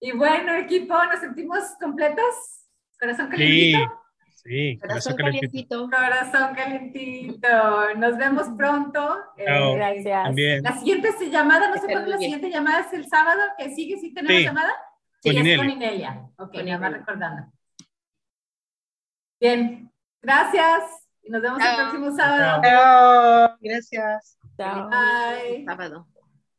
Y 0.01 0.11
bueno, 0.17 0.53
equipo, 0.57 0.95
¿nos 1.05 1.21
sentimos 1.21 1.61
completos? 1.81 2.35
¿Corazón 2.99 3.31
Sí, 3.37 3.73
calentito? 3.73 4.01
sí, 4.35 4.79
Corazón 4.81 5.13
corazón 5.13 5.17
calentito. 5.17 5.91
calientito. 5.91 5.91
Corazón 5.91 6.55
calentito. 6.57 7.95
Nos 7.99 8.17
vemos 8.19 8.47
pronto. 8.59 9.17
Eh. 9.37 9.75
Gracias. 9.77 10.25
También. 10.25 10.63
la 10.65 10.73
siguiente 10.77 11.09
llamada, 11.31 11.69
no 11.69 11.77
sé 11.81 11.87
qué 11.87 11.95
la 11.95 12.19
siguiente 12.19 12.51
llamada 12.51 12.81
es 12.81 12.93
el 12.95 13.07
sábado, 13.09 13.43
que 13.57 13.71
sigue, 13.77 13.97
sí 13.99 14.13
tenemos 14.13 14.39
Sí, 14.39 14.45
llamada. 14.45 14.73
con 15.23 15.33
Sí, 15.33 15.39
es 15.39 15.45
Inelia. 15.45 15.57
con 15.57 15.71
Inelia. 15.71 16.11
Ok, 16.37 16.53
Con 16.53 16.61
Inelia. 16.67 16.89
recordando. 16.89 17.53
Bien, 19.41 19.91
gracias. 20.21 21.09
Y 21.23 21.31
nos 21.31 21.41
vemos 21.41 21.61
el 21.61 21.77
próximo 21.77 22.15
sábado. 22.15 22.61
Chao, 22.63 23.57
gracias. 23.61 24.39
Chao. 24.59 24.91
Bye. 24.91 25.65
Sábado. 25.65 26.07